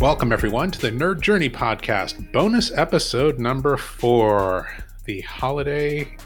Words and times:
Welcome, 0.00 0.32
everyone, 0.32 0.70
to 0.70 0.80
the 0.80 0.90
Nerd 0.90 1.20
Journey 1.20 1.50
Podcast, 1.50 2.32
bonus 2.32 2.72
episode 2.72 3.38
number 3.38 3.76
four, 3.76 4.66
the 5.04 5.20
holiday 5.20 6.16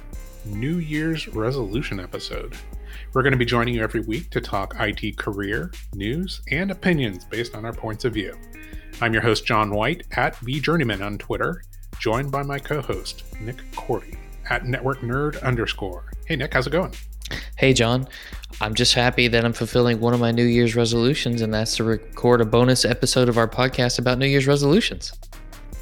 New 0.45 0.79
Year's 0.79 1.27
resolution 1.27 1.99
episode. 1.99 2.55
We're 3.13 3.25
going 3.25 3.33
to 3.33 3.37
be 3.37 3.45
joining 3.45 3.75
you 3.75 3.83
every 3.83 4.03
week 4.03 4.31
to 4.31 4.41
talk 4.41 4.77
IT 4.79 5.19
career, 5.19 5.73
news, 5.93 6.41
and 6.53 6.71
opinions 6.71 7.25
based 7.25 7.57
on 7.57 7.65
our 7.65 7.73
points 7.73 8.05
of 8.05 8.15
view. 8.15 8.39
I'm 9.01 9.13
your 9.13 9.23
host, 9.23 9.45
John 9.45 9.75
White, 9.75 10.05
at 10.13 10.37
VJourneyman 10.37 11.05
on 11.05 11.19
Twitter, 11.19 11.65
joined 11.99 12.31
by 12.31 12.45
my 12.45 12.61
co 12.61 12.81
host, 12.81 13.25
Nick 13.41 13.57
Korte, 13.73 14.17
at 14.49 14.67
Network 14.67 15.01
Nerd 15.01 15.43
underscore. 15.43 16.13
Hey, 16.27 16.37
Nick, 16.37 16.55
how's 16.55 16.69
it 16.69 16.71
going? 16.71 16.93
Hey, 17.57 17.73
John. 17.73 18.09
I'm 18.61 18.75
just 18.75 18.95
happy 18.95 19.27
that 19.29 19.45
I'm 19.45 19.53
fulfilling 19.53 19.99
one 19.99 20.15
of 20.15 20.21
my 20.21 20.31
New 20.31 20.45
Year's 20.45 20.77
resolutions, 20.77 21.43
and 21.43 21.53
that's 21.53 21.77
to 21.77 21.85
record 21.85 22.41
a 22.41 22.45
bonus 22.45 22.85
episode 22.85 23.29
of 23.29 23.37
our 23.37 23.49
podcast 23.49 23.99
about 23.99 24.19
New 24.19 24.27
Year's 24.27 24.47
resolutions. 24.47 25.13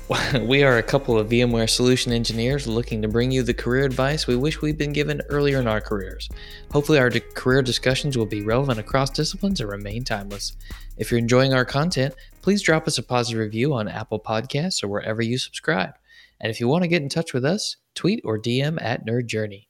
We 0.40 0.62
are 0.62 0.76
a 0.76 0.82
couple 0.82 1.18
of 1.18 1.28
VMware 1.28 1.70
solution 1.70 2.12
engineers 2.12 2.66
looking 2.66 3.00
to 3.00 3.08
bring 3.08 3.30
you 3.30 3.42
the 3.42 3.54
career 3.54 3.84
advice 3.84 4.26
we 4.26 4.36
wish 4.36 4.60
we'd 4.60 4.76
been 4.76 4.92
given 4.92 5.22
earlier 5.30 5.58
in 5.58 5.66
our 5.66 5.80
careers. 5.80 6.28
Hopefully, 6.70 6.98
our 6.98 7.10
career 7.10 7.62
discussions 7.62 8.18
will 8.18 8.26
be 8.26 8.42
relevant 8.42 8.78
across 8.78 9.10
disciplines 9.10 9.60
and 9.60 9.70
remain 9.70 10.04
timeless. 10.04 10.56
If 10.98 11.10
you're 11.10 11.18
enjoying 11.18 11.54
our 11.54 11.64
content, 11.64 12.14
please 12.42 12.62
drop 12.62 12.86
us 12.86 12.98
a 12.98 13.02
positive 13.02 13.40
review 13.40 13.72
on 13.72 13.88
Apple 13.88 14.20
Podcasts 14.20 14.82
or 14.82 14.88
wherever 14.88 15.22
you 15.22 15.38
subscribe. 15.38 15.94
And 16.40 16.50
if 16.50 16.60
you 16.60 16.68
want 16.68 16.82
to 16.82 16.88
get 16.88 17.02
in 17.02 17.08
touch 17.08 17.32
with 17.32 17.44
us, 17.44 17.76
tweet 17.94 18.20
or 18.24 18.38
DM 18.38 18.82
at 18.82 19.06
Nerd 19.06 19.26
Journey. 19.26 19.68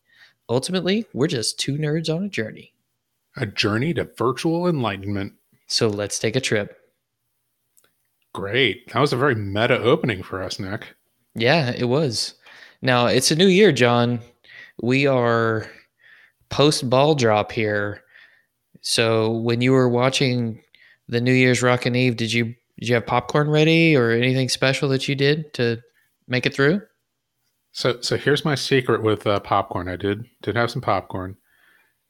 Ultimately, 0.52 1.06
we're 1.14 1.28
just 1.28 1.58
two 1.58 1.78
nerds 1.78 2.14
on 2.14 2.24
a 2.24 2.28
journey. 2.28 2.74
A 3.38 3.46
journey 3.46 3.94
to 3.94 4.04
virtual 4.04 4.68
enlightenment. 4.68 5.32
So 5.66 5.88
let's 5.88 6.18
take 6.18 6.36
a 6.36 6.42
trip. 6.42 6.78
Great. 8.34 8.92
That 8.92 9.00
was 9.00 9.14
a 9.14 9.16
very 9.16 9.34
meta 9.34 9.78
opening 9.78 10.22
for 10.22 10.42
us, 10.42 10.60
Nick. 10.60 10.94
Yeah, 11.34 11.70
it 11.70 11.84
was. 11.84 12.34
Now, 12.82 13.06
it's 13.06 13.30
a 13.30 13.36
new 13.36 13.46
year, 13.46 13.72
John. 13.72 14.20
We 14.82 15.06
are 15.06 15.70
post 16.50 16.90
ball 16.90 17.14
drop 17.14 17.50
here. 17.50 18.02
So 18.82 19.30
when 19.30 19.62
you 19.62 19.72
were 19.72 19.88
watching 19.88 20.62
the 21.08 21.22
New 21.22 21.32
Year's 21.32 21.62
Rockin' 21.62 21.96
Eve, 21.96 22.16
did 22.16 22.30
you 22.30 22.54
did 22.78 22.88
you 22.88 22.94
have 22.96 23.06
popcorn 23.06 23.48
ready 23.48 23.96
or 23.96 24.10
anything 24.10 24.50
special 24.50 24.90
that 24.90 25.08
you 25.08 25.14
did 25.14 25.54
to 25.54 25.80
make 26.28 26.44
it 26.44 26.54
through? 26.54 26.82
So 27.72 28.00
so 28.02 28.16
here's 28.18 28.44
my 28.44 28.54
secret 28.54 29.02
with 29.02 29.26
uh, 29.26 29.40
popcorn. 29.40 29.88
I 29.88 29.96
did 29.96 30.26
did 30.42 30.56
have 30.56 30.70
some 30.70 30.82
popcorn. 30.82 31.36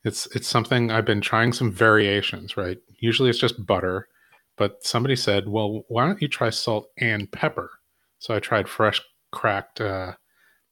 It's 0.05 0.27
it's 0.35 0.49
something 0.49 0.91
I've 0.91 1.05
been 1.05 1.21
trying 1.21 1.53
some 1.53 1.71
variations, 1.71 2.57
right? 2.57 2.79
Usually 2.99 3.31
it's 3.31 3.39
just 3.39 3.65
butter, 3.65 4.09
but 4.57 4.85
somebody 4.85 5.15
said, 5.15 5.49
"Well, 5.49 5.85
why 5.89 6.07
don't 6.07 6.21
you 6.21 6.29
try 6.29 6.51
salt 6.51 6.89
and 6.99 7.31
pepper?" 7.31 7.71
So 8.19 8.35
I 8.35 8.41
tried 8.41 8.69
fresh 8.69 9.01
cracked 9.31 9.81
uh, 9.81 10.15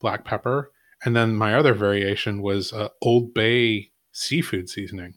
black 0.00 0.24
pepper, 0.24 0.72
and 1.04 1.14
then 1.14 1.36
my 1.36 1.54
other 1.54 1.72
variation 1.74 2.42
was 2.42 2.72
uh, 2.72 2.88
Old 3.00 3.32
Bay 3.32 3.92
seafood 4.12 4.68
seasoning, 4.68 5.14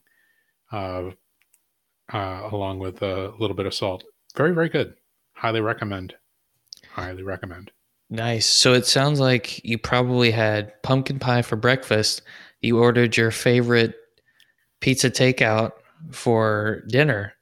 uh, 0.72 1.10
uh, 2.14 2.50
along 2.52 2.78
with 2.78 3.02
a 3.02 3.34
little 3.40 3.56
bit 3.56 3.66
of 3.66 3.74
salt. 3.74 4.04
Very 4.36 4.54
very 4.54 4.70
good. 4.70 4.96
Highly 5.34 5.62
recommend. 5.62 6.14
Highly 6.92 7.24
recommend. 7.24 7.72
Nice. 8.10 8.46
So 8.46 8.74
it 8.74 8.86
sounds 8.86 9.20
like 9.20 9.64
you 9.66 9.78
probably 9.78 10.32
had 10.32 10.82
pumpkin 10.84 11.20
pie 11.20 11.42
for 11.42 11.56
breakfast. 11.56 12.22
You 12.62 12.80
ordered 12.80 13.18
your 13.18 13.32
favorite 13.32 13.96
pizza 14.82 15.10
takeout 15.10 15.72
for 16.12 16.84
dinner, 16.88 17.34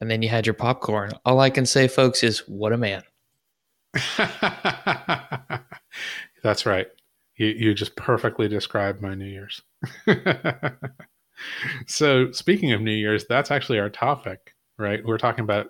and 0.00 0.10
then 0.10 0.22
you 0.22 0.28
had 0.28 0.46
your 0.46 0.54
popcorn. 0.54 1.10
All 1.24 1.40
I 1.40 1.50
can 1.50 1.66
say, 1.66 1.88
folks, 1.88 2.22
is 2.22 2.40
what 2.48 2.72
a 2.72 2.76
man. 2.76 3.02
That's 6.42 6.64
right. 6.64 6.86
You, 7.36 7.46
you 7.48 7.74
just 7.74 7.96
perfectly 7.96 8.48
described 8.48 9.02
my 9.02 9.14
New 9.14 9.26
Year's. 9.26 9.62
so, 11.86 12.30
speaking 12.32 12.72
of 12.72 12.80
New 12.80 12.92
Year's, 12.92 13.24
that's 13.26 13.50
actually 13.50 13.78
our 13.78 13.90
topic, 13.90 14.54
right? 14.78 15.04
We're 15.04 15.18
talking 15.18 15.44
about 15.44 15.68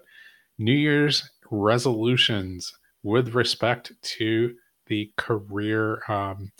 New 0.58 0.72
Year's 0.72 1.30
resolutions 1.50 2.72
with 3.02 3.34
respect 3.34 3.92
to 4.02 4.54
the 4.86 5.12
career 5.16 6.02
um, 6.08 6.52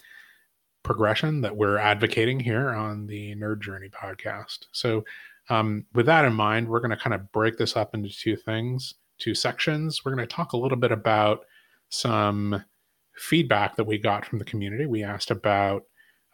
progression 0.82 1.40
that 1.42 1.56
we're 1.56 1.76
advocating 1.76 2.40
here 2.40 2.70
on 2.70 3.06
the 3.06 3.34
Nerd 3.34 3.60
Journey 3.60 3.88
podcast. 3.88 4.66
So, 4.72 5.04
um, 5.48 5.84
with 5.94 6.06
that 6.06 6.24
in 6.24 6.32
mind, 6.32 6.68
we're 6.68 6.80
going 6.80 6.90
to 6.92 6.96
kind 6.96 7.14
of 7.14 7.30
break 7.32 7.58
this 7.58 7.76
up 7.76 7.94
into 7.94 8.08
two 8.08 8.36
things, 8.36 8.94
two 9.18 9.34
sections. 9.34 10.04
We're 10.04 10.14
going 10.14 10.26
to 10.26 10.34
talk 10.34 10.52
a 10.52 10.56
little 10.56 10.78
bit 10.78 10.92
about 10.92 11.44
some 11.88 12.64
feedback 13.16 13.76
that 13.76 13.84
we 13.84 13.98
got 13.98 14.24
from 14.24 14.38
the 14.38 14.44
community. 14.44 14.86
We 14.86 15.02
asked 15.02 15.30
about 15.30 15.82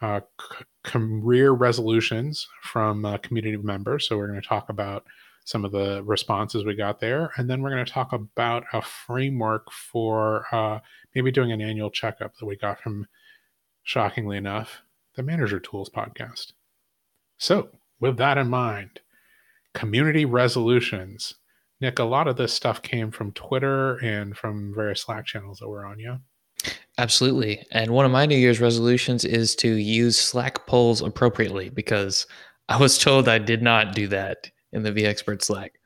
uh, 0.03 0.21
c- 0.41 0.65
career 0.85 1.53
resolutions 1.53 2.47
from 2.63 3.05
uh, 3.05 3.17
community 3.19 3.57
members. 3.57 4.07
So, 4.07 4.17
we're 4.17 4.29
going 4.29 4.41
to 4.41 4.47
talk 4.47 4.69
about 4.69 5.07
some 5.47 5.65
of 5.65 5.71
the 5.71 6.03
responses 6.05 6.65
we 6.65 6.75
got 6.75 6.99
there. 6.99 7.31
And 7.37 7.49
then 7.49 7.63
we're 7.63 7.71
going 7.71 7.85
to 7.85 7.91
talk 7.91 8.13
about 8.13 8.65
a 8.73 8.83
framework 8.83 9.71
for 9.71 10.45
uh, 10.53 10.81
maybe 11.15 11.31
doing 11.31 11.53
an 11.53 11.61
annual 11.61 11.89
checkup 11.89 12.37
that 12.37 12.47
we 12.47 12.57
got 12.57 12.81
from, 12.81 13.07
shockingly 13.85 14.37
enough, 14.37 14.83
the 15.15 15.23
Manager 15.23 15.61
Tools 15.61 15.89
podcast. 15.89 16.53
So, 17.39 17.69
with 18.01 18.17
that 18.17 18.39
in 18.39 18.51
mind, 18.51 19.01
community 19.73 20.25
resolutions. 20.25 21.35
Nick, 21.81 22.01
a 22.01 22.05
lot 22.05 22.27
of 22.27 22.37
this 22.37 22.53
stuff 22.53 22.83
came 22.83 23.13
from 23.13 23.31
Twitter 23.33 23.99
and 23.99 24.37
from 24.37 24.75
various 24.75 25.03
Slack 25.03 25.27
channels 25.27 25.59
that 25.59 25.69
we're 25.69 25.87
on, 25.87 26.01
yeah? 26.01 26.17
Absolutely. 26.99 27.65
And 27.71 27.93
one 27.93 28.05
of 28.05 28.11
my 28.11 28.27
New 28.27 28.37
Year's 28.37 28.61
resolutions 28.61 29.25
is 29.25 29.55
to 29.57 29.69
use 29.69 30.19
Slack 30.19 30.67
polls 30.67 31.03
appropriately 31.03 31.69
because 31.69 32.27
I 32.69 32.79
was 32.79 32.99
told 32.99 33.29
I 33.29 33.39
did 33.39 33.63
not 33.63 33.95
do 33.95 34.09
that 34.09 34.51
in 34.73 34.83
the 34.83 34.93
vExpert 34.93 35.43
Slack. 35.43 35.79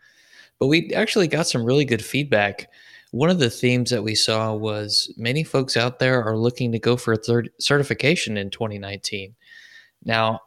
But 0.59 0.67
we 0.67 0.93
actually 0.95 1.29
got 1.29 1.47
some 1.47 1.65
really 1.65 1.85
good 1.85 2.05
feedback. 2.05 2.69
One 3.13 3.31
of 3.31 3.39
the 3.39 3.51
themes 3.51 3.91
that 3.91 4.03
we 4.03 4.15
saw 4.15 4.55
was 4.55 5.13
many 5.17 5.43
folks 5.43 5.77
out 5.77 5.99
there 5.99 6.23
are 6.23 6.37
looking 6.37 6.71
to 6.73 6.79
go 6.79 6.97
for 6.97 7.13
a 7.13 7.17
third 7.17 7.51
certification 7.59 8.37
in 8.37 8.51
2019. 8.51 9.35
Now, 10.05 10.41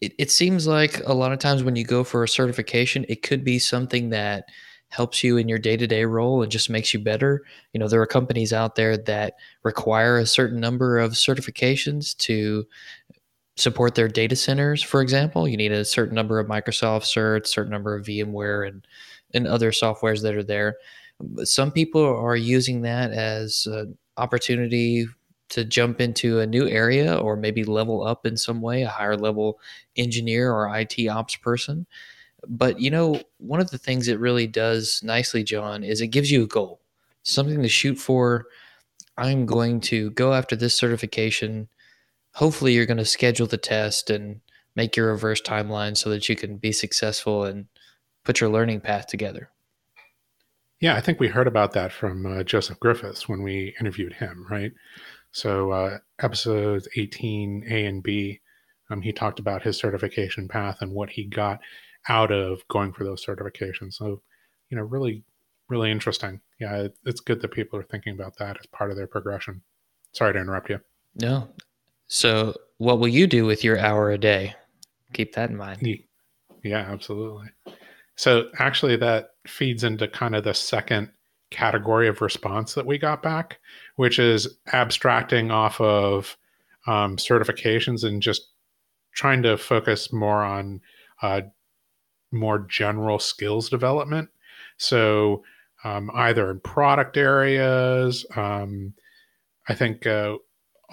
it, 0.00 0.14
it 0.18 0.30
seems 0.30 0.66
like 0.66 1.00
a 1.06 1.14
lot 1.14 1.32
of 1.32 1.38
times 1.38 1.62
when 1.62 1.76
you 1.76 1.84
go 1.84 2.04
for 2.04 2.24
a 2.24 2.28
certification, 2.28 3.04
it 3.08 3.22
could 3.22 3.44
be 3.44 3.58
something 3.58 4.10
that 4.10 4.44
helps 4.90 5.22
you 5.22 5.36
in 5.36 5.48
your 5.48 5.58
day-to-day 5.58 6.04
role 6.04 6.42
and 6.42 6.50
just 6.50 6.70
makes 6.70 6.94
you 6.94 7.00
better. 7.00 7.44
You 7.72 7.80
know, 7.80 7.88
there 7.88 8.00
are 8.00 8.06
companies 8.06 8.52
out 8.52 8.74
there 8.74 8.96
that 8.96 9.34
require 9.62 10.16
a 10.16 10.26
certain 10.26 10.60
number 10.60 10.98
of 10.98 11.12
certifications 11.12 12.16
to 12.18 12.66
support 13.58 13.94
their 13.94 14.08
data 14.08 14.36
centers, 14.36 14.82
for 14.82 15.02
example, 15.02 15.48
you 15.48 15.56
need 15.56 15.72
a 15.72 15.84
certain 15.84 16.14
number 16.14 16.38
of 16.38 16.46
Microsoft 16.46 17.02
certs, 17.02 17.48
certain 17.48 17.72
number 17.72 17.94
of 17.94 18.06
VMware 18.06 18.68
and 18.68 18.86
and 19.34 19.46
other 19.46 19.72
softwares 19.72 20.22
that 20.22 20.34
are 20.34 20.42
there. 20.42 20.76
Some 21.44 21.70
people 21.70 22.02
are 22.02 22.36
using 22.36 22.82
that 22.82 23.10
as 23.10 23.66
an 23.66 23.98
opportunity 24.16 25.06
to 25.50 25.64
jump 25.64 26.00
into 26.00 26.40
a 26.40 26.46
new 26.46 26.66
area 26.68 27.16
or 27.16 27.36
maybe 27.36 27.64
level 27.64 28.06
up 28.06 28.26
in 28.26 28.36
some 28.36 28.60
way, 28.60 28.82
a 28.82 28.88
higher 28.88 29.16
level 29.16 29.58
engineer 29.96 30.52
or 30.52 30.74
IT 30.76 31.08
ops 31.08 31.36
person. 31.36 31.86
But 32.46 32.80
you 32.80 32.90
know, 32.90 33.20
one 33.38 33.60
of 33.60 33.70
the 33.70 33.78
things 33.78 34.08
it 34.08 34.20
really 34.20 34.46
does 34.46 35.02
nicely, 35.02 35.42
John, 35.42 35.82
is 35.82 36.00
it 36.00 36.08
gives 36.08 36.30
you 36.30 36.44
a 36.44 36.48
goal, 36.48 36.80
something 37.22 37.60
to 37.62 37.68
shoot 37.68 37.96
for. 37.96 38.46
I'm 39.16 39.46
going 39.46 39.80
to 39.80 40.10
go 40.12 40.32
after 40.32 40.54
this 40.54 40.76
certification 40.76 41.68
hopefully 42.32 42.72
you're 42.72 42.86
going 42.86 42.98
to 42.98 43.04
schedule 43.04 43.46
the 43.46 43.56
test 43.56 44.10
and 44.10 44.40
make 44.74 44.96
your 44.96 45.08
reverse 45.08 45.40
timeline 45.40 45.96
so 45.96 46.10
that 46.10 46.28
you 46.28 46.36
can 46.36 46.56
be 46.56 46.72
successful 46.72 47.44
and 47.44 47.66
put 48.24 48.40
your 48.40 48.50
learning 48.50 48.80
path 48.80 49.06
together. 49.06 49.50
Yeah, 50.80 50.94
I 50.94 51.00
think 51.00 51.18
we 51.18 51.28
heard 51.28 51.48
about 51.48 51.72
that 51.72 51.92
from 51.92 52.24
uh, 52.24 52.44
Joseph 52.44 52.78
Griffiths 52.78 53.28
when 53.28 53.42
we 53.42 53.74
interviewed 53.80 54.12
him, 54.12 54.46
right? 54.48 54.72
So, 55.32 55.72
uh, 55.72 55.98
episodes 56.20 56.88
18 56.96 57.64
A 57.68 57.86
and 57.86 58.02
B, 58.02 58.40
um, 58.90 59.02
he 59.02 59.12
talked 59.12 59.40
about 59.40 59.62
his 59.62 59.76
certification 59.76 60.46
path 60.46 60.78
and 60.80 60.92
what 60.92 61.10
he 61.10 61.24
got 61.24 61.60
out 62.08 62.30
of 62.30 62.66
going 62.68 62.92
for 62.92 63.04
those 63.04 63.24
certifications. 63.24 63.94
So, 63.94 64.22
you 64.70 64.76
know, 64.76 64.84
really, 64.84 65.24
really 65.68 65.90
interesting. 65.90 66.40
Yeah, 66.60 66.76
it, 66.76 66.96
it's 67.04 67.20
good 67.20 67.40
that 67.40 67.50
people 67.50 67.78
are 67.78 67.84
thinking 67.84 68.14
about 68.14 68.36
that 68.38 68.56
as 68.58 68.66
part 68.66 68.90
of 68.90 68.96
their 68.96 69.06
progression. 69.06 69.62
Sorry 70.12 70.32
to 70.32 70.38
interrupt 70.38 70.70
you. 70.70 70.80
No, 71.20 71.48
so, 72.08 72.54
what 72.78 72.98
will 72.98 73.08
you 73.08 73.26
do 73.26 73.44
with 73.44 73.62
your 73.62 73.78
hour 73.78 74.10
a 74.10 74.18
day? 74.18 74.54
Keep 75.12 75.34
that 75.34 75.50
in 75.50 75.56
mind. 75.56 75.82
Yeah, 76.62 76.78
absolutely. 76.78 77.48
So, 78.16 78.48
actually, 78.58 78.96
that 78.96 79.30
feeds 79.46 79.84
into 79.84 80.08
kind 80.08 80.34
of 80.34 80.44
the 80.44 80.54
second 80.54 81.10
category 81.50 82.08
of 82.08 82.20
response 82.20 82.74
that 82.74 82.86
we 82.86 82.98
got 82.98 83.22
back, 83.22 83.58
which 83.96 84.18
is 84.18 84.58
abstracting 84.72 85.50
off 85.50 85.80
of 85.80 86.36
um, 86.86 87.16
certifications 87.16 88.04
and 88.04 88.22
just 88.22 88.48
trying 89.12 89.42
to 89.42 89.56
focus 89.56 90.12
more 90.12 90.42
on 90.42 90.80
uh, 91.22 91.42
more 92.32 92.60
general 92.60 93.18
skills 93.18 93.68
development. 93.68 94.28
So, 94.78 95.42
um, 95.84 96.10
either 96.14 96.50
in 96.50 96.60
product 96.60 97.16
areas. 97.16 98.24
Um, 98.34 98.94
I 99.68 99.74
think 99.74 100.06
uh, 100.06 100.36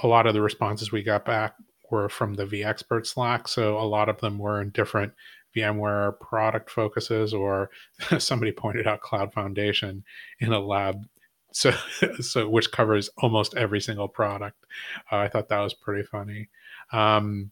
a 0.01 0.07
lot 0.07 0.27
of 0.27 0.33
the 0.33 0.42
responses 0.42 0.92
we 0.92 1.03
got 1.03 1.25
back 1.25 1.56
were 1.92 2.09
from 2.09 2.33
the 2.33 2.45
vExpert 2.45 3.06
Slack. 3.06 3.47
So 3.47 3.77
a 3.77 3.86
lot 3.86 4.09
of 4.09 4.19
them 4.19 4.38
were 4.38 4.62
in 4.62 4.71
different 4.71 5.13
VMware 5.56 6.19
product 6.19 6.69
focuses, 6.69 7.33
or 7.33 7.69
somebody 8.18 8.51
pointed 8.51 8.88
out 8.88 9.01
Cloud 9.01 9.33
Foundation 9.33 10.03
in 10.39 10.51
a 10.51 10.59
lab. 10.59 11.06
So, 11.53 11.71
so 12.19 12.50
which 12.50 12.71
covers 12.71 13.09
almost 13.18 13.56
every 13.56 13.80
single 13.80 14.07
product. 14.07 14.65
Uh, 15.12 15.18
I 15.18 15.30
thought 15.30 15.50
that 15.50 15.62
was 15.62 15.74
pretty 15.74 16.03
funny. 16.03 16.50
Um, 16.91 17.51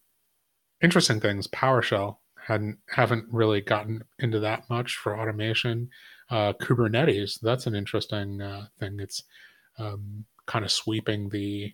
interesting 0.81 1.19
things. 1.19 1.47
PowerShell 1.47 2.17
hadn't 2.45 2.77
haven't 2.89 3.25
really 3.31 3.61
gotten 3.61 4.03
into 4.19 4.39
that 4.41 4.69
much 4.69 4.97
for 4.97 5.17
automation. 5.17 5.89
Uh, 6.29 6.53
Kubernetes, 6.53 7.39
that's 7.41 7.67
an 7.67 7.75
interesting 7.75 8.41
uh, 8.41 8.65
thing. 8.79 8.97
It's 8.99 9.23
um, 9.79 10.25
kind 10.45 10.65
of 10.65 10.71
sweeping 10.71 11.29
the 11.29 11.73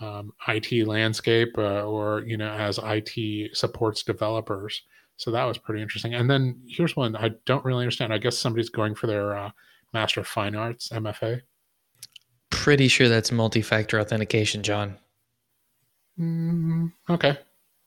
um, 0.00 0.32
IT 0.48 0.86
landscape, 0.86 1.56
uh, 1.56 1.82
or 1.82 2.22
you 2.26 2.36
know, 2.36 2.50
as 2.50 2.78
IT 2.82 3.56
supports 3.56 4.02
developers. 4.02 4.82
So 5.16 5.30
that 5.30 5.44
was 5.44 5.58
pretty 5.58 5.82
interesting. 5.82 6.14
And 6.14 6.28
then 6.28 6.60
here's 6.66 6.96
one 6.96 7.14
I 7.16 7.30
don't 7.46 7.64
really 7.64 7.84
understand. 7.84 8.12
I 8.12 8.18
guess 8.18 8.36
somebody's 8.36 8.70
going 8.70 8.94
for 8.94 9.06
their 9.06 9.36
uh, 9.36 9.50
Master 9.92 10.20
of 10.20 10.26
Fine 10.26 10.56
Arts 10.56 10.88
MFA. 10.88 11.42
Pretty 12.50 12.88
sure 12.88 13.08
that's 13.08 13.32
multi-factor 13.32 14.00
authentication, 14.00 14.62
John. 14.62 14.96
Mm, 16.18 16.92
okay, 17.10 17.38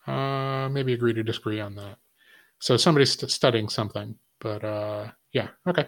uh, 0.06 0.68
maybe 0.70 0.94
agree 0.94 1.14
to 1.14 1.24
disagree 1.24 1.60
on 1.62 1.76
that. 1.76 1.98
So 2.60 2.76
somebody's 2.76 3.12
st- 3.12 3.32
studying 3.32 3.70
something, 3.70 4.16
but 4.40 4.64
uh, 4.64 5.08
yeah, 5.32 5.50
okay. 5.68 5.88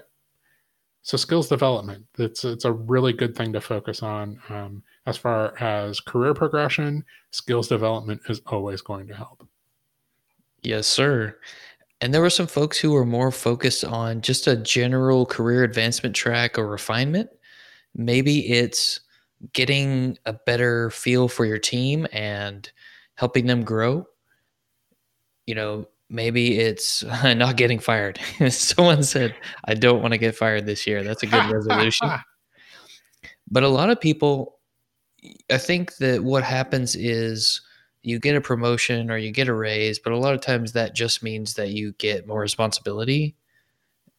So 1.02 1.18
skills 1.18 1.50
development, 1.50 2.06
it's 2.18 2.46
it's 2.46 2.66
a 2.66 2.72
really 2.72 3.14
good 3.14 3.36
thing 3.36 3.54
to 3.54 3.62
focus 3.62 4.04
on. 4.04 4.40
Um, 4.50 4.84
as 5.10 5.18
far 5.18 5.58
as 5.60 6.00
career 6.00 6.34
progression, 6.34 7.04
skills 7.32 7.68
development 7.68 8.22
is 8.30 8.42
always 8.48 8.82
going 8.82 9.08
to 9.08 9.16
help. 9.16 9.48
Yes, 10.62 10.88
sir. 10.88 11.38
And 12.02 12.14
there 12.14 12.22
were 12.22 12.30
some 12.30 12.48
folks 12.48 12.78
who 12.78 12.92
were 12.92 13.06
more 13.06 13.32
focused 13.32 13.84
on 13.84 14.22
just 14.22 14.48
a 14.48 14.56
general 14.56 15.26
career 15.26 15.64
advancement 15.64 16.16
track 16.16 16.58
or 16.58 16.68
refinement. 16.68 17.30
Maybe 17.96 18.50
it's 18.50 19.02
getting 19.54 20.18
a 20.26 20.34
better 20.34 20.90
feel 20.92 21.28
for 21.28 21.46
your 21.46 21.58
team 21.58 22.08
and 22.14 22.70
helping 23.16 23.48
them 23.48 23.64
grow. 23.64 24.06
You 25.46 25.56
know, 25.56 25.88
maybe 26.10 26.60
it's 26.60 27.04
not 27.24 27.58
getting 27.58 27.80
fired. 27.80 28.20
Someone 28.50 29.04
said, 29.04 29.36
I 29.66 29.74
don't 29.74 30.02
want 30.02 30.14
to 30.14 30.18
get 30.18 30.36
fired 30.36 30.66
this 30.66 30.88
year. 30.88 31.04
That's 31.04 31.24
a 31.24 31.28
good 31.28 31.46
resolution. 31.52 32.10
but 33.50 33.64
a 33.64 33.68
lot 33.70 33.90
of 33.90 34.00
people, 34.00 34.59
I 35.52 35.58
think 35.58 35.98
that 35.98 36.24
what 36.24 36.44
happens 36.44 36.96
is 36.96 37.62
you 38.02 38.20
get 38.20 38.36
a 38.36 38.42
promotion 38.42 39.12
or 39.12 39.18
you 39.18 39.32
get 39.32 39.48
a 39.48 39.54
raise, 39.54 40.00
but 40.00 40.14
a 40.14 40.18
lot 40.18 40.34
of 40.34 40.42
times 40.42 40.72
that 40.74 40.96
just 40.96 41.22
means 41.22 41.56
that 41.56 41.70
you 41.70 41.94
get 41.94 42.28
more 42.28 42.40
responsibility. 42.40 43.36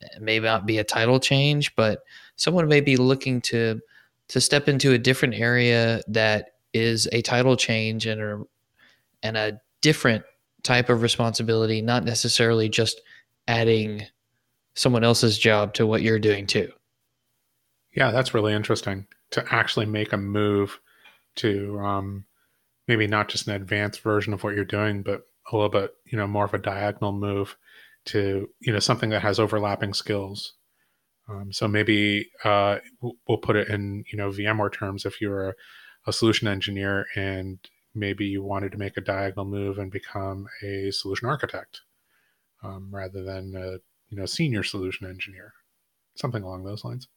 It 0.01 0.21
may 0.21 0.39
not 0.39 0.67
be 0.67 0.79
a 0.79 0.85
title 0.85 1.21
change, 1.21 1.75
but 1.77 2.03
someone 2.37 2.69
may 2.69 2.81
be 2.81 2.97
looking 2.97 3.41
to 3.43 3.81
to 4.29 4.41
step 4.41 4.69
into 4.69 4.93
a 4.93 4.99
different 4.99 5.35
area 5.35 6.03
that 6.07 6.55
is 6.73 7.09
a 7.11 7.21
title 7.23 7.57
change 7.57 8.07
and 8.07 8.21
a 8.21 8.43
and 9.23 9.37
a 9.37 9.61
different 9.81 10.25
type 10.63 10.89
of 10.89 11.03
responsibility, 11.03 11.83
not 11.83 12.05
necessarily 12.05 12.69
just 12.69 13.01
adding 13.49 14.07
someone 14.75 15.05
else's 15.05 15.39
job 15.39 15.75
to 15.75 15.87
what 15.87 16.03
you're 16.03 16.19
doing 16.19 16.47
too. 16.47 16.71
Yeah, 17.93 18.11
that's 18.11 18.35
really 18.35 18.53
interesting 18.53 19.07
to 19.31 19.45
actually 19.53 19.87
make 19.87 20.13
a 20.13 20.17
move 20.17 20.79
to 21.37 21.79
um, 21.81 22.25
maybe 22.89 23.07
not 23.07 23.29
just 23.29 23.47
an 23.47 23.55
advanced 23.55 24.01
version 24.01 24.33
of 24.33 24.43
what 24.43 24.55
you're 24.55 24.65
doing, 24.65 25.03
but 25.03 25.23
a 25.51 25.57
little 25.57 25.71
bit, 25.71 25.93
you 26.07 26.19
know, 26.19 26.27
more 26.27 26.45
of 26.45 26.55
a 26.55 26.59
diagonal 26.59 27.13
move 27.13 27.57
to, 28.07 28.49
you 28.61 28.73
know, 28.73 28.79
something 28.79 29.11
that 29.11 29.23
has 29.23 29.39
overlapping 29.39 29.95
skills. 29.95 30.55
Um, 31.29 31.53
so 31.53 31.69
maybe 31.69 32.31
uh, 32.45 32.79
we'll 33.01 33.39
put 33.39 33.57
it 33.57 33.69
in, 33.69 34.05
you 34.11 34.19
know, 34.19 34.31
VMware 34.31 34.73
terms. 34.73 35.05
If 35.05 35.21
you're 35.21 35.51
a, 35.51 35.55
a 36.07 36.13
solution 36.13 36.49
engineer 36.49 37.07
and 37.15 37.59
maybe 37.95 38.27
you 38.27 38.43
wanted 38.43 38.73
to 38.73 38.79
make 38.79 38.97
a 38.97 39.03
diagonal 39.03 39.45
move 39.45 39.79
and 39.79 39.91
become 39.91 40.47
a 40.63 40.91
solution 40.91 41.29
architect 41.29 41.81
um, 42.63 42.89
rather 42.91 43.23
than 43.23 43.55
a 43.57 43.79
you 44.09 44.19
know 44.19 44.27
senior 44.27 44.63
solution 44.63 45.09
engineer 45.09 45.55
something 46.17 46.43
along 46.43 46.65
those 46.65 46.85
lines 46.85 47.09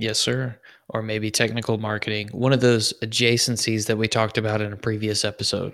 yes 0.00 0.18
sir 0.18 0.58
or 0.88 1.02
maybe 1.02 1.30
technical 1.30 1.78
marketing 1.78 2.28
one 2.32 2.52
of 2.52 2.60
those 2.60 2.92
adjacencies 3.02 3.86
that 3.86 3.96
we 3.96 4.08
talked 4.08 4.38
about 4.38 4.60
in 4.60 4.72
a 4.72 4.76
previous 4.76 5.24
episode 5.24 5.72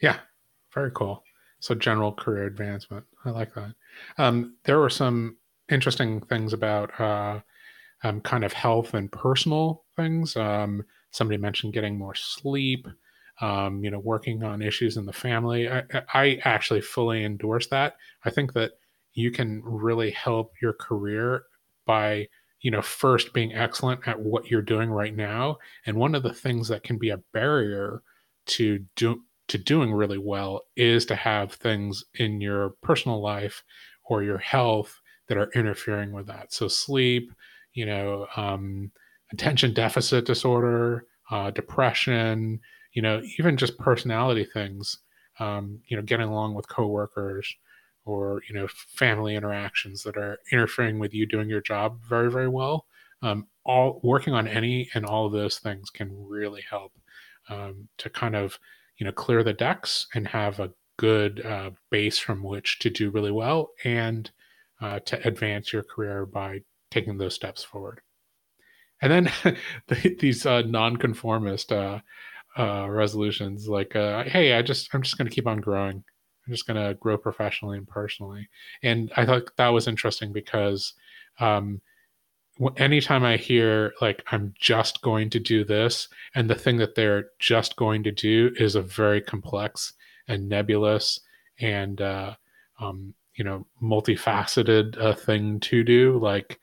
yeah 0.00 0.18
very 0.74 0.90
cool 0.92 1.22
so 1.60 1.74
general 1.74 2.12
career 2.12 2.44
advancement 2.44 3.04
i 3.24 3.30
like 3.30 3.52
that 3.54 3.74
um, 4.18 4.56
there 4.64 4.78
were 4.78 4.90
some 4.90 5.36
interesting 5.70 6.20
things 6.20 6.52
about 6.52 6.98
uh, 7.00 7.40
um, 8.04 8.20
kind 8.20 8.44
of 8.44 8.52
health 8.52 8.94
and 8.94 9.10
personal 9.10 9.84
things 9.96 10.36
um, 10.36 10.84
somebody 11.10 11.36
mentioned 11.36 11.72
getting 11.72 11.98
more 11.98 12.14
sleep 12.14 12.86
um, 13.40 13.84
you 13.84 13.90
know, 13.90 14.00
working 14.00 14.42
on 14.42 14.62
issues 14.62 14.96
in 14.96 15.06
the 15.06 15.12
family. 15.12 15.68
I, 15.68 15.82
I 16.12 16.40
actually 16.44 16.80
fully 16.80 17.24
endorse 17.24 17.68
that. 17.68 17.96
I 18.24 18.30
think 18.30 18.52
that 18.54 18.72
you 19.14 19.30
can 19.30 19.62
really 19.64 20.10
help 20.10 20.54
your 20.60 20.72
career 20.72 21.44
by, 21.86 22.28
you 22.60 22.70
know, 22.70 22.82
first 22.82 23.32
being 23.32 23.54
excellent 23.54 24.06
at 24.06 24.20
what 24.20 24.50
you're 24.50 24.62
doing 24.62 24.90
right 24.90 25.14
now. 25.14 25.58
And 25.86 25.96
one 25.96 26.14
of 26.14 26.22
the 26.22 26.32
things 26.32 26.68
that 26.68 26.82
can 26.82 26.98
be 26.98 27.10
a 27.10 27.20
barrier 27.32 28.02
to 28.46 28.80
do 28.96 29.22
to 29.48 29.58
doing 29.58 29.92
really 29.92 30.18
well 30.18 30.62
is 30.76 31.06
to 31.06 31.14
have 31.14 31.52
things 31.52 32.04
in 32.14 32.40
your 32.40 32.74
personal 32.82 33.22
life 33.22 33.62
or 34.04 34.22
your 34.22 34.38
health 34.38 35.00
that 35.28 35.38
are 35.38 35.50
interfering 35.54 36.12
with 36.12 36.26
that. 36.26 36.52
So 36.52 36.68
sleep, 36.68 37.32
you 37.72 37.86
know, 37.86 38.26
um, 38.36 38.90
attention 39.32 39.72
deficit 39.72 40.26
disorder, 40.26 41.06
uh, 41.30 41.50
depression, 41.50 42.60
you 42.92 43.00
know, 43.00 43.22
even 43.38 43.56
just 43.56 43.78
personality 43.78 44.44
things, 44.44 44.98
um, 45.38 45.80
you 45.86 45.96
know, 45.96 46.02
getting 46.02 46.28
along 46.28 46.54
with 46.54 46.68
coworkers 46.68 47.54
or, 48.08 48.42
you 48.48 48.54
know, 48.54 48.66
family 48.68 49.36
interactions 49.36 50.02
that 50.02 50.16
are 50.16 50.38
interfering 50.52 50.98
with 50.98 51.14
you 51.14 51.26
doing 51.26 51.48
your 51.48 51.60
job 51.60 52.00
very, 52.08 52.30
very 52.30 52.48
well. 52.48 52.86
Um, 53.22 53.46
all 53.64 54.00
working 54.02 54.32
on 54.32 54.46
any 54.46 54.88
and 54.94 55.04
all 55.04 55.26
of 55.26 55.32
those 55.32 55.58
things 55.58 55.90
can 55.90 56.10
really 56.28 56.62
help 56.68 56.92
um, 57.48 57.88
to 57.98 58.08
kind 58.08 58.36
of, 58.36 58.58
you 58.98 59.06
know, 59.06 59.12
clear 59.12 59.42
the 59.42 59.52
decks 59.52 60.06
and 60.14 60.26
have 60.28 60.60
a 60.60 60.70
good 60.96 61.44
uh, 61.44 61.70
base 61.90 62.18
from 62.18 62.42
which 62.42 62.78
to 62.80 62.90
do 62.90 63.10
really 63.10 63.30
well 63.30 63.70
and 63.84 64.30
uh, 64.80 65.00
to 65.00 65.26
advance 65.26 65.72
your 65.72 65.82
career 65.82 66.26
by 66.26 66.60
taking 66.90 67.18
those 67.18 67.34
steps 67.34 67.62
forward. 67.62 68.00
And 69.02 69.12
then 69.12 69.56
the, 69.88 70.16
these 70.18 70.46
uh, 70.46 70.62
nonconformist 70.62 71.72
uh, 71.72 72.00
uh, 72.58 72.88
resolutions 72.88 73.68
like 73.68 73.94
uh, 73.94 74.24
hey 74.24 74.52
i 74.54 74.62
just 74.62 74.92
i'm 74.92 75.02
just 75.02 75.16
going 75.16 75.28
to 75.28 75.34
keep 75.34 75.46
on 75.46 75.60
growing 75.60 76.02
i'm 76.48 76.54
just 76.54 76.66
going 76.66 76.82
to 76.82 76.94
grow 76.94 77.18
professionally 77.18 77.78
and 77.78 77.86
personally 77.86 78.48
and 78.82 79.12
i 79.16 79.24
thought 79.24 79.54
that 79.56 79.68
was 79.68 79.86
interesting 79.86 80.32
because 80.32 80.94
um, 81.40 81.80
anytime 82.76 83.24
i 83.24 83.36
hear 83.36 83.92
like 84.00 84.24
i'm 84.32 84.52
just 84.58 85.02
going 85.02 85.30
to 85.30 85.38
do 85.38 85.64
this 85.64 86.08
and 86.34 86.48
the 86.48 86.54
thing 86.54 86.76
that 86.78 86.94
they're 86.94 87.26
just 87.38 87.76
going 87.76 88.02
to 88.02 88.10
do 88.10 88.50
is 88.56 88.74
a 88.74 88.82
very 88.82 89.20
complex 89.20 89.92
and 90.26 90.48
nebulous 90.48 91.20
and 91.60 92.00
uh, 92.00 92.34
um, 92.80 93.14
you 93.34 93.44
know 93.44 93.66
multifaceted 93.82 95.00
uh, 95.00 95.14
thing 95.14 95.60
to 95.60 95.84
do 95.84 96.18
like 96.18 96.58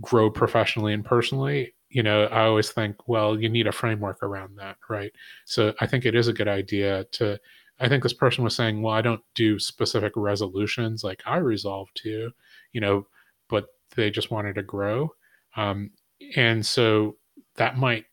grow 0.00 0.30
professionally 0.30 0.92
and 0.92 1.04
personally 1.04 1.74
you 1.92 2.02
know, 2.02 2.24
I 2.24 2.44
always 2.44 2.70
think, 2.70 3.06
well, 3.06 3.38
you 3.38 3.50
need 3.50 3.66
a 3.66 3.72
framework 3.72 4.22
around 4.22 4.56
that, 4.56 4.78
right? 4.88 5.12
So 5.44 5.74
I 5.80 5.86
think 5.86 6.06
it 6.06 6.14
is 6.14 6.26
a 6.26 6.32
good 6.32 6.48
idea 6.48 7.04
to. 7.12 7.38
I 7.80 7.88
think 7.88 8.02
this 8.02 8.12
person 8.12 8.44
was 8.44 8.54
saying, 8.54 8.82
well, 8.82 8.94
I 8.94 9.02
don't 9.02 9.22
do 9.34 9.58
specific 9.58 10.12
resolutions 10.16 11.02
like 11.02 11.22
I 11.26 11.38
resolve 11.38 11.88
to, 11.96 12.30
you 12.72 12.80
know, 12.80 13.06
but 13.48 13.66
they 13.96 14.10
just 14.10 14.30
wanted 14.30 14.54
to 14.54 14.62
grow. 14.62 15.12
Um, 15.56 15.90
and 16.36 16.64
so 16.64 17.16
that 17.56 17.78
might 17.78 18.04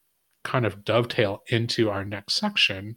kind 0.43 0.65
of 0.65 0.83
dovetail 0.83 1.43
into 1.47 1.89
our 1.89 2.03
next 2.03 2.35
section 2.35 2.95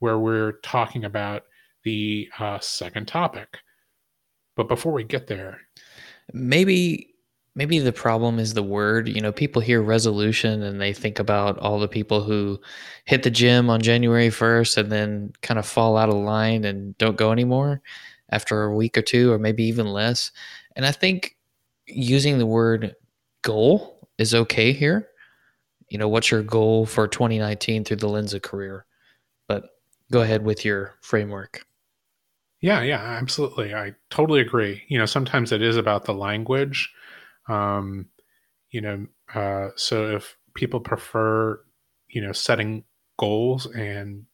where 0.00 0.18
we're 0.18 0.52
talking 0.62 1.04
about 1.04 1.42
the 1.84 2.28
uh, 2.38 2.58
second 2.58 3.06
topic. 3.06 3.58
But 4.56 4.68
before 4.68 4.92
we 4.92 5.04
get 5.04 5.26
there, 5.28 5.60
maybe 6.32 7.14
maybe 7.58 7.80
the 7.80 7.92
problem 7.92 8.38
is 8.38 8.54
the 8.54 8.62
word. 8.62 9.08
You 9.08 9.20
know, 9.20 9.32
people 9.32 9.60
hear 9.60 9.82
resolution 9.82 10.62
and 10.62 10.80
they 10.80 10.92
think 10.92 11.18
about 11.18 11.58
all 11.58 11.80
the 11.80 11.88
people 11.88 12.22
who 12.22 12.60
hit 13.04 13.24
the 13.24 13.32
gym 13.32 13.68
on 13.68 13.82
January 13.82 14.28
1st 14.28 14.78
and 14.78 14.92
then 14.92 15.32
kind 15.42 15.58
of 15.58 15.66
fall 15.66 15.96
out 15.96 16.08
of 16.08 16.14
line 16.14 16.64
and 16.64 16.96
don't 16.98 17.16
go 17.16 17.32
anymore 17.32 17.82
after 18.30 18.62
a 18.62 18.74
week 18.76 18.96
or 18.96 19.02
two 19.02 19.32
or 19.32 19.40
maybe 19.40 19.64
even 19.64 19.88
less. 19.88 20.30
And 20.76 20.86
I 20.86 20.92
think 20.92 21.36
using 21.88 22.38
the 22.38 22.46
word 22.46 22.94
goal 23.42 24.08
is 24.18 24.36
okay 24.36 24.72
here. 24.72 25.08
You 25.88 25.98
know, 25.98 26.08
what's 26.08 26.30
your 26.30 26.44
goal 26.44 26.86
for 26.86 27.08
2019 27.08 27.82
through 27.82 27.96
the 27.96 28.08
lens 28.08 28.34
of 28.34 28.42
career? 28.42 28.86
But 29.48 29.64
go 30.12 30.20
ahead 30.20 30.44
with 30.44 30.64
your 30.64 30.94
framework. 31.00 31.66
Yeah, 32.60 32.82
yeah, 32.82 33.00
absolutely. 33.00 33.74
I 33.74 33.96
totally 34.10 34.40
agree. 34.40 34.82
You 34.86 34.98
know, 34.98 35.06
sometimes 35.06 35.50
it 35.50 35.62
is 35.62 35.76
about 35.76 36.04
the 36.04 36.14
language. 36.14 36.92
Um, 37.48 38.06
you 38.70 38.80
know, 38.80 39.06
uh, 39.34 39.70
so 39.76 40.14
if 40.16 40.36
people 40.54 40.80
prefer, 40.80 41.60
you 42.08 42.20
know, 42.20 42.32
setting 42.32 42.84
goals 43.18 43.66
and 43.66 44.24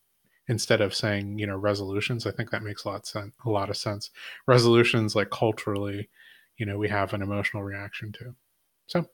instead 0.49 0.80
of 0.80 0.94
saying, 0.94 1.38
you 1.38 1.47
know, 1.47 1.56
resolutions, 1.56 2.26
I 2.26 2.30
think 2.30 2.50
that 2.50 2.62
makes 2.62 2.85
a 2.85 2.88
lot 2.88 3.00
of 3.00 3.06
sense. 3.06 3.35
A 3.44 3.50
lot 3.50 3.71
of 3.71 3.76
sense. 3.76 4.11
Resolutions, 4.47 5.16
like 5.16 5.30
culturally, 5.30 6.09
you 6.56 6.66
know, 6.66 6.78
we 6.78 6.88
have 6.88 7.12
an 7.14 7.23
emotional 7.23 7.62
reaction 7.62 8.12
to. 8.12 8.35
So, 8.87 9.06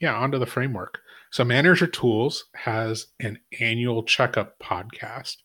yeah, 0.00 0.14
onto 0.14 0.38
the 0.38 0.46
framework. 0.46 0.98
So, 1.30 1.44
Manager 1.44 1.86
Tools 1.86 2.46
has 2.54 3.06
an 3.20 3.38
annual 3.60 4.02
checkup 4.02 4.58
podcast. 4.58 5.36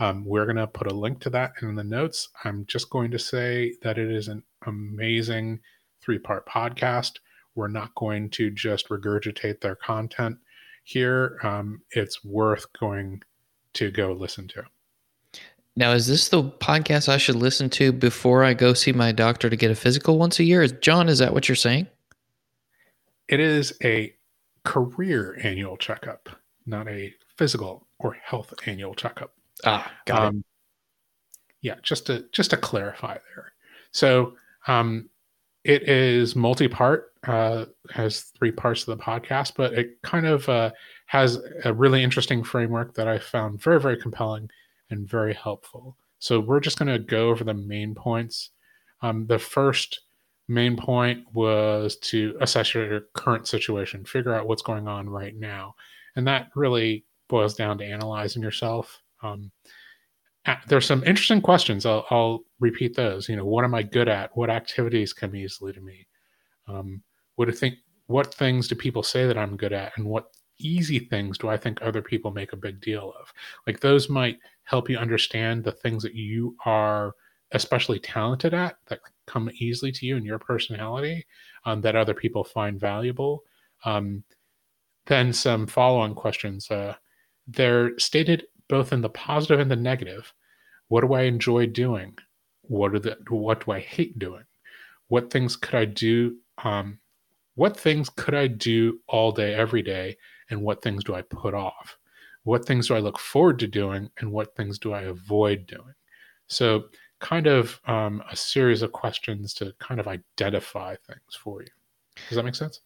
Um, 0.00 0.24
we're 0.24 0.46
going 0.46 0.56
to 0.56 0.66
put 0.66 0.90
a 0.90 0.94
link 0.94 1.20
to 1.20 1.30
that 1.30 1.52
in 1.62 1.76
the 1.76 1.84
notes. 1.84 2.28
I'm 2.44 2.66
just 2.66 2.90
going 2.90 3.10
to 3.12 3.18
say 3.18 3.74
that 3.82 3.98
it 3.98 4.10
is 4.10 4.28
an 4.28 4.42
amazing 4.66 5.60
three 6.00 6.18
part 6.18 6.46
podcast. 6.46 7.18
We're 7.54 7.68
not 7.68 7.94
going 7.94 8.30
to 8.30 8.50
just 8.50 8.88
regurgitate 8.88 9.60
their 9.60 9.76
content 9.76 10.38
here. 10.84 11.38
Um, 11.42 11.82
it's 11.90 12.24
worth 12.24 12.66
going 12.78 13.22
to 13.74 13.90
go 13.90 14.12
listen 14.12 14.48
to. 14.48 14.64
Now, 15.74 15.92
is 15.92 16.06
this 16.06 16.28
the 16.28 16.42
podcast 16.42 17.08
I 17.08 17.16
should 17.16 17.36
listen 17.36 17.70
to 17.70 17.92
before 17.92 18.44
I 18.44 18.52
go 18.52 18.74
see 18.74 18.92
my 18.92 19.10
doctor 19.10 19.48
to 19.48 19.56
get 19.56 19.70
a 19.70 19.74
physical 19.74 20.18
once 20.18 20.38
a 20.38 20.44
year? 20.44 20.62
Is 20.62 20.72
John, 20.72 21.08
is 21.08 21.18
that 21.18 21.32
what 21.32 21.48
you're 21.48 21.56
saying? 21.56 21.86
It 23.28 23.40
is 23.40 23.72
a 23.82 24.14
career 24.64 25.38
annual 25.42 25.78
checkup, 25.78 26.28
not 26.66 26.88
a 26.88 27.14
physical 27.38 27.86
or 27.98 28.12
health 28.22 28.52
annual 28.66 28.94
checkup. 28.94 29.32
Ah, 29.64 29.90
got 30.04 30.22
um, 30.22 30.38
it. 30.38 30.44
Yeah, 31.62 31.74
just 31.82 32.06
to 32.06 32.26
just 32.32 32.50
to 32.50 32.56
clarify 32.56 33.16
there. 33.34 33.52
So 33.92 34.34
um, 34.66 35.08
it 35.64 35.88
is 35.88 36.34
multi-part, 36.34 37.12
uh, 37.26 37.66
has 37.90 38.32
three 38.38 38.50
parts 38.50 38.86
of 38.86 38.98
the 38.98 39.02
podcast, 39.02 39.52
but 39.56 39.72
it 39.74 40.02
kind 40.02 40.26
of 40.26 40.48
uh, 40.48 40.70
has 41.06 41.38
a 41.64 41.72
really 41.72 42.02
interesting 42.02 42.42
framework 42.42 42.94
that 42.94 43.08
I 43.08 43.18
found 43.18 43.62
very 43.62 43.80
very 43.80 43.96
compelling 43.96 44.50
and 44.90 45.08
very 45.08 45.34
helpful. 45.34 45.96
So 46.18 46.40
we're 46.40 46.60
just 46.60 46.78
going 46.78 46.92
to 46.92 46.98
go 46.98 47.30
over 47.30 47.44
the 47.44 47.54
main 47.54 47.94
points. 47.94 48.50
Um, 49.02 49.26
the 49.26 49.38
first 49.38 50.00
main 50.48 50.76
point 50.76 51.24
was 51.32 51.96
to 51.96 52.36
assess 52.40 52.74
your 52.74 53.00
current 53.14 53.48
situation, 53.48 54.04
figure 54.04 54.34
out 54.34 54.46
what's 54.46 54.62
going 54.62 54.86
on 54.88 55.08
right 55.08 55.36
now, 55.36 55.74
and 56.16 56.26
that 56.26 56.50
really 56.54 57.04
boils 57.28 57.54
down 57.54 57.78
to 57.78 57.84
analyzing 57.84 58.42
yourself 58.42 59.00
um, 59.22 59.50
there's 60.66 60.86
some 60.86 61.04
interesting 61.04 61.40
questions. 61.40 61.86
I'll, 61.86 62.06
I'll, 62.10 62.40
repeat 62.60 62.94
those. 62.94 63.28
You 63.28 63.34
know, 63.34 63.44
what 63.44 63.64
am 63.64 63.74
I 63.74 63.82
good 63.82 64.08
at? 64.08 64.36
What 64.36 64.48
activities 64.48 65.12
come 65.12 65.34
easily 65.34 65.72
to 65.72 65.80
me? 65.80 66.06
Um, 66.68 67.02
what 67.34 67.46
do 67.46 67.52
think? 67.52 67.74
What 68.06 68.32
things 68.32 68.68
do 68.68 68.76
people 68.76 69.02
say 69.02 69.26
that 69.26 69.36
I'm 69.38 69.56
good 69.56 69.72
at, 69.72 69.92
and 69.96 70.06
what 70.06 70.26
easy 70.58 71.00
things 71.00 71.38
do 71.38 71.48
I 71.48 71.56
think 71.56 71.80
other 71.82 72.02
people 72.02 72.30
make 72.30 72.52
a 72.52 72.56
big 72.56 72.80
deal 72.80 73.12
of? 73.18 73.32
Like 73.66 73.80
those 73.80 74.08
might 74.08 74.38
help 74.64 74.88
you 74.88 74.96
understand 74.96 75.64
the 75.64 75.72
things 75.72 76.02
that 76.04 76.14
you 76.14 76.56
are 76.64 77.14
especially 77.52 77.98
talented 77.98 78.54
at 78.54 78.76
that 78.86 79.00
come 79.26 79.50
easily 79.58 79.92
to 79.92 80.06
you 80.06 80.16
in 80.16 80.24
your 80.24 80.38
personality 80.38 81.26
um, 81.64 81.80
that 81.80 81.96
other 81.96 82.14
people 82.14 82.44
find 82.44 82.80
valuable. 82.80 83.42
Um, 83.84 84.24
then 85.06 85.32
some 85.32 85.66
follow-on 85.66 86.14
questions. 86.14 86.70
Uh, 86.70 86.94
they're 87.46 87.98
stated 87.98 88.44
both 88.72 88.90
in 88.90 89.02
the 89.02 89.10
positive 89.10 89.60
and 89.60 89.70
the 89.70 89.76
negative. 89.76 90.32
What 90.88 91.02
do 91.02 91.12
I 91.12 91.24
enjoy 91.24 91.66
doing? 91.66 92.16
What 92.62 92.94
are 92.94 92.98
the 92.98 93.18
what 93.28 93.66
do 93.66 93.72
I 93.72 93.80
hate 93.80 94.18
doing? 94.18 94.44
What 95.08 95.30
things 95.30 95.56
could 95.56 95.74
I 95.74 95.84
do? 95.84 96.38
Um, 96.64 96.98
what 97.54 97.78
things 97.78 98.08
could 98.08 98.34
I 98.34 98.46
do 98.46 98.98
all 99.08 99.30
day, 99.30 99.54
every 99.54 99.82
day, 99.82 100.16
and 100.48 100.62
what 100.62 100.80
things 100.80 101.04
do 101.04 101.14
I 101.14 101.20
put 101.20 101.52
off? 101.52 101.98
What 102.44 102.64
things 102.64 102.88
do 102.88 102.94
I 102.94 103.00
look 103.00 103.18
forward 103.18 103.58
to 103.58 103.66
doing, 103.66 104.08
and 104.18 104.32
what 104.32 104.56
things 104.56 104.78
do 104.78 104.94
I 104.94 105.02
avoid 105.02 105.66
doing? 105.66 105.94
So, 106.46 106.84
kind 107.20 107.46
of 107.46 107.78
um, 107.84 108.22
a 108.30 108.34
series 108.34 108.80
of 108.80 108.92
questions 108.92 109.52
to 109.54 109.74
kind 109.80 110.00
of 110.00 110.08
identify 110.08 110.96
things 111.06 111.36
for 111.38 111.60
you. 111.60 111.68
Does 112.30 112.36
that 112.36 112.44
make 112.44 112.54
sense? 112.54 112.80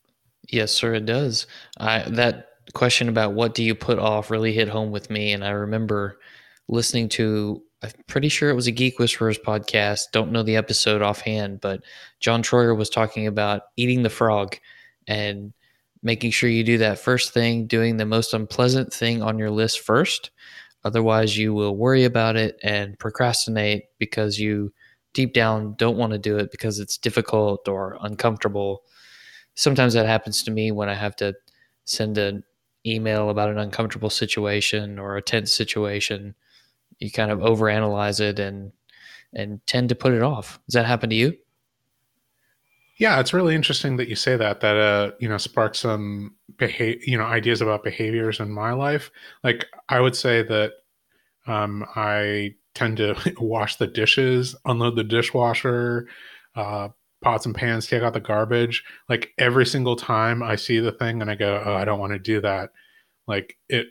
Yes, 0.48 0.72
sir, 0.72 0.94
it 0.94 1.06
does. 1.06 1.46
I 1.78 2.00
that 2.10 2.48
question 2.74 3.08
about 3.08 3.34
what 3.34 3.54
do 3.54 3.62
you 3.62 3.74
put 3.74 3.98
off 3.98 4.30
really 4.30 4.52
hit 4.52 4.68
home 4.68 4.90
with 4.90 5.10
me. 5.10 5.32
And 5.32 5.44
I 5.44 5.50
remember 5.50 6.18
listening 6.68 7.08
to, 7.10 7.62
I'm 7.82 7.90
pretty 8.06 8.28
sure 8.28 8.50
it 8.50 8.54
was 8.54 8.66
a 8.66 8.72
Geek 8.72 8.98
Whisperers 8.98 9.38
podcast. 9.38 10.04
Don't 10.12 10.32
know 10.32 10.42
the 10.42 10.56
episode 10.56 11.02
offhand, 11.02 11.60
but 11.60 11.82
John 12.20 12.42
Troyer 12.42 12.76
was 12.76 12.90
talking 12.90 13.26
about 13.26 13.62
eating 13.76 14.02
the 14.02 14.10
frog 14.10 14.56
and 15.06 15.52
making 16.02 16.30
sure 16.30 16.48
you 16.50 16.64
do 16.64 16.78
that 16.78 16.98
first 16.98 17.32
thing, 17.32 17.66
doing 17.66 17.96
the 17.96 18.06
most 18.06 18.34
unpleasant 18.34 18.92
thing 18.92 19.22
on 19.22 19.38
your 19.38 19.50
list 19.50 19.80
first. 19.80 20.30
Otherwise, 20.84 21.36
you 21.36 21.52
will 21.52 21.76
worry 21.76 22.04
about 22.04 22.36
it 22.36 22.58
and 22.62 22.98
procrastinate 22.98 23.84
because 23.98 24.38
you 24.38 24.72
deep 25.14 25.32
down 25.32 25.74
don't 25.78 25.96
want 25.96 26.12
to 26.12 26.18
do 26.18 26.36
it 26.36 26.50
because 26.50 26.78
it's 26.78 26.98
difficult 26.98 27.68
or 27.68 27.98
uncomfortable. 28.02 28.82
Sometimes 29.54 29.94
that 29.94 30.06
happens 30.06 30.42
to 30.42 30.50
me 30.50 30.70
when 30.70 30.88
I 30.88 30.94
have 30.94 31.16
to 31.16 31.34
send 31.84 32.18
an 32.18 32.44
email 32.86 33.30
about 33.30 33.50
an 33.50 33.58
uncomfortable 33.58 34.10
situation 34.10 34.98
or 34.98 35.16
a 35.16 35.22
tense 35.22 35.52
situation, 35.52 36.34
you 36.98 37.10
kind 37.10 37.30
of 37.30 37.40
overanalyze 37.40 38.20
it 38.20 38.38
and 38.38 38.72
and 39.34 39.64
tend 39.66 39.88
to 39.88 39.94
put 39.94 40.12
it 40.12 40.22
off. 40.22 40.58
Does 40.66 40.74
that 40.74 40.86
happen 40.86 41.10
to 41.10 41.16
you? 41.16 41.36
Yeah, 42.98 43.20
it's 43.20 43.34
really 43.34 43.54
interesting 43.54 43.98
that 43.98 44.08
you 44.08 44.16
say 44.16 44.36
that. 44.36 44.60
That 44.60 44.76
uh, 44.76 45.10
you 45.18 45.28
know, 45.28 45.36
sparks 45.36 45.80
some 45.80 46.34
behavior, 46.56 47.00
you 47.04 47.18
know, 47.18 47.24
ideas 47.24 47.60
about 47.60 47.84
behaviors 47.84 48.40
in 48.40 48.50
my 48.50 48.72
life. 48.72 49.10
Like 49.44 49.66
I 49.88 50.00
would 50.00 50.16
say 50.16 50.42
that 50.42 50.72
um, 51.46 51.84
I 51.94 52.54
tend 52.74 52.96
to 52.98 53.16
wash 53.38 53.76
the 53.76 53.86
dishes, 53.86 54.56
unload 54.64 54.96
the 54.96 55.04
dishwasher, 55.04 56.08
uh, 56.54 56.88
pots 57.22 57.46
and 57.46 57.54
pans, 57.54 57.86
take 57.86 58.02
out 58.02 58.12
the 58.12 58.20
garbage. 58.20 58.84
Like 59.08 59.32
every 59.38 59.66
single 59.66 59.96
time 59.96 60.42
I 60.42 60.56
see 60.56 60.78
the 60.78 60.92
thing 60.92 61.20
and 61.20 61.30
I 61.30 61.34
go, 61.34 61.62
oh, 61.64 61.74
I 61.74 61.84
don't 61.84 62.00
want 62.00 62.12
to 62.12 62.18
do 62.18 62.40
that. 62.40 62.70
Like 63.26 63.56
it, 63.68 63.88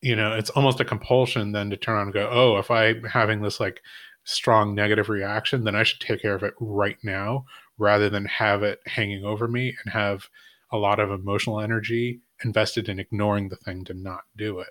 you 0.00 0.16
know, 0.16 0.34
it's 0.34 0.50
almost 0.50 0.80
a 0.80 0.84
compulsion 0.84 1.52
then 1.52 1.70
to 1.70 1.76
turn 1.76 1.96
on 1.96 2.02
and 2.04 2.12
go, 2.12 2.28
oh, 2.30 2.58
if 2.58 2.70
I'm 2.70 3.04
having 3.04 3.40
this 3.40 3.58
like 3.60 3.80
strong 4.24 4.74
negative 4.74 5.08
reaction, 5.08 5.64
then 5.64 5.74
I 5.74 5.82
should 5.82 6.00
take 6.00 6.22
care 6.22 6.34
of 6.34 6.42
it 6.42 6.54
right 6.60 6.98
now 7.02 7.44
rather 7.78 8.10
than 8.10 8.26
have 8.26 8.62
it 8.62 8.80
hanging 8.86 9.24
over 9.24 9.48
me 9.48 9.74
and 9.84 9.92
have 9.92 10.28
a 10.70 10.76
lot 10.76 11.00
of 11.00 11.10
emotional 11.10 11.60
energy 11.60 12.20
invested 12.44 12.88
in 12.88 12.98
ignoring 12.98 13.48
the 13.48 13.56
thing 13.56 13.84
to 13.84 13.94
not 13.94 14.22
do 14.36 14.60
it. 14.60 14.68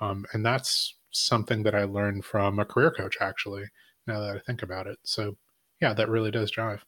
Um, 0.00 0.24
and 0.32 0.44
that's 0.44 0.94
something 1.10 1.62
that 1.64 1.74
I 1.74 1.84
learned 1.84 2.24
from 2.24 2.58
a 2.58 2.64
career 2.64 2.90
coach, 2.90 3.16
actually, 3.20 3.64
now 4.06 4.20
that 4.20 4.36
I 4.36 4.38
think 4.38 4.62
about 4.62 4.86
it. 4.86 4.98
So, 5.02 5.36
yeah, 5.80 5.92
that 5.92 6.08
really 6.08 6.30
does 6.30 6.50
drive 6.50 6.84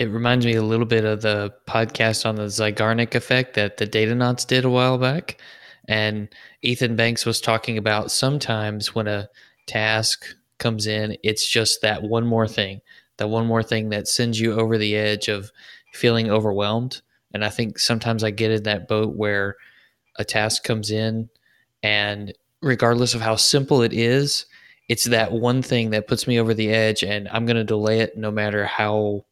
it 0.00 0.08
reminds 0.08 0.46
me 0.46 0.54
a 0.54 0.62
little 0.62 0.86
bit 0.86 1.04
of 1.04 1.20
the 1.20 1.52
podcast 1.68 2.24
on 2.24 2.36
the 2.36 2.44
Zeigarnik 2.44 3.14
effect 3.14 3.52
that 3.52 3.76
the 3.76 3.84
Data 3.84 4.14
Datanauts 4.14 4.46
did 4.46 4.64
a 4.64 4.70
while 4.70 4.96
back. 4.96 5.38
And 5.88 6.30
Ethan 6.62 6.96
Banks 6.96 7.26
was 7.26 7.38
talking 7.38 7.76
about 7.76 8.10
sometimes 8.10 8.94
when 8.94 9.06
a 9.06 9.28
task 9.66 10.24
comes 10.56 10.86
in, 10.86 11.18
it's 11.22 11.46
just 11.46 11.82
that 11.82 12.02
one 12.02 12.26
more 12.26 12.48
thing, 12.48 12.80
that 13.18 13.28
one 13.28 13.44
more 13.44 13.62
thing 13.62 13.90
that 13.90 14.08
sends 14.08 14.40
you 14.40 14.54
over 14.54 14.78
the 14.78 14.96
edge 14.96 15.28
of 15.28 15.52
feeling 15.92 16.30
overwhelmed. 16.30 17.02
And 17.34 17.44
I 17.44 17.50
think 17.50 17.78
sometimes 17.78 18.24
I 18.24 18.30
get 18.30 18.50
in 18.50 18.62
that 18.62 18.88
boat 18.88 19.16
where 19.16 19.56
a 20.16 20.24
task 20.24 20.64
comes 20.64 20.90
in, 20.90 21.28
and 21.82 22.32
regardless 22.62 23.14
of 23.14 23.20
how 23.20 23.36
simple 23.36 23.82
it 23.82 23.92
is, 23.92 24.46
it's 24.88 25.04
that 25.04 25.32
one 25.32 25.60
thing 25.60 25.90
that 25.90 26.08
puts 26.08 26.26
me 26.26 26.40
over 26.40 26.54
the 26.54 26.70
edge, 26.70 27.04
and 27.04 27.28
I'm 27.28 27.44
going 27.44 27.56
to 27.56 27.64
delay 27.64 28.00
it 28.00 28.16
no 28.16 28.30
matter 28.30 28.64
how 28.64 29.26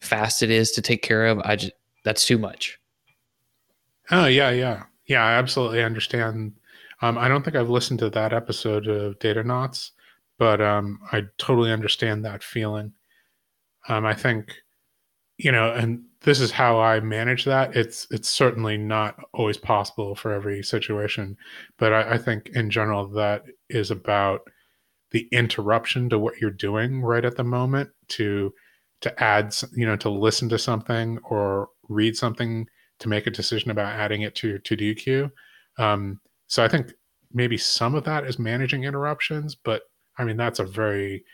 fast 0.00 0.42
it 0.42 0.50
is 0.50 0.72
to 0.72 0.82
take 0.82 1.02
care 1.02 1.26
of, 1.26 1.40
I 1.44 1.56
just 1.56 1.72
that's 2.04 2.26
too 2.26 2.38
much. 2.38 2.78
Oh 4.10 4.26
yeah, 4.26 4.50
yeah, 4.50 4.84
yeah. 5.06 5.24
I 5.24 5.32
absolutely 5.32 5.82
understand. 5.82 6.52
Um, 7.02 7.16
I 7.16 7.28
don't 7.28 7.44
think 7.44 7.56
I've 7.56 7.70
listened 7.70 8.00
to 8.00 8.10
that 8.10 8.32
episode 8.32 8.86
of 8.88 9.18
Datanauts, 9.18 9.90
but 10.38 10.60
um, 10.60 10.98
I 11.12 11.24
totally 11.38 11.72
understand 11.72 12.24
that 12.24 12.42
feeling. 12.42 12.92
Um, 13.88 14.04
I 14.04 14.14
think, 14.14 14.54
you 15.38 15.52
know, 15.52 15.72
and 15.72 16.02
this 16.22 16.40
is 16.40 16.50
how 16.50 16.78
I 16.80 17.00
manage 17.00 17.44
that. 17.44 17.76
It's 17.76 18.06
it's 18.10 18.28
certainly 18.28 18.76
not 18.76 19.16
always 19.32 19.56
possible 19.56 20.14
for 20.14 20.32
every 20.32 20.62
situation, 20.62 21.36
but 21.78 21.92
I, 21.92 22.14
I 22.14 22.18
think 22.18 22.50
in 22.50 22.70
general 22.70 23.08
that 23.08 23.44
is 23.68 23.90
about 23.90 24.40
the 25.12 25.28
interruption 25.32 26.08
to 26.10 26.18
what 26.18 26.38
you're 26.40 26.50
doing 26.50 27.00
right 27.00 27.24
at 27.24 27.36
the 27.36 27.44
moment 27.44 27.90
to 28.08 28.52
to 29.00 29.22
add, 29.22 29.54
you 29.74 29.86
know, 29.86 29.96
to 29.96 30.10
listen 30.10 30.48
to 30.50 30.58
something 30.58 31.18
or 31.24 31.68
read 31.88 32.16
something 32.16 32.66
to 32.98 33.08
make 33.08 33.26
a 33.26 33.30
decision 33.30 33.70
about 33.70 33.94
adding 33.94 34.22
it 34.22 34.34
to 34.36 34.48
your 34.48 34.58
to 34.58 34.76
do 34.76 34.94
queue. 34.94 35.30
Um, 35.78 36.20
so 36.46 36.64
I 36.64 36.68
think 36.68 36.92
maybe 37.32 37.56
some 37.56 37.94
of 37.94 38.04
that 38.04 38.24
is 38.24 38.38
managing 38.38 38.84
interruptions, 38.84 39.54
but 39.54 39.82
I 40.18 40.24
mean 40.24 40.36
that's 40.36 40.58
a 40.58 40.64
very 40.64 41.24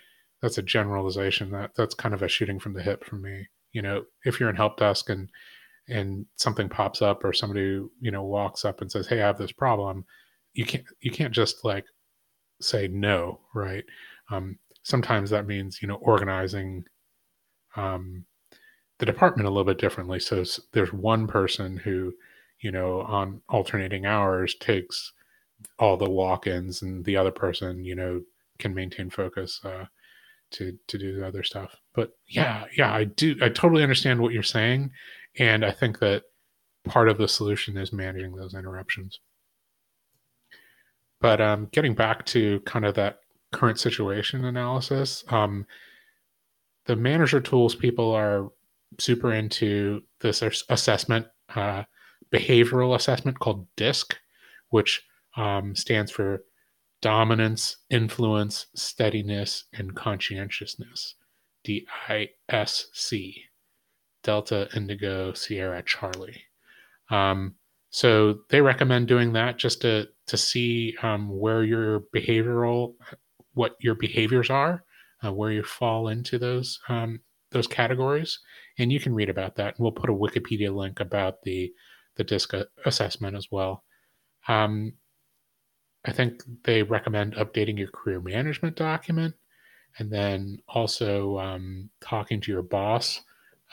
that's 0.43 0.59
a 0.59 0.63
generalization. 0.63 1.51
That 1.51 1.73
that's 1.77 1.95
kind 1.95 2.15
of 2.15 2.23
a 2.23 2.29
shooting 2.29 2.59
from 2.61 2.75
the 2.75 2.83
hip 2.83 3.05
for 3.05 3.17
me. 3.17 3.47
You 3.73 3.83
know, 3.83 4.05
if 4.25 4.39
you're 4.39 4.51
in 4.51 4.57
help 4.57 4.79
desk 4.79 5.11
and 5.11 5.29
and 5.89 6.27
something 6.37 6.69
pops 6.69 7.03
up 7.03 7.25
or 7.25 7.33
somebody 7.33 7.83
you 8.01 8.11
know 8.11 8.25
walks 8.25 8.65
up 8.65 8.81
and 8.81 8.91
says, 8.91 9.07
"Hey, 9.07 9.23
I 9.23 9.27
have 9.27 9.39
this 9.39 9.53
problem," 9.53 10.05
you 10.55 10.65
can't 10.65 10.85
you 11.01 11.11
can't 11.11 11.35
just 11.35 11.65
like 11.65 11.85
say 12.61 12.89
no, 12.89 13.41
right? 13.55 13.85
Um, 14.31 14.59
sometimes 14.83 15.31
that 15.31 15.47
means 15.47 15.81
you 15.83 15.89
know 15.89 15.97
organizing 15.97 16.85
um, 17.77 18.25
the 18.99 19.07
department 19.07 19.47
a 19.47 19.51
little 19.51 19.65
bit 19.65 19.79
differently. 19.79 20.21
So 20.21 20.45
there's 20.73 20.93
one 20.93 21.27
person 21.27 21.77
who, 21.77 22.15
you 22.61 22.73
know, 22.73 23.03
on 23.03 23.43
alternating 23.49 24.07
hours 24.07 24.55
takes 24.55 25.13
all 25.79 25.97
the 25.97 26.11
walk-ins, 26.11 26.83
and 26.83 27.05
the 27.05 27.17
other 27.17 27.31
person, 27.31 27.85
you 27.85 27.95
know, 27.95 28.23
can 28.59 28.75
maintain 28.75 29.11
focus 29.11 29.61
uh, 29.65 29.87
to 30.53 30.79
to 30.87 30.99
do 30.99 31.17
the 31.17 31.27
other 31.27 31.43
stuff. 31.43 31.77
But 31.95 32.17
yeah, 32.27 32.65
yeah, 32.77 32.93
I 32.93 33.05
do. 33.05 33.37
I 33.43 33.49
totally 33.49 33.83
understand 33.83 34.21
what 34.21 34.33
you're 34.33 34.43
saying, 34.43 34.91
and 35.39 35.65
I 35.65 35.71
think 35.71 35.99
that 35.99 36.25
part 36.85 37.09
of 37.09 37.19
the 37.19 37.29
solution 37.29 37.77
is 37.77 37.93
managing 37.93 38.35
those 38.35 38.55
interruptions. 38.55 39.21
But 41.21 41.41
um, 41.41 41.69
getting 41.73 41.95
back 41.95 42.25
to 42.27 42.61
kind 42.61 42.85
of 42.85 42.95
that 42.95 43.21
current 43.53 43.81
situation 43.81 44.45
analysis, 44.45 45.25
um, 45.29 45.67
the 46.87 46.97
manager 46.97 47.41
tools 47.41 47.75
people 47.75 48.13
are 48.13 48.51
super 48.99 49.33
into 49.33 50.03
this 50.21 50.43
assessment, 50.69 51.27
uh, 51.55 51.83
behavioral 52.33 52.95
assessment 52.95 53.39
called 53.39 53.67
DISC, 53.77 54.17
which 54.71 55.05
um, 55.37 55.75
stands 55.77 56.11
for 56.11 56.45
dominance, 57.03 57.77
influence, 57.91 58.67
steadiness, 58.75 59.65
and 59.75 59.95
conscientiousness. 59.95 61.15
D 61.65 61.85
I 62.09 62.29
S 62.49 62.87
C, 62.93 63.43
Delta 64.23 64.69
Indigo 64.77 65.33
Sierra 65.33 65.83
Charlie. 65.83 66.45
Um, 67.11 67.57
so 67.91 68.39
they 68.51 68.61
recommend 68.61 69.09
doing 69.09 69.33
that 69.33 69.59
just 69.59 69.81
to 69.83 70.09
to 70.29 70.37
see 70.37 70.97
um, 71.03 71.29
where 71.29 71.65
your 71.65 72.05
behavioral, 72.15 72.95
what 73.55 73.77
your 73.81 73.97
behaviors 73.97 74.49
are, 74.49 74.85
uh, 75.27 75.33
where 75.33 75.51
you 75.51 75.63
fall 75.63 76.09
into 76.09 76.39
those 76.39 76.79
um, 76.89 77.21
those 77.51 77.67
categories, 77.67 78.39
and 78.79 78.93
you 78.93 79.01
can 79.01 79.15
read 79.15 79.31
about 79.31 79.57
that. 79.57 79.77
And 79.77 79.83
we'll 79.83 79.93
put 79.93 80.11
a 80.11 80.13
Wikipedia 80.13 80.75
link 80.75 81.01
about 81.01 81.43
the 81.43 81.73
the 82.17 82.25
DISC 82.25 82.55
assessment 82.85 83.37
as 83.37 83.49
well. 83.51 83.85
Um, 84.49 84.95
I 86.05 86.13
think 86.13 86.43
they 86.65 86.83
recommend 86.83 87.35
updating 87.35 87.79
your 87.79 87.89
career 87.89 88.21
management 88.21 88.77
document, 88.77 89.35
and 89.99 90.11
then 90.11 90.59
also 90.69 91.39
um, 91.39 91.91
talking 92.01 92.41
to 92.41 92.53
your 92.53 92.63
boss 92.63 93.21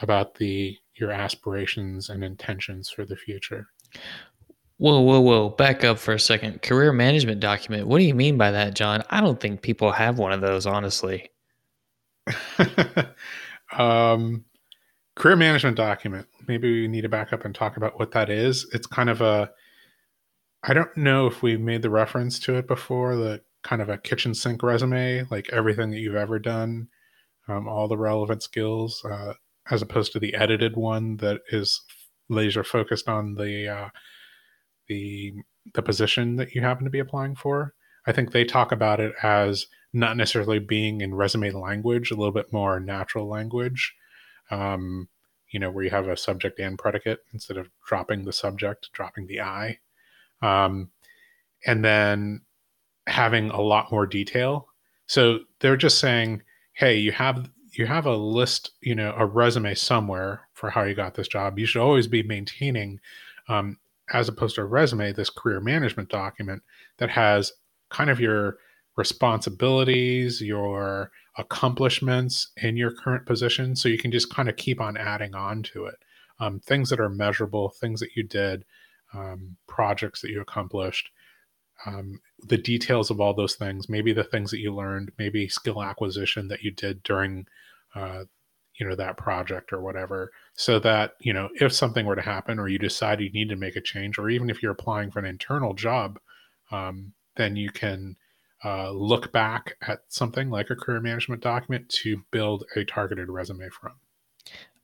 about 0.02 0.36
the 0.36 0.78
your 0.96 1.12
aspirations 1.12 2.10
and 2.10 2.24
intentions 2.24 2.90
for 2.90 3.06
the 3.06 3.16
future. 3.16 3.68
Whoa, 4.78 5.00
whoa, 5.02 5.22
whoa. 5.22 5.50
Back 5.50 5.84
up 5.84 6.00
for 6.00 6.14
a 6.14 6.20
second. 6.20 6.62
Career 6.62 6.92
management 6.92 7.40
document. 7.40 7.88
What 7.88 8.00
do 8.00 8.06
you 8.06 8.16
mean 8.16 8.38
by 8.38 8.52
that, 8.52 8.74
John? 8.74 9.04
I 9.10 9.22
don't 9.22 9.40
think 9.40 9.62
people 9.62 9.92
have 9.92 10.18
one 10.18 10.32
of 10.32 10.42
those, 10.42 10.66
honestly. 10.66 11.30
um, 13.78 14.46
career 15.16 15.36
management 15.36 15.78
document. 15.78 16.28
Maybe 16.48 16.82
we 16.82 16.88
need 16.88 17.02
to 17.02 17.10
back 17.10 17.34
up 17.34 17.46
and 17.46 17.54
talk 17.54 17.78
about 17.78 18.00
what 18.00 18.12
that 18.12 18.30
is. 18.30 18.68
It's 18.74 18.88
kind 18.88 19.10
of 19.10 19.22
a, 19.22 19.52
I 20.64 20.74
don't 20.74 20.96
know 20.98 21.28
if 21.28 21.42
we 21.42 21.58
made 21.58 21.82
the 21.82 21.90
reference 21.90 22.40
to 22.40 22.56
it 22.56 22.68
before, 22.68 23.16
the 23.16 23.42
kind 23.64 23.82
of 23.82 23.90
a 23.90 23.98
kitchen 23.98 24.34
sink 24.34 24.64
resume, 24.64 25.26
like 25.30 25.50
everything 25.52 25.92
that 25.92 26.00
you've 26.00 26.16
ever 26.16 26.40
done, 26.40 26.88
um, 27.48 27.68
all 27.68 27.88
the 27.88 27.98
relevant 27.98 28.44
skills, 28.44 29.04
uh, 29.06 29.34
as 29.72 29.82
opposed 29.82 30.12
to 30.14 30.20
the 30.20 30.36
edited 30.36 30.76
one 30.76 31.18
that 31.18 31.42
is 31.52 31.82
laser 32.30 32.64
focused 32.64 33.08
on 33.08 33.36
the 33.36 33.68
uh, 33.68 33.90
the 34.88 35.34
the 35.74 35.82
position 35.82 36.36
that 36.36 36.54
you 36.54 36.62
happen 36.62 36.84
to 36.84 36.90
be 36.90 37.00
applying 37.00 37.36
for. 37.36 37.74
I 38.06 38.12
think 38.12 38.32
they 38.32 38.44
talk 38.44 38.72
about 38.72 39.00
it 39.00 39.14
as 39.24 39.68
not 39.94 40.18
necessarily 40.18 40.60
being 40.60 41.02
in 41.02 41.14
resume 41.14 41.52
language, 41.52 42.12
a 42.12 42.16
little 42.16 42.34
bit 42.34 42.52
more 42.52 42.80
natural 42.80 43.28
language, 43.28 43.94
um, 44.50 45.08
you 45.52 45.60
know, 45.60 45.70
where 45.70 45.84
you 45.84 45.92
have 45.92 46.08
a 46.08 46.18
subject 46.18 46.60
and 46.60 46.80
predicate 46.80 47.20
instead 47.32 47.58
of 47.58 47.70
dropping 47.88 48.26
the 48.26 48.34
subject, 48.34 48.90
dropping 48.92 49.28
the 49.28 49.40
I. 49.40 49.78
Um, 50.42 50.90
and 51.66 51.86
then 51.86 52.42
having 53.08 53.50
a 53.50 53.62
lot 53.62 53.92
more 53.92 54.06
detail. 54.06 54.68
So 55.06 55.40
they're 55.60 55.78
just 55.78 56.00
saying, 56.00 56.42
hey, 56.74 56.98
you 56.98 57.12
have 57.12 57.50
you 57.72 57.88
have 57.88 58.06
a 58.06 58.16
list, 58.16 58.72
you 58.82 58.94
know, 58.94 59.14
a 59.18 59.26
resume 59.26 59.74
somewhere 59.74 60.48
for 60.54 60.70
how 60.70 60.84
you 60.84 60.94
got 60.94 61.16
this 61.16 61.28
job. 61.28 61.58
You 61.58 61.66
should 61.66 61.82
always 61.82 62.08
be 62.08 62.22
maintaining, 62.22 63.00
um, 63.48 63.78
as 64.12 64.30
opposed 64.30 64.56
to 64.56 64.62
a 64.62 64.66
resume, 64.66 65.12
this 65.12 65.32
career 65.32 65.60
management 65.60 66.10
document 66.10 66.62
that 66.98 67.10
has 67.10 67.52
kind 67.90 68.12
of 68.12 68.20
your 68.20 68.58
responsibilities, 68.96 70.42
your 70.42 71.12
accomplishments 71.38 72.52
in 72.58 72.78
your 72.78 72.92
current 72.92 73.26
position. 73.26 73.76
So 73.76 73.90
you 73.90 73.98
can 73.98 74.12
just 74.12 74.34
kind 74.34 74.50
of 74.50 74.56
keep 74.56 74.80
on 74.80 74.98
adding 74.98 75.34
on 75.34 75.64
to 75.64 75.86
it. 75.86 75.96
Um, 76.40 76.60
things 76.60 76.90
that 76.90 77.00
are 77.00 77.10
measurable, 77.10 77.70
things 77.70 78.00
that 78.00 78.16
you 78.16 78.24
did, 78.24 78.66
um, 79.14 79.58
projects 79.68 80.22
that 80.22 80.32
you 80.32 80.42
accomplished, 80.42 81.10
um, 81.86 82.20
the 82.48 82.58
details 82.58 83.10
of 83.10 83.20
all 83.20 83.34
those 83.34 83.56
things, 83.56 83.90
maybe 83.90 84.14
the 84.14 84.24
things 84.24 84.52
that 84.52 84.60
you 84.60 84.74
learned, 84.74 85.12
maybe 85.18 85.48
skill 85.48 85.84
acquisition 85.84 86.48
that 86.48 86.62
you 86.62 86.72
did 86.72 87.04
during, 87.04 87.46
uh, 87.96 88.24
you 88.80 88.88
know, 88.88 88.96
that 88.96 89.18
project 89.18 89.72
or 89.72 89.82
whatever. 89.82 90.32
So 90.56 90.80
that, 90.80 91.14
you 91.20 91.34
know, 91.34 91.50
if 91.56 91.74
something 91.74 92.06
were 92.06 92.16
to 92.16 92.22
happen 92.22 92.60
or 92.60 92.68
you 92.68 92.80
decide 92.80 93.22
you 93.22 93.32
need 93.32 93.50
to 93.50 93.56
make 93.56 93.76
a 93.76 93.82
change, 93.82 94.18
or 94.18 94.30
even 94.30 94.50
if 94.50 94.62
you're 94.62 94.72
applying 94.72 95.12
for 95.12 95.20
an 95.20 95.26
internal 95.26 95.74
job, 95.74 96.20
um, 96.72 97.14
then 97.36 97.56
you 97.56 97.70
can 97.70 98.16
uh, 98.64 98.92
look 98.92 99.32
back 99.32 99.76
at 99.88 100.02
something 100.08 100.50
like 100.50 100.70
a 100.70 100.76
career 100.76 101.02
management 101.02 101.42
document 101.42 101.90
to 101.90 102.22
build 102.32 102.66
a 102.76 102.86
targeted 102.86 103.30
resume 103.30 103.70
from. 103.70 103.94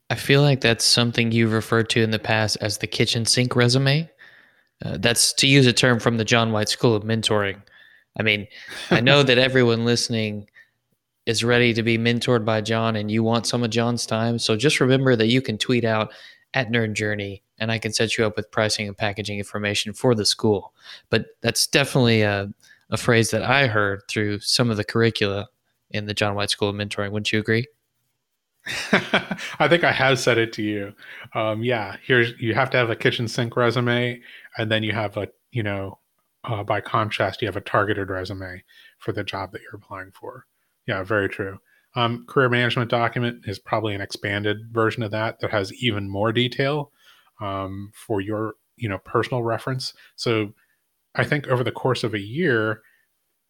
I 0.09 0.15
feel 0.15 0.41
like 0.41 0.61
that's 0.61 0.85
something 0.85 1.31
you've 1.31 1.53
referred 1.53 1.89
to 1.91 2.01
in 2.01 2.11
the 2.11 2.19
past 2.19 2.57
as 2.61 2.79
the 2.79 2.87
kitchen 2.87 3.25
sink 3.25 3.55
resume. 3.55 4.09
Uh, 4.83 4.97
that's 4.97 5.33
to 5.33 5.47
use 5.47 5.67
a 5.67 5.73
term 5.73 5.99
from 5.99 6.17
the 6.17 6.25
John 6.25 6.51
White 6.51 6.69
School 6.69 6.95
of 6.95 7.03
Mentoring. 7.03 7.61
I 8.17 8.23
mean, 8.23 8.47
I 8.89 8.99
know 9.01 9.23
that 9.23 9.37
everyone 9.37 9.85
listening 9.85 10.49
is 11.25 11.43
ready 11.43 11.73
to 11.73 11.83
be 11.83 11.97
mentored 11.97 12.43
by 12.43 12.61
John 12.61 12.95
and 12.95 13.11
you 13.11 13.21
want 13.23 13.45
some 13.45 13.63
of 13.63 13.69
John's 13.69 14.05
time. 14.05 14.39
So 14.39 14.55
just 14.55 14.79
remember 14.79 15.15
that 15.15 15.27
you 15.27 15.41
can 15.41 15.57
tweet 15.57 15.85
out 15.85 16.11
at 16.55 16.71
Nerd 16.71 16.93
Journey 16.93 17.43
and 17.59 17.71
I 17.71 17.77
can 17.77 17.93
set 17.93 18.17
you 18.17 18.25
up 18.25 18.35
with 18.35 18.49
pricing 18.49 18.87
and 18.87 18.97
packaging 18.97 19.37
information 19.37 19.93
for 19.93 20.15
the 20.15 20.25
school. 20.25 20.73
But 21.09 21.27
that's 21.41 21.67
definitely 21.67 22.23
a 22.23 22.51
a 22.89 22.97
phrase 22.97 23.31
that 23.31 23.43
I 23.43 23.67
heard 23.67 24.01
through 24.07 24.39
some 24.39 24.69
of 24.69 24.77
the 24.77 24.83
curricula 24.83 25.47
in 25.91 26.05
the 26.05 26.13
John 26.13 26.35
White 26.35 26.49
School 26.49 26.69
of 26.69 26.75
Mentoring. 26.75 27.11
Wouldn't 27.11 27.31
you 27.31 27.39
agree? 27.39 27.65
I 29.59 29.67
think 29.67 29.83
I 29.83 29.91
have 29.91 30.19
said 30.19 30.37
it 30.37 30.53
to 30.53 30.61
you. 30.61 30.93
Um, 31.33 31.63
yeah, 31.63 31.95
here's 32.05 32.39
you 32.39 32.53
have 32.53 32.69
to 32.71 32.77
have 32.77 32.89
a 32.89 32.95
kitchen 32.95 33.27
sink 33.27 33.55
resume, 33.55 34.21
and 34.57 34.71
then 34.71 34.83
you 34.83 34.91
have 34.91 35.17
a 35.17 35.29
you 35.51 35.63
know, 35.63 35.99
uh, 36.43 36.63
by 36.63 36.81
contrast, 36.81 37.41
you 37.41 37.47
have 37.47 37.57
a 37.57 37.61
targeted 37.61 38.09
resume 38.09 38.63
for 38.99 39.11
the 39.11 39.23
job 39.23 39.51
that 39.51 39.61
you're 39.61 39.75
applying 39.75 40.11
for. 40.11 40.45
Yeah, 40.87 41.03
very 41.03 41.29
true. 41.29 41.59
Um, 41.95 42.25
career 42.27 42.49
management 42.49 42.91
document 42.91 43.45
is 43.47 43.57
probably 43.57 43.95
an 43.95 44.01
expanded 44.01 44.57
version 44.71 45.01
of 45.01 45.11
that 45.11 45.39
that 45.39 45.51
has 45.51 45.73
even 45.81 46.09
more 46.09 46.31
detail 46.31 46.91
um, 47.41 47.91
for 47.95 48.21
your 48.21 48.55
you 48.75 48.89
know 48.89 48.99
personal 48.99 49.43
reference. 49.43 49.93
So 50.15 50.53
I 51.19 51.25
think 51.25 51.47
over 51.47 51.63
the 51.63 51.71
course 51.71 52.03
of 52.03 52.13
a 52.13 52.19
year, 52.19 52.81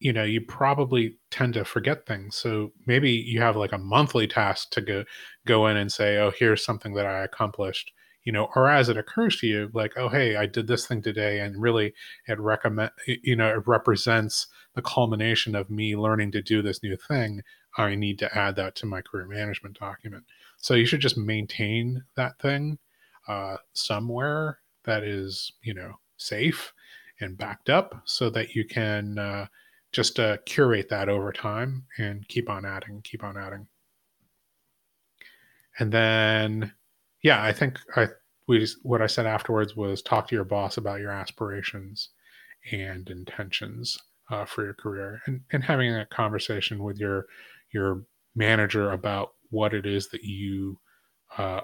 you 0.00 0.12
know, 0.12 0.24
you 0.24 0.40
probably 0.40 1.18
tend 1.30 1.54
to 1.54 1.64
forget 1.64 2.06
things. 2.06 2.36
So 2.36 2.72
maybe 2.86 3.10
you 3.12 3.40
have 3.40 3.56
like 3.56 3.72
a 3.72 3.78
monthly 3.78 4.26
task 4.26 4.70
to 4.72 4.80
go 4.80 5.04
go 5.46 5.66
in 5.66 5.76
and 5.76 5.92
say, 5.92 6.18
"Oh, 6.18 6.32
here's 6.36 6.64
something 6.64 6.94
that 6.94 7.06
I 7.06 7.24
accomplished." 7.24 7.92
You 8.24 8.32
know, 8.32 8.48
or 8.56 8.68
as 8.70 8.88
it 8.88 8.96
occurs 8.98 9.38
to 9.40 9.46
you, 9.46 9.70
like, 9.74 9.94
"Oh, 9.96 10.08
hey, 10.08 10.36
I 10.36 10.46
did 10.46 10.66
this 10.68 10.86
thing 10.86 11.02
today," 11.02 11.40
and 11.40 11.60
really, 11.62 11.94
it 12.28 12.38
recommend, 12.40 12.92
you 13.06 13.36
know, 13.36 13.48
it 13.50 13.66
represents 13.66 14.46
the 14.74 14.82
culmination 14.82 15.54
of 15.54 15.70
me 15.70 15.96
learning 15.96 16.32
to 16.32 16.42
do 16.42 16.62
this 16.62 16.82
new 16.82 16.96
thing. 16.96 17.42
I 17.76 17.94
need 17.94 18.18
to 18.20 18.36
add 18.38 18.56
that 18.56 18.74
to 18.76 18.86
my 18.86 19.02
career 19.02 19.26
management 19.26 19.78
document. 19.78 20.24
So 20.58 20.74
you 20.74 20.86
should 20.86 21.00
just 21.00 21.16
maintain 21.18 22.04
that 22.16 22.38
thing 22.38 22.78
uh, 23.28 23.56
somewhere 23.72 24.58
that 24.84 25.02
is, 25.04 25.52
you 25.62 25.74
know, 25.74 25.98
safe 26.16 26.72
and 27.20 27.38
backed 27.38 27.70
up 27.70 28.02
so 28.04 28.30
that 28.30 28.54
you 28.54 28.64
can 28.64 29.18
uh, 29.18 29.46
just 29.92 30.18
uh, 30.20 30.36
curate 30.46 30.88
that 30.88 31.08
over 31.08 31.32
time 31.32 31.84
and 31.98 32.26
keep 32.28 32.48
on 32.48 32.64
adding, 32.64 33.00
keep 33.02 33.24
on 33.24 33.36
adding. 33.36 33.66
and 35.78 35.92
then 35.92 36.72
yeah 37.22 37.42
i 37.42 37.52
think 37.52 37.78
i 37.96 38.06
we 38.48 38.58
just, 38.58 38.78
what 38.82 39.02
i 39.02 39.06
said 39.06 39.26
afterwards 39.26 39.76
was 39.76 40.02
talk 40.02 40.28
to 40.28 40.34
your 40.34 40.44
boss 40.44 40.76
about 40.76 41.00
your 41.00 41.10
aspirations 41.10 42.10
and 42.72 43.08
intentions 43.10 43.98
uh, 44.30 44.44
for 44.44 44.64
your 44.64 44.74
career 44.74 45.20
and, 45.26 45.40
and 45.52 45.64
having 45.64 45.94
a 45.94 46.06
conversation 46.06 46.82
with 46.82 46.98
your 46.98 47.26
your 47.72 48.02
manager 48.34 48.92
about 48.92 49.32
what 49.50 49.74
it 49.74 49.86
is 49.86 50.08
that 50.08 50.22
you 50.22 50.78
uh, 51.38 51.60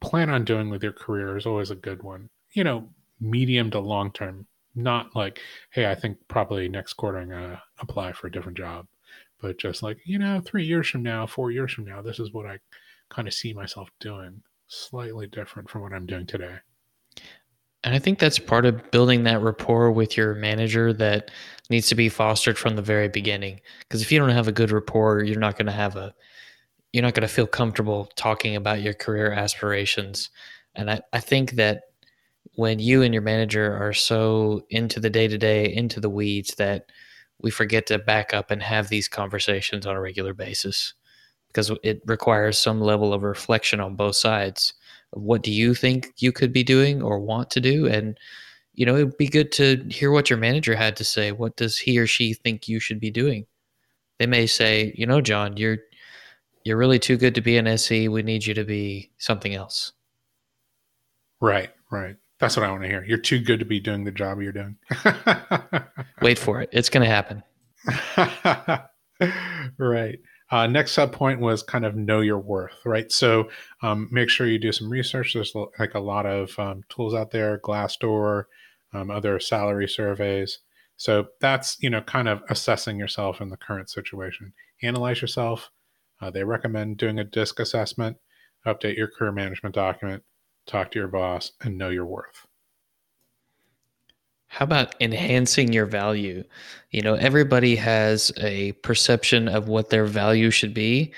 plan 0.00 0.30
on 0.30 0.44
doing 0.44 0.70
with 0.70 0.82
your 0.82 0.92
career 0.92 1.36
is 1.36 1.46
always 1.46 1.70
a 1.70 1.74
good 1.74 2.02
one 2.02 2.28
you 2.52 2.64
know 2.64 2.88
medium 3.20 3.70
to 3.70 3.80
long 3.80 4.12
term 4.12 4.46
not 4.74 5.14
like 5.16 5.40
hey 5.70 5.90
i 5.90 5.94
think 5.94 6.16
probably 6.28 6.68
next 6.68 6.94
quarter 6.94 7.18
i'm 7.18 7.28
going 7.28 7.42
to 7.42 7.62
apply 7.80 8.12
for 8.12 8.26
a 8.26 8.32
different 8.32 8.56
job 8.56 8.86
but 9.40 9.58
just 9.58 9.82
like 9.82 9.98
you 10.04 10.18
know 10.18 10.40
three 10.40 10.64
years 10.64 10.88
from 10.88 11.02
now 11.02 11.26
four 11.26 11.50
years 11.50 11.72
from 11.72 11.84
now 11.84 12.00
this 12.00 12.20
is 12.20 12.32
what 12.32 12.46
i 12.46 12.58
kind 13.08 13.26
of 13.26 13.34
see 13.34 13.52
myself 13.52 13.88
doing 14.00 14.42
slightly 14.68 15.26
different 15.26 15.68
from 15.68 15.82
what 15.82 15.92
i'm 15.92 16.06
doing 16.06 16.26
today 16.26 16.56
and 17.84 17.94
I 17.94 17.98
think 17.98 18.18
that's 18.18 18.38
part 18.38 18.66
of 18.66 18.90
building 18.90 19.24
that 19.24 19.40
rapport 19.40 19.92
with 19.92 20.16
your 20.16 20.34
manager 20.34 20.92
that 20.94 21.30
needs 21.70 21.88
to 21.88 21.94
be 21.94 22.08
fostered 22.08 22.58
from 22.58 22.74
the 22.74 22.82
very 22.82 23.08
beginning. 23.08 23.60
Because 23.80 24.02
if 24.02 24.10
you 24.10 24.18
don't 24.18 24.30
have 24.30 24.48
a 24.48 24.52
good 24.52 24.72
rapport, 24.72 25.22
you're 25.22 25.38
not 25.38 25.56
going 25.56 25.66
to 25.66 25.72
have 25.72 25.94
a, 25.94 26.12
you're 26.92 27.04
not 27.04 27.14
going 27.14 27.26
to 27.26 27.32
feel 27.32 27.46
comfortable 27.46 28.10
talking 28.16 28.56
about 28.56 28.82
your 28.82 28.94
career 28.94 29.30
aspirations. 29.32 30.30
And 30.74 30.90
I, 30.90 31.00
I 31.12 31.20
think 31.20 31.52
that 31.52 31.82
when 32.58 32.80
you 32.80 33.02
and 33.02 33.14
your 33.14 33.22
manager 33.22 33.76
are 33.76 33.92
so 33.92 34.64
into 34.70 34.98
the 34.98 35.08
day 35.08 35.28
to 35.28 35.38
day, 35.38 35.72
into 35.72 36.00
the 36.00 36.10
weeds, 36.10 36.56
that 36.56 36.90
we 37.40 37.52
forget 37.52 37.86
to 37.86 37.98
back 37.98 38.34
up 38.34 38.50
and 38.50 38.60
have 38.60 38.88
these 38.88 39.06
conversations 39.06 39.86
on 39.86 39.94
a 39.94 40.00
regular 40.00 40.34
basis. 40.34 40.94
Because 41.46 41.70
it 41.84 42.02
requires 42.04 42.58
some 42.58 42.80
level 42.80 43.14
of 43.14 43.22
reflection 43.22 43.80
on 43.80 43.94
both 43.94 44.16
sides 44.16 44.74
what 45.12 45.42
do 45.42 45.50
you 45.50 45.74
think 45.74 46.12
you 46.18 46.32
could 46.32 46.52
be 46.52 46.62
doing 46.62 47.02
or 47.02 47.18
want 47.18 47.50
to 47.50 47.60
do? 47.60 47.86
And 47.86 48.18
you 48.74 48.86
know 48.86 48.96
it'd 48.96 49.16
be 49.16 49.28
good 49.28 49.50
to 49.52 49.84
hear 49.88 50.10
what 50.10 50.30
your 50.30 50.38
manager 50.38 50.74
had 50.76 50.96
to 50.96 51.04
say. 51.04 51.32
What 51.32 51.56
does 51.56 51.78
he 51.78 51.98
or 51.98 52.06
she 52.06 52.34
think 52.34 52.68
you 52.68 52.80
should 52.80 53.00
be 53.00 53.10
doing? 53.10 53.46
They 54.18 54.26
may 54.26 54.46
say 54.46 54.92
you 54.96 55.06
know 55.06 55.20
john 55.20 55.56
you're 55.56 55.78
you're 56.64 56.76
really 56.76 56.98
too 56.98 57.16
good 57.16 57.34
to 57.36 57.40
be 57.40 57.56
an 57.56 57.78
se 57.78 58.08
we 58.08 58.22
need 58.22 58.44
you 58.44 58.54
to 58.54 58.64
be 58.64 59.10
something 59.18 59.54
else. 59.54 59.92
Right 61.40 61.70
right 61.90 62.16
that's 62.40 62.56
what 62.56 62.64
i 62.64 62.70
want 62.70 62.82
to 62.82 62.88
hear 62.88 63.04
you're 63.04 63.18
too 63.18 63.38
good 63.38 63.58
to 63.58 63.64
be 63.64 63.80
doing 63.80 64.04
the 64.04 64.10
job 64.10 64.40
you're 64.40 64.52
doing 64.52 64.76
wait 66.22 66.38
for 66.38 66.60
it 66.60 66.68
it's 66.72 66.88
going 66.88 67.04
to 67.04 67.10
happen 67.10 67.42
right 69.78 70.18
uh, 70.50 70.66
next 70.66 70.92
sub 70.92 71.12
point 71.12 71.40
was 71.40 71.62
kind 71.62 71.84
of 71.84 71.94
know 71.94 72.20
your 72.20 72.38
worth, 72.38 72.72
right? 72.86 73.12
So 73.12 73.50
um, 73.82 74.08
make 74.10 74.30
sure 74.30 74.46
you 74.46 74.58
do 74.58 74.72
some 74.72 74.88
research. 74.88 75.34
There's 75.34 75.54
like 75.78 75.94
a 75.94 76.00
lot 76.00 76.24
of 76.24 76.58
um, 76.58 76.84
tools 76.88 77.14
out 77.14 77.30
there, 77.30 77.58
Glassdoor, 77.58 78.44
um, 78.94 79.10
other 79.10 79.38
salary 79.40 79.88
surveys. 79.88 80.60
So 80.96 81.28
that's 81.40 81.76
you 81.80 81.90
know 81.90 82.00
kind 82.00 82.28
of 82.28 82.42
assessing 82.48 82.98
yourself 82.98 83.40
in 83.40 83.50
the 83.50 83.56
current 83.56 83.90
situation. 83.90 84.54
Analyze 84.82 85.20
yourself. 85.20 85.70
Uh, 86.20 86.30
they 86.30 86.44
recommend 86.44 86.96
doing 86.96 87.18
a 87.18 87.24
DISC 87.24 87.60
assessment, 87.60 88.16
update 88.66 88.96
your 88.96 89.08
career 89.08 89.32
management 89.32 89.74
document, 89.74 90.24
talk 90.68 90.92
to 90.92 90.98
your 90.98 91.08
boss, 91.08 91.52
and 91.62 91.76
know 91.76 91.88
your 91.88 92.06
worth. 92.06 92.46
How 94.48 94.64
about 94.64 94.94
enhancing 95.00 95.72
your 95.72 95.86
value? 95.86 96.42
You 96.90 97.02
know, 97.02 97.14
everybody 97.14 97.76
has 97.76 98.32
a 98.38 98.72
perception 98.72 99.46
of 99.46 99.68
what 99.68 99.90
their 99.90 100.06
value 100.06 100.50
should 100.50 100.72
be 100.72 101.12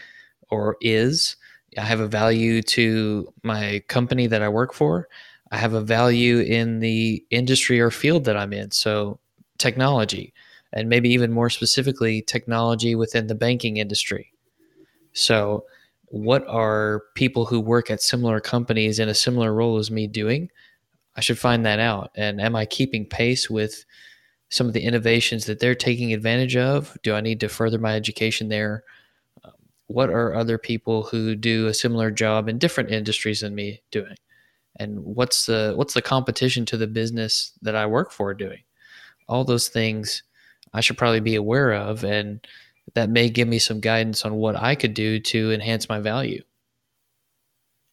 or 0.51 0.77
is. 0.81 1.37
I 1.79 1.83
have 1.83 2.01
a 2.01 2.09
value 2.09 2.61
to 2.63 3.33
my 3.45 3.83
company 3.87 4.27
that 4.27 4.43
I 4.43 4.49
work 4.49 4.73
for. 4.75 5.09
I 5.53 5.59
have 5.59 5.73
a 5.73 5.81
value 5.81 6.39
in 6.41 6.81
the 6.81 7.25
industry 7.31 7.81
or 7.81 7.91
field 7.91 8.25
that 8.25 8.37
I'm 8.37 8.53
in. 8.53 8.73
So, 8.73 9.21
technology, 9.59 10.33
and 10.73 10.89
maybe 10.89 11.11
even 11.11 11.33
more 11.33 11.51
specifically, 11.51 12.23
technology 12.23 12.95
within 12.95 13.29
the 13.29 13.35
banking 13.35 13.77
industry. 13.77 14.33
So, 15.13 15.65
what 16.11 16.47
are 16.49 17.05
people 17.15 17.47
who 17.47 17.61
work 17.61 17.91
at 17.91 18.03
similar 18.03 18.41
companies 18.41 18.99
in 18.99 19.09
a 19.09 19.15
similar 19.15 19.55
role 19.55 19.79
as 19.79 19.91
me 19.91 20.09
doing? 20.09 20.51
I 21.17 21.21
should 21.21 21.39
find 21.39 21.65
that 21.65 21.79
out. 21.79 22.11
And 22.17 22.41
am 22.41 22.57
I 22.57 22.67
keeping 22.67 23.07
pace 23.07 23.49
with 23.49 23.85
some 24.49 24.67
of 24.67 24.73
the 24.73 24.83
innovations 24.83 25.47
that 25.47 25.61
they're 25.61 25.77
taking 25.77 26.13
advantage 26.13 26.57
of? 26.57 26.99
Do 27.05 27.15
I 27.15 27.21
need 27.21 27.39
to 27.41 27.49
further 27.49 27.79
my 27.79 27.95
education 27.95 28.49
there? 28.49 28.83
Um, 29.45 29.53
what 29.87 30.11
are 30.11 30.35
other 30.35 30.59
people 30.59 31.05
who 31.05 31.37
do 31.37 31.69
a 31.69 31.75
similar 31.75 32.11
job 32.11 32.49
in 32.49 32.59
different 32.59 32.91
industries 32.91 33.41
than 33.41 33.55
me 33.55 33.81
doing? 33.93 34.17
And 34.77 34.99
what's 35.01 35.47
the 35.47 35.75
what's 35.77 35.95
the 35.95 36.03
competition 36.03 36.67
to 36.67 36.77
the 36.77 36.87
business 36.89 37.53
that 37.63 37.77
I 37.77 37.87
work 37.87 38.11
for 38.11 38.35
doing? 38.35 38.63
All 39.29 39.45
those 39.45 39.69
things 39.69 40.25
I 40.73 40.81
should 40.81 40.99
probably 40.99 41.21
be 41.21 41.37
aware 41.37 41.73
of 41.73 42.03
and 42.03 42.45
that 42.95 43.11
may 43.11 43.29
give 43.29 43.49
me 43.49 43.59
some 43.59 43.81
guidance 43.81 44.25
on 44.25 44.35
what 44.35 44.57
I 44.57 44.75
could 44.75 44.95
do 44.95 45.21
to 45.21 45.53
enhance 45.53 45.89
my 45.89 46.01
value. 46.01 46.43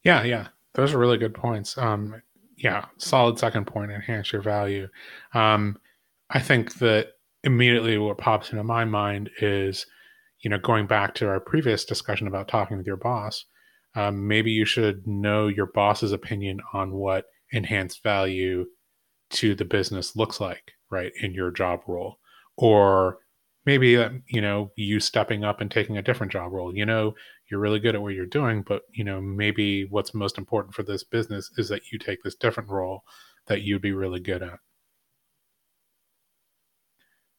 Yeah, 0.04 0.24
yeah. 0.24 0.48
Those 0.74 0.94
are 0.94 1.00
really 1.00 1.18
good 1.18 1.34
points. 1.34 1.78
Um, 1.78 2.22
yeah, 2.58 2.86
solid 2.98 3.38
second 3.38 3.66
point, 3.66 3.92
enhance 3.92 4.32
your 4.32 4.42
value. 4.42 4.88
Um, 5.34 5.78
I 6.30 6.40
think 6.40 6.76
that 6.76 7.14
immediately 7.44 7.98
what 7.98 8.18
pops 8.18 8.52
into 8.52 8.64
my 8.64 8.86
mind 8.86 9.30
is, 9.42 9.86
you 10.42 10.50
know, 10.50 10.58
going 10.58 10.88
back 10.88 11.16
to 11.16 11.28
our 11.28 11.40
previous 11.40 11.86
discussion 11.86 12.28
about 12.28 12.48
talking 12.48 12.78
with 12.78 12.88
your 12.88 12.98
boss, 12.98 13.46
um, 13.96 14.28
maybe 14.28 14.52
you 14.52 14.66
should 14.66 15.08
know 15.08 15.48
your 15.48 15.68
boss's 15.68 16.12
opinion 16.12 16.60
on 16.74 16.92
what 16.92 17.26
enhanced 17.52 18.04
value 18.04 18.66
to 19.30 19.56
the 19.56 19.66
business 19.66 20.16
looks 20.16 20.40
like, 20.40 20.72
right, 20.90 21.12
in 21.22 21.34
your 21.34 21.52
job 21.52 21.82
role. 21.88 22.20
Or 22.58 23.20
maybe, 23.68 23.98
uh, 23.98 24.10
you 24.28 24.42
know, 24.42 24.72
you 24.76 25.00
stepping 25.00 25.44
up 25.44 25.62
and 25.62 25.70
taking 25.70 25.98
a 25.98 26.02
different 26.02 26.32
job 26.32 26.52
role. 26.52 26.76
You 26.76 26.88
know, 26.88 27.14
you're 27.50 27.60
really 27.60 27.80
good 27.80 27.96
at 27.96 28.02
what 28.02 28.14
you're 28.14 28.26
doing 28.26 28.62
but 28.62 28.84
you 28.92 29.04
know 29.04 29.22
maybe 29.22 29.86
what's 29.86 30.14
most 30.14 30.38
important 30.38 30.74
for 30.74 30.84
this 30.84 31.04
business 31.04 31.52
is 31.58 31.70
that 31.70 31.92
you 31.92 32.00
take 32.00 32.24
this 32.24 32.36
different 32.36 32.70
role 32.70 33.04
that 33.48 33.62
you'd 33.62 33.82
be 33.82 33.94
really 33.94 34.20
good 34.20 34.44
at. 34.44 34.60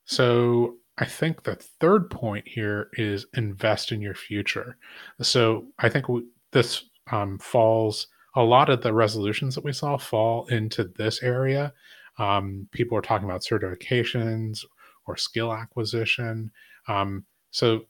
So 0.04 0.76
i 1.00 1.04
think 1.04 1.44
the 1.44 1.54
third 1.54 2.10
point 2.10 2.48
here 2.48 2.88
is 2.94 3.26
invest 3.34 3.92
in 3.92 4.00
your 4.00 4.14
future. 4.14 4.76
So 5.20 5.66
i 5.78 5.88
think 5.88 6.06
this 6.52 6.84
um, 7.10 7.38
falls 7.38 8.06
a 8.36 8.42
lot 8.42 8.68
of 8.68 8.82
the 8.82 8.92
resolutions 8.92 9.54
that 9.54 9.64
we 9.64 9.72
saw 9.72 9.96
fall 9.96 10.46
into 10.48 10.84
this 10.84 11.22
area. 11.22 11.72
Um, 12.18 12.68
people 12.72 12.96
are 12.98 13.02
talking 13.02 13.28
about 13.28 13.42
certifications 13.42 14.64
or 15.08 15.16
skill 15.16 15.52
acquisition 15.52 16.50
um, 16.86 17.24
so 17.50 17.86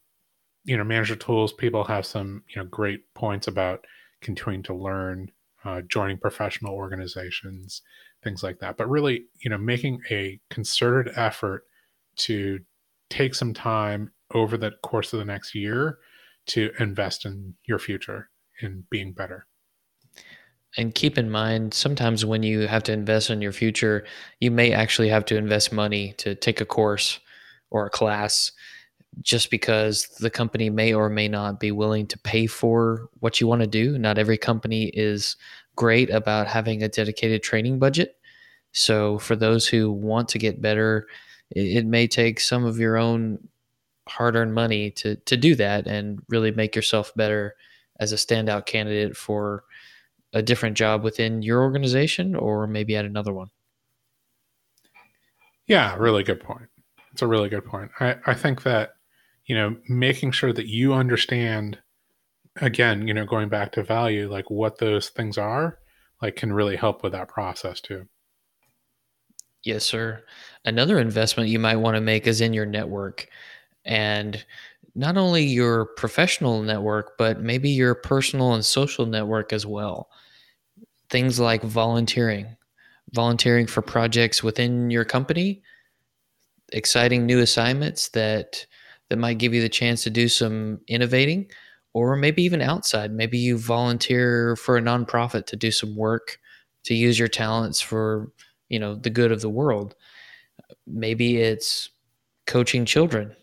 you 0.68 0.76
know, 0.76 0.84
manager 0.84 1.16
tools, 1.16 1.52
people 1.52 1.82
have 1.84 2.04
some, 2.04 2.42
you 2.48 2.56
know, 2.60 2.68
great 2.68 3.02
points 3.14 3.46
about 3.46 3.86
continuing 4.20 4.62
to 4.64 4.74
learn, 4.74 5.30
uh, 5.64 5.80
joining 5.88 6.18
professional 6.18 6.74
organizations, 6.74 7.80
things 8.22 8.42
like 8.42 8.58
that. 8.58 8.76
But 8.76 8.90
really, 8.90 9.24
you 9.40 9.48
know, 9.48 9.56
making 9.56 10.02
a 10.10 10.38
concerted 10.50 11.14
effort 11.16 11.64
to 12.16 12.60
take 13.08 13.34
some 13.34 13.54
time 13.54 14.12
over 14.34 14.58
the 14.58 14.72
course 14.82 15.14
of 15.14 15.20
the 15.20 15.24
next 15.24 15.54
year 15.54 15.98
to 16.48 16.70
invest 16.78 17.24
in 17.24 17.54
your 17.64 17.78
future 17.78 18.28
in 18.60 18.84
being 18.90 19.12
better. 19.12 19.46
And 20.76 20.94
keep 20.94 21.16
in 21.16 21.30
mind, 21.30 21.74
sometimes 21.74 22.24
when 22.24 22.42
you 22.42 22.66
have 22.66 22.82
to 22.84 22.92
invest 22.92 23.30
in 23.30 23.40
your 23.40 23.52
future, 23.52 24.04
you 24.40 24.50
may 24.50 24.72
actually 24.72 25.08
have 25.08 25.24
to 25.26 25.36
invest 25.36 25.72
money 25.72 26.14
to 26.18 26.34
take 26.34 26.60
a 26.60 26.66
course 26.66 27.18
or 27.70 27.86
a 27.86 27.90
class 27.90 28.52
just 29.22 29.50
because 29.50 30.06
the 30.20 30.30
company 30.30 30.70
may 30.70 30.92
or 30.92 31.08
may 31.08 31.28
not 31.28 31.58
be 31.58 31.72
willing 31.72 32.06
to 32.06 32.18
pay 32.18 32.46
for 32.46 33.08
what 33.20 33.40
you 33.40 33.46
want 33.46 33.62
to 33.62 33.66
do. 33.66 33.98
Not 33.98 34.18
every 34.18 34.38
company 34.38 34.88
is 34.94 35.36
great 35.76 36.10
about 36.10 36.46
having 36.46 36.82
a 36.82 36.88
dedicated 36.88 37.42
training 37.42 37.78
budget. 37.78 38.16
So, 38.72 39.18
for 39.18 39.34
those 39.34 39.66
who 39.66 39.90
want 39.90 40.28
to 40.30 40.38
get 40.38 40.60
better, 40.60 41.06
it, 41.50 41.86
may 41.86 42.06
take 42.06 42.38
some 42.38 42.64
of 42.64 42.78
your 42.78 42.98
own 42.98 43.48
hard 44.08 44.36
earned 44.36 44.54
money 44.54 44.90
to, 44.90 45.16
to 45.16 45.36
do 45.36 45.54
that 45.54 45.86
and 45.86 46.20
really 46.28 46.50
make 46.50 46.76
yourself 46.76 47.12
better 47.16 47.54
as 47.98 48.12
a 48.12 48.16
standout 48.16 48.66
candidate 48.66 49.16
for 49.16 49.64
a 50.32 50.42
different 50.42 50.76
job 50.76 51.02
within 51.02 51.42
your 51.42 51.62
organization 51.62 52.34
or 52.34 52.66
maybe 52.66 52.96
at 52.96 53.04
another 53.04 53.32
one. 53.32 53.48
Yeah, 55.66 55.96
really 55.96 56.22
good 56.22 56.40
point. 56.40 56.68
It's 57.12 57.22
a 57.22 57.26
really 57.26 57.48
good 57.48 57.64
point. 57.64 57.90
I, 58.00 58.16
I 58.26 58.34
think 58.34 58.62
that 58.62 58.90
you 59.48 59.54
know, 59.54 59.76
making 59.88 60.30
sure 60.30 60.52
that 60.52 60.66
you 60.66 60.92
understand, 60.92 61.78
again, 62.56 63.08
you 63.08 63.14
know, 63.14 63.24
going 63.24 63.48
back 63.48 63.72
to 63.72 63.82
value, 63.82 64.30
like 64.30 64.48
what 64.50 64.78
those 64.78 65.08
things 65.08 65.38
are, 65.38 65.78
like 66.22 66.36
can 66.36 66.52
really 66.52 66.76
help 66.76 67.02
with 67.02 67.12
that 67.12 67.28
process 67.28 67.80
too. 67.80 68.06
Yes, 69.64 69.84
sir. 69.84 70.22
Another 70.64 70.98
investment 70.98 71.48
you 71.48 71.58
might 71.58 71.76
want 71.76 71.96
to 71.96 72.00
make 72.00 72.26
is 72.26 72.40
in 72.40 72.52
your 72.52 72.66
network. 72.66 73.26
And 73.84 74.44
not 74.98 75.16
only 75.16 75.44
your 75.44 75.86
professional 75.86 76.60
network, 76.60 77.16
but 77.16 77.40
maybe 77.40 77.70
your 77.70 77.94
personal 77.94 78.54
and 78.54 78.64
social 78.64 79.06
network 79.06 79.52
as 79.52 79.64
well. 79.64 80.10
Things 81.08 81.38
like 81.38 81.62
volunteering, 81.62 82.56
volunteering 83.12 83.68
for 83.68 83.80
projects 83.80 84.42
within 84.42 84.90
your 84.90 85.04
company, 85.04 85.62
exciting 86.72 87.26
new 87.26 87.38
assignments 87.38 88.08
that 88.08 88.66
that 89.08 89.18
might 89.18 89.38
give 89.38 89.54
you 89.54 89.62
the 89.62 89.68
chance 89.68 90.02
to 90.02 90.10
do 90.10 90.28
some 90.28 90.80
innovating 90.88 91.48
or 91.94 92.16
maybe 92.16 92.42
even 92.42 92.60
outside. 92.60 93.12
Maybe 93.12 93.38
you 93.38 93.56
volunteer 93.56 94.56
for 94.56 94.76
a 94.76 94.82
nonprofit 94.82 95.46
to 95.46 95.56
do 95.56 95.70
some 95.70 95.94
work 95.94 96.40
to 96.84 96.94
use 96.94 97.20
your 97.20 97.28
talents 97.28 97.80
for, 97.80 98.32
you 98.68 98.80
know, 98.80 98.96
the 98.96 99.10
good 99.10 99.30
of 99.30 99.42
the 99.42 99.48
world. 99.48 99.94
Maybe 100.88 101.36
it's 101.36 101.88
coaching 102.48 102.84
children, 102.84 103.36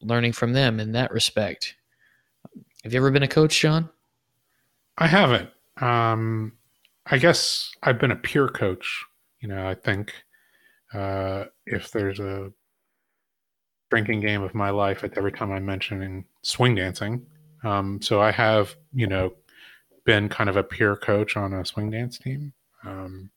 learning 0.00 0.32
from 0.32 0.52
them 0.52 0.80
in 0.80 0.92
that 0.92 1.10
respect. 1.10 1.74
Have 2.84 2.92
you 2.92 2.98
ever 2.98 3.10
been 3.10 3.22
a 3.22 3.28
coach, 3.28 3.58
John? 3.60 3.90
I 4.98 5.06
haven't. 5.06 5.50
Um, 5.80 6.52
I 7.06 7.18
guess 7.18 7.72
I've 7.82 7.98
been 7.98 8.12
a 8.12 8.16
peer 8.16 8.48
coach. 8.48 9.04
You 9.40 9.48
know, 9.48 9.66
I 9.66 9.74
think 9.74 10.12
uh, 10.94 11.44
if 11.66 11.90
there's 11.90 12.20
a 12.20 12.52
drinking 13.90 14.20
game 14.20 14.42
of 14.42 14.54
my 14.54 14.70
life, 14.70 15.04
it's 15.04 15.18
every 15.18 15.32
time 15.32 15.52
I'm 15.52 15.66
mentioning 15.66 16.24
swing 16.42 16.74
dancing. 16.74 17.26
Um, 17.64 18.00
so 18.00 18.20
I 18.20 18.30
have, 18.30 18.76
you 18.92 19.06
know, 19.06 19.34
been 20.04 20.28
kind 20.28 20.48
of 20.48 20.56
a 20.56 20.62
peer 20.62 20.96
coach 20.96 21.36
on 21.36 21.52
a 21.52 21.64
swing 21.64 21.90
dance 21.90 22.18
team. 22.18 22.52
Um, 22.84 23.30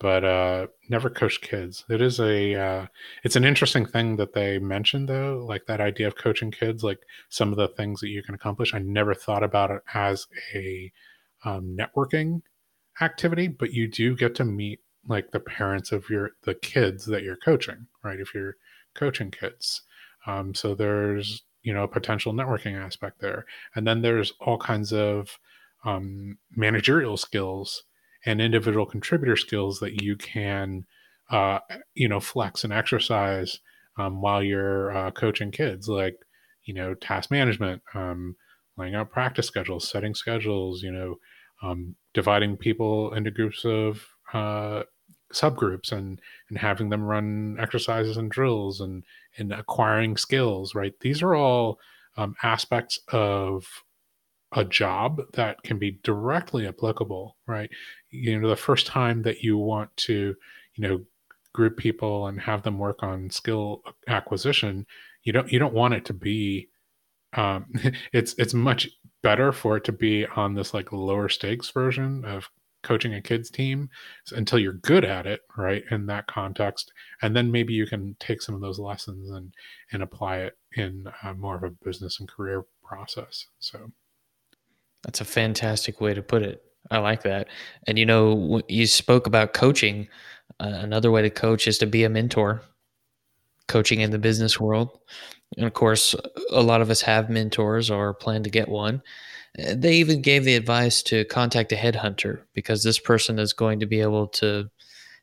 but 0.00 0.24
uh, 0.24 0.66
never 0.88 1.08
coach 1.08 1.40
kids. 1.40 1.84
It 1.88 2.02
is 2.02 2.20
a 2.20 2.54
uh, 2.54 2.86
it's 3.22 3.36
an 3.36 3.44
interesting 3.44 3.86
thing 3.86 4.16
that 4.16 4.34
they 4.34 4.58
mentioned 4.58 5.08
though, 5.08 5.44
like 5.46 5.66
that 5.66 5.80
idea 5.80 6.06
of 6.06 6.16
coaching 6.16 6.50
kids, 6.50 6.82
like 6.82 7.00
some 7.28 7.52
of 7.52 7.58
the 7.58 7.68
things 7.68 8.00
that 8.00 8.08
you 8.08 8.22
can 8.22 8.34
accomplish. 8.34 8.74
I 8.74 8.78
never 8.80 9.14
thought 9.14 9.42
about 9.42 9.70
it 9.70 9.82
as 9.94 10.26
a 10.54 10.92
um, 11.44 11.76
networking 11.78 12.42
activity, 13.00 13.48
but 13.48 13.72
you 13.72 13.88
do 13.88 14.16
get 14.16 14.34
to 14.36 14.44
meet 14.44 14.80
like 15.06 15.30
the 15.30 15.40
parents 15.40 15.92
of 15.92 16.08
your 16.10 16.30
the 16.42 16.54
kids 16.54 17.06
that 17.06 17.22
you're 17.22 17.36
coaching, 17.36 17.86
right? 18.02 18.20
If 18.20 18.34
you're 18.34 18.56
coaching 18.94 19.30
kids, 19.30 19.82
um, 20.26 20.54
so 20.54 20.74
there's 20.74 21.42
you 21.62 21.72
know 21.72 21.84
a 21.84 21.88
potential 21.88 22.32
networking 22.32 22.76
aspect 22.76 23.20
there, 23.20 23.46
and 23.74 23.86
then 23.86 24.02
there's 24.02 24.32
all 24.40 24.58
kinds 24.58 24.92
of 24.92 25.38
um, 25.84 26.38
managerial 26.56 27.16
skills 27.16 27.84
and 28.26 28.40
individual 28.40 28.86
contributor 28.86 29.36
skills 29.36 29.80
that 29.80 30.02
you 30.02 30.16
can 30.16 30.84
uh, 31.30 31.58
you 31.94 32.08
know 32.08 32.20
flex 32.20 32.64
and 32.64 32.72
exercise 32.72 33.60
um, 33.96 34.20
while 34.20 34.42
you're 34.42 34.96
uh, 34.96 35.10
coaching 35.10 35.50
kids 35.50 35.88
like 35.88 36.16
you 36.64 36.74
know 36.74 36.94
task 36.94 37.30
management 37.30 37.82
um, 37.94 38.36
laying 38.76 38.94
out 38.94 39.10
practice 39.10 39.46
schedules 39.46 39.88
setting 39.88 40.14
schedules 40.14 40.82
you 40.82 40.92
know 40.92 41.16
um, 41.62 41.94
dividing 42.12 42.56
people 42.56 43.12
into 43.14 43.30
groups 43.30 43.64
of 43.64 44.06
uh, 44.32 44.82
subgroups 45.32 45.92
and 45.92 46.20
and 46.48 46.58
having 46.58 46.88
them 46.88 47.02
run 47.02 47.56
exercises 47.58 48.16
and 48.16 48.30
drills 48.30 48.80
and 48.80 49.04
and 49.36 49.52
acquiring 49.52 50.16
skills 50.16 50.74
right? 50.74 50.94
These 51.00 51.22
are 51.22 51.34
all 51.34 51.78
um, 52.16 52.34
aspects 52.42 53.00
of 53.12 53.66
a 54.54 54.64
job 54.64 55.20
that 55.32 55.62
can 55.62 55.78
be 55.78 55.98
directly 56.02 56.66
applicable, 56.66 57.36
right? 57.46 57.70
You 58.10 58.38
know, 58.38 58.48
the 58.48 58.56
first 58.56 58.86
time 58.86 59.22
that 59.22 59.42
you 59.42 59.58
want 59.58 59.94
to, 59.98 60.34
you 60.74 60.88
know, 60.88 61.00
group 61.52 61.76
people 61.76 62.26
and 62.26 62.40
have 62.40 62.62
them 62.62 62.78
work 62.78 63.02
on 63.02 63.30
skill 63.30 63.82
acquisition, 64.08 64.86
you 65.22 65.32
don't 65.32 65.50
you 65.50 65.58
don't 65.58 65.74
want 65.74 65.94
it 65.94 66.04
to 66.06 66.12
be 66.12 66.68
um, 67.34 67.66
it's 68.12 68.34
it's 68.38 68.54
much 68.54 68.88
better 69.22 69.52
for 69.52 69.76
it 69.76 69.84
to 69.84 69.92
be 69.92 70.26
on 70.36 70.54
this 70.54 70.74
like 70.74 70.92
lower 70.92 71.28
stakes 71.28 71.70
version 71.70 72.24
of 72.24 72.48
coaching 72.82 73.14
a 73.14 73.22
kids 73.22 73.50
team 73.50 73.88
until 74.32 74.58
you're 74.58 74.74
good 74.74 75.04
at 75.04 75.26
it 75.26 75.40
right 75.56 75.84
in 75.90 76.04
that 76.04 76.26
context 76.26 76.92
and 77.22 77.34
then 77.34 77.50
maybe 77.50 77.72
you 77.72 77.86
can 77.86 78.14
take 78.20 78.42
some 78.42 78.54
of 78.54 78.60
those 78.60 78.78
lessons 78.78 79.30
and 79.30 79.54
and 79.92 80.02
apply 80.02 80.36
it 80.40 80.58
in 80.76 81.06
uh, 81.22 81.32
more 81.32 81.56
of 81.56 81.62
a 81.62 81.70
business 81.82 82.20
and 82.20 82.28
career 82.28 82.66
process 82.84 83.46
so 83.58 83.90
that's 85.04 85.20
a 85.20 85.24
fantastic 85.24 86.00
way 86.00 86.14
to 86.14 86.22
put 86.22 86.42
it. 86.42 86.62
I 86.90 86.98
like 86.98 87.22
that. 87.22 87.48
And 87.86 87.98
you 87.98 88.06
know, 88.06 88.62
you 88.68 88.86
spoke 88.86 89.26
about 89.26 89.54
coaching. 89.54 90.08
Uh, 90.60 90.78
another 90.82 91.10
way 91.10 91.22
to 91.22 91.30
coach 91.30 91.66
is 91.66 91.78
to 91.78 91.86
be 91.86 92.04
a 92.04 92.08
mentor. 92.08 92.62
Coaching 93.66 94.00
in 94.00 94.10
the 94.10 94.18
business 94.18 94.60
world, 94.60 94.98
and 95.56 95.64
of 95.66 95.72
course, 95.72 96.14
a 96.50 96.62
lot 96.62 96.82
of 96.82 96.90
us 96.90 97.00
have 97.00 97.30
mentors 97.30 97.90
or 97.90 98.12
plan 98.12 98.42
to 98.42 98.50
get 98.50 98.68
one. 98.68 99.02
Uh, 99.58 99.74
they 99.74 99.94
even 99.94 100.20
gave 100.20 100.44
the 100.44 100.54
advice 100.54 101.02
to 101.04 101.24
contact 101.26 101.72
a 101.72 101.76
headhunter 101.76 102.42
because 102.52 102.82
this 102.82 102.98
person 102.98 103.38
is 103.38 103.52
going 103.52 103.80
to 103.80 103.86
be 103.86 104.00
able 104.00 104.26
to 104.26 104.68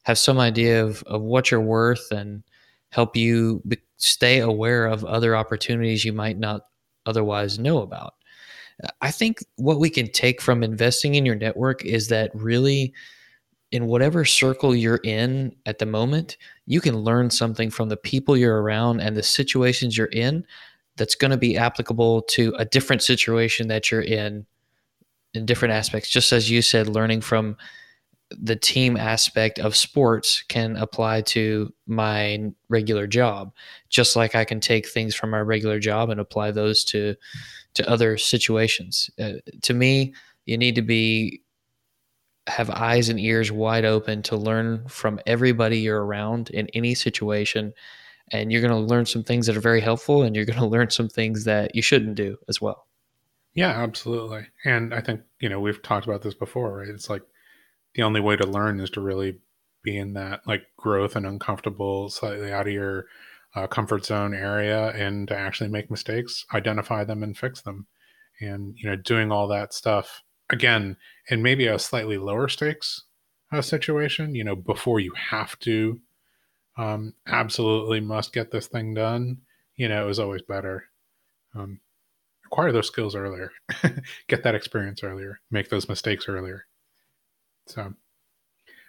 have 0.03 0.17
some 0.17 0.39
idea 0.39 0.83
of, 0.83 1.03
of 1.03 1.21
what 1.21 1.51
you're 1.51 1.61
worth 1.61 2.11
and 2.11 2.43
help 2.89 3.15
you 3.15 3.61
be, 3.67 3.77
stay 3.97 4.39
aware 4.39 4.87
of 4.87 5.05
other 5.05 5.35
opportunities 5.35 6.03
you 6.03 6.13
might 6.13 6.39
not 6.39 6.61
otherwise 7.05 7.59
know 7.59 7.81
about. 7.81 8.15
I 9.01 9.11
think 9.11 9.39
what 9.55 9.79
we 9.79 9.89
can 9.89 10.11
take 10.11 10.41
from 10.41 10.63
investing 10.63 11.15
in 11.15 11.25
your 11.25 11.35
network 11.35 11.85
is 11.85 12.07
that 12.07 12.31
really, 12.33 12.93
in 13.71 13.87
whatever 13.87 14.25
circle 14.25 14.75
you're 14.75 14.99
in 15.03 15.55
at 15.65 15.79
the 15.79 15.85
moment, 15.85 16.37
you 16.65 16.81
can 16.81 16.97
learn 16.97 17.29
something 17.29 17.69
from 17.69 17.89
the 17.89 17.97
people 17.97 18.35
you're 18.35 18.61
around 18.61 18.99
and 18.99 19.15
the 19.15 19.23
situations 19.23 19.97
you're 19.97 20.07
in 20.07 20.45
that's 20.97 21.15
going 21.15 21.31
to 21.31 21.37
be 21.37 21.57
applicable 21.57 22.23
to 22.23 22.53
a 22.57 22.65
different 22.65 23.01
situation 23.01 23.67
that 23.69 23.91
you're 23.91 24.01
in 24.01 24.45
in 25.33 25.45
different 25.45 25.73
aspects. 25.73 26.09
Just 26.09 26.33
as 26.33 26.51
you 26.51 26.61
said, 26.61 26.89
learning 26.89 27.21
from 27.21 27.55
the 28.29 28.55
team 28.55 28.97
aspect 28.97 29.59
of 29.59 29.75
sports 29.75 30.43
can 30.47 30.75
apply 30.77 31.21
to 31.21 31.73
my 31.85 32.51
regular 32.69 33.07
job, 33.07 33.53
just 33.89 34.15
like 34.15 34.35
I 34.35 34.45
can 34.45 34.59
take 34.59 34.87
things 34.87 35.15
from 35.15 35.29
my 35.29 35.39
regular 35.39 35.79
job 35.79 36.09
and 36.09 36.19
apply 36.19 36.51
those 36.51 36.83
to 36.85 37.15
to 37.75 37.89
other 37.89 38.17
situations. 38.17 39.09
Uh, 39.19 39.33
to 39.61 39.73
me, 39.73 40.13
you 40.45 40.57
need 40.57 40.75
to 40.75 40.81
be 40.81 41.41
have 42.47 42.69
eyes 42.71 43.09
and 43.09 43.19
ears 43.19 43.51
wide 43.51 43.85
open 43.85 44.23
to 44.23 44.35
learn 44.35 44.87
from 44.87 45.19
everybody 45.27 45.79
you're 45.79 46.03
around 46.03 46.49
in 46.49 46.67
any 46.73 46.95
situation 46.95 47.71
and 48.31 48.51
you're 48.51 48.61
going 48.61 48.73
to 48.73 48.77
learn 48.77 49.05
some 49.05 49.23
things 49.23 49.45
that 49.45 49.55
are 49.55 49.61
very 49.61 49.81
helpful 49.81 50.23
and 50.23 50.35
you're 50.35 50.45
going 50.45 50.59
to 50.59 50.65
learn 50.65 50.89
some 50.89 51.07
things 51.07 51.43
that 51.45 51.75
you 51.75 51.81
shouldn't 51.81 52.15
do 52.15 52.37
as 52.47 52.59
well. 52.59 52.87
Yeah, 53.53 53.69
absolutely. 53.69 54.47
And 54.63 54.93
I 54.93 55.01
think, 55.01 55.21
you 55.39 55.49
know, 55.49 55.59
we've 55.59 55.81
talked 55.81 56.07
about 56.07 56.21
this 56.21 56.33
before, 56.33 56.77
right? 56.77 56.87
It's 56.87 57.09
like 57.09 57.23
the 57.95 58.03
only 58.03 58.21
way 58.21 58.37
to 58.37 58.47
learn 58.47 58.79
is 58.79 58.89
to 58.91 59.01
really 59.01 59.39
be 59.83 59.97
in 59.97 60.13
that 60.13 60.41
like 60.47 60.63
growth 60.77 61.15
and 61.15 61.25
uncomfortable, 61.25 62.09
slightly 62.09 62.51
out 62.51 62.67
of 62.67 62.73
your 62.73 63.07
uh, 63.55 63.67
comfort 63.67 64.05
zone 64.05 64.33
area 64.33 64.89
and 64.89 65.27
to 65.27 65.37
actually 65.37 65.69
make 65.69 65.91
mistakes, 65.91 66.45
identify 66.53 67.03
them 67.03 67.23
and 67.23 67.37
fix 67.37 67.61
them. 67.61 67.87
And, 68.39 68.75
you 68.77 68.89
know, 68.89 68.95
doing 68.95 69.31
all 69.31 69.47
that 69.49 69.73
stuff 69.73 70.23
again, 70.51 70.97
in 71.29 71.41
maybe 71.41 71.67
a 71.67 71.79
slightly 71.79 72.17
lower 72.17 72.47
stakes 72.47 73.03
uh, 73.51 73.61
situation, 73.61 74.35
you 74.35 74.43
know, 74.43 74.55
before 74.55 74.99
you 74.99 75.13
have 75.13 75.57
to 75.59 75.99
um, 76.77 77.13
absolutely 77.27 77.99
must 77.99 78.33
get 78.33 78.51
this 78.51 78.67
thing 78.67 78.93
done, 78.93 79.39
you 79.75 79.87
know, 79.87 80.09
is 80.09 80.19
always 80.19 80.41
better. 80.41 80.85
Um, 81.55 81.79
acquire 82.45 82.71
those 82.71 82.87
skills 82.87 83.15
earlier, 83.15 83.51
get 84.27 84.43
that 84.43 84.55
experience 84.55 85.03
earlier, 85.03 85.39
make 85.49 85.69
those 85.69 85.89
mistakes 85.89 86.27
earlier. 86.27 86.65
So, 87.67 87.93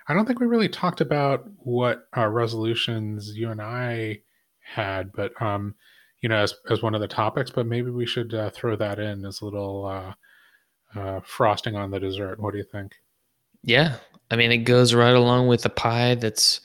I 0.09 0.15
don't 0.15 0.27
think 0.27 0.41
we 0.41 0.47
really 0.47 0.69
talked 0.69 1.01
about 1.01 1.49
what 1.59 2.09
our 2.13 2.31
resolutions 2.31 3.37
you 3.37 3.51
and 3.51 3.63
I 3.63 4.23
had, 4.63 5.13
but 5.13 5.41
um, 5.41 5.75
you 6.21 6.29
know, 6.29 6.37
as 6.37 6.55
as 6.71 6.83
one 6.83 6.95
of 6.95 7.01
the 7.01 7.09
topics. 7.09 7.51
But 7.51 7.67
maybe 7.67 7.91
we 7.91 8.07
should 8.07 8.33
uh, 8.35 8.51
throw 8.51 8.77
that 8.77 8.99
in 8.99 9.25
as 9.25 9.41
a 9.41 9.45
little 9.45 9.87
uh, 9.87 10.99
uh, 10.99 11.21
frosting 11.25 11.77
on 11.77 11.91
the 11.91 12.01
dessert. 12.01 12.41
What 12.41 12.53
do 12.53 12.59
you 12.59 12.65
think? 12.65 12.95
Yeah, 13.63 13.97
I 14.31 14.37
mean, 14.37 14.51
it 14.51 14.59
goes 14.59 14.95
right 14.95 15.15
along 15.15 15.49
with 15.49 15.63
the 15.63 15.71
pie. 15.71 16.15
That's 16.15 16.61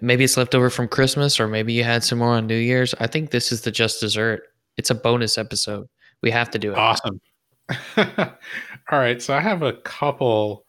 maybe 0.00 0.24
it's 0.24 0.36
left 0.36 0.54
over 0.54 0.70
from 0.70 0.88
Christmas, 0.88 1.40
or 1.40 1.48
maybe 1.48 1.72
you 1.72 1.84
had 1.84 2.04
some 2.04 2.18
more 2.18 2.34
on 2.34 2.46
New 2.46 2.56
Year's. 2.56 2.94
I 3.00 3.06
think 3.06 3.30
this 3.30 3.52
is 3.52 3.62
the 3.62 3.70
just 3.70 4.00
dessert. 4.00 4.42
It's 4.76 4.90
a 4.90 4.94
bonus 4.94 5.38
episode. 5.38 5.88
We 6.22 6.30
have 6.30 6.50
to 6.50 6.58
do 6.58 6.72
it. 6.72 6.78
Awesome. 6.78 7.20
All 7.96 8.98
right, 8.98 9.20
so 9.20 9.34
I 9.34 9.40
have 9.40 9.62
a 9.62 9.74
couple 9.74 10.64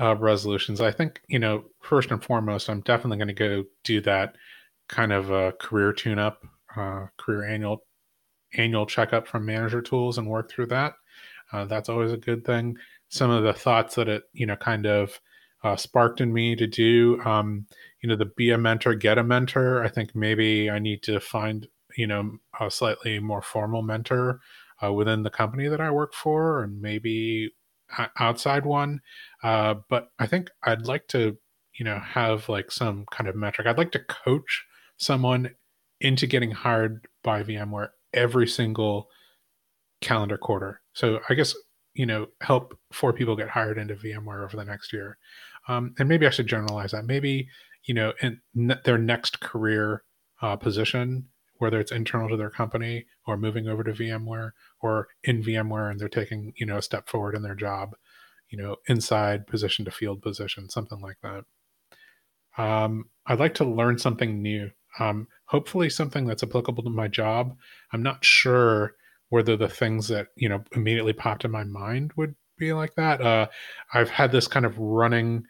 uh, 0.00 0.16
resolutions. 0.16 0.80
I 0.80 0.90
think 0.90 1.20
you 1.28 1.38
know, 1.38 1.64
first 1.80 2.10
and 2.10 2.22
foremost, 2.22 2.68
I'm 2.68 2.80
definitely 2.80 3.18
going 3.18 3.28
to 3.28 3.34
go 3.34 3.64
do 3.84 4.00
that 4.02 4.34
kind 4.90 5.12
of 5.12 5.30
a 5.30 5.52
career 5.52 5.92
tune 5.92 6.18
up, 6.18 6.44
uh, 6.76 7.06
career 7.16 7.44
annual 7.44 7.84
annual 8.54 8.86
checkup 8.86 9.28
from 9.28 9.46
Manager 9.46 9.80
Tools 9.82 10.18
and 10.18 10.28
work 10.28 10.50
through 10.50 10.66
that. 10.66 10.94
Uh, 11.52 11.64
that's 11.64 11.88
always 11.88 12.12
a 12.12 12.16
good 12.16 12.44
thing. 12.44 12.76
Some 13.08 13.30
of 13.30 13.44
the 13.44 13.52
thoughts 13.54 13.94
that 13.96 14.08
it 14.08 14.24
you 14.32 14.46
know 14.46 14.56
kind 14.56 14.86
of 14.86 15.20
uh, 15.64 15.76
sparked 15.76 16.20
in 16.20 16.32
me 16.32 16.56
to 16.56 16.66
do, 16.66 17.20
um, 17.24 17.66
you 18.02 18.08
know, 18.08 18.16
the 18.16 18.26
be 18.26 18.50
a 18.50 18.58
mentor, 18.58 18.94
get 18.94 19.18
a 19.18 19.24
mentor. 19.24 19.84
I 19.84 19.88
think 19.88 20.14
maybe 20.14 20.70
I 20.70 20.78
need 20.78 21.02
to 21.04 21.20
find 21.20 21.66
you 21.96 22.06
know, 22.06 22.38
a 22.60 22.70
slightly 22.70 23.18
more 23.18 23.42
formal 23.42 23.82
mentor 23.82 24.40
uh, 24.82 24.92
within 24.92 25.22
the 25.22 25.30
company 25.30 25.68
that 25.68 25.80
I 25.80 25.90
work 25.90 26.14
for, 26.14 26.62
and 26.62 26.80
maybe 26.80 27.50
outside 28.18 28.64
one. 28.64 29.00
Uh, 29.42 29.74
but 29.88 30.08
I 30.18 30.26
think 30.26 30.50
I'd 30.62 30.86
like 30.86 31.08
to, 31.08 31.36
you 31.78 31.84
know, 31.84 31.98
have 31.98 32.48
like 32.48 32.70
some 32.70 33.06
kind 33.10 33.28
of 33.28 33.36
metric. 33.36 33.66
I'd 33.66 33.78
like 33.78 33.92
to 33.92 34.04
coach 34.04 34.64
someone 35.00 35.50
into 36.00 36.26
getting 36.26 36.50
hired 36.50 37.08
by 37.24 37.42
VMware 37.42 37.88
every 38.12 38.46
single 38.46 39.08
calendar 40.00 40.38
quarter. 40.38 40.80
So 40.92 41.20
I 41.28 41.34
guess 41.34 41.54
you 41.94 42.06
know 42.06 42.28
help 42.40 42.78
four 42.92 43.12
people 43.12 43.34
get 43.34 43.48
hired 43.48 43.78
into 43.78 43.96
VMware 43.96 44.44
over 44.44 44.56
the 44.56 44.64
next 44.64 44.92
year. 44.92 45.18
Um, 45.68 45.94
and 45.98 46.08
maybe 46.08 46.26
I 46.26 46.30
should 46.30 46.46
generalize 46.46 46.92
that. 46.92 47.06
Maybe 47.06 47.48
you 47.84 47.94
know 47.94 48.12
in 48.20 48.40
ne- 48.54 48.80
their 48.84 48.98
next 48.98 49.40
career 49.40 50.04
uh, 50.42 50.56
position, 50.56 51.26
whether 51.58 51.80
it's 51.80 51.92
internal 51.92 52.28
to 52.28 52.36
their 52.36 52.50
company 52.50 53.06
or 53.26 53.36
moving 53.36 53.68
over 53.68 53.82
to 53.82 53.92
VMware 53.92 54.50
or 54.80 55.08
in 55.24 55.42
VMware 55.42 55.90
and 55.90 55.98
they're 55.98 56.08
taking 56.08 56.52
you 56.56 56.66
know 56.66 56.76
a 56.76 56.82
step 56.82 57.08
forward 57.08 57.34
in 57.34 57.42
their 57.42 57.54
job, 57.54 57.94
you 58.50 58.58
know 58.58 58.76
inside 58.86 59.46
position 59.46 59.84
to 59.86 59.90
field 59.90 60.22
position, 60.22 60.68
something 60.68 61.00
like 61.00 61.18
that. 61.22 61.44
Um, 62.58 63.06
I'd 63.26 63.40
like 63.40 63.54
to 63.54 63.64
learn 63.64 63.98
something 63.98 64.42
new. 64.42 64.70
Um, 64.98 65.28
hopefully, 65.46 65.90
something 65.90 66.26
that's 66.26 66.42
applicable 66.42 66.82
to 66.84 66.90
my 66.90 67.08
job. 67.08 67.56
I'm 67.92 68.02
not 68.02 68.24
sure 68.24 68.94
whether 69.28 69.56
the 69.56 69.68
things 69.68 70.08
that 70.08 70.28
you 70.36 70.48
know 70.48 70.62
immediately 70.72 71.12
popped 71.12 71.44
in 71.44 71.50
my 71.50 71.64
mind 71.64 72.12
would 72.16 72.34
be 72.58 72.72
like 72.72 72.94
that. 72.94 73.20
Uh, 73.20 73.46
I've 73.94 74.10
had 74.10 74.32
this 74.32 74.46
kind 74.48 74.66
of 74.66 74.78
running 74.78 75.44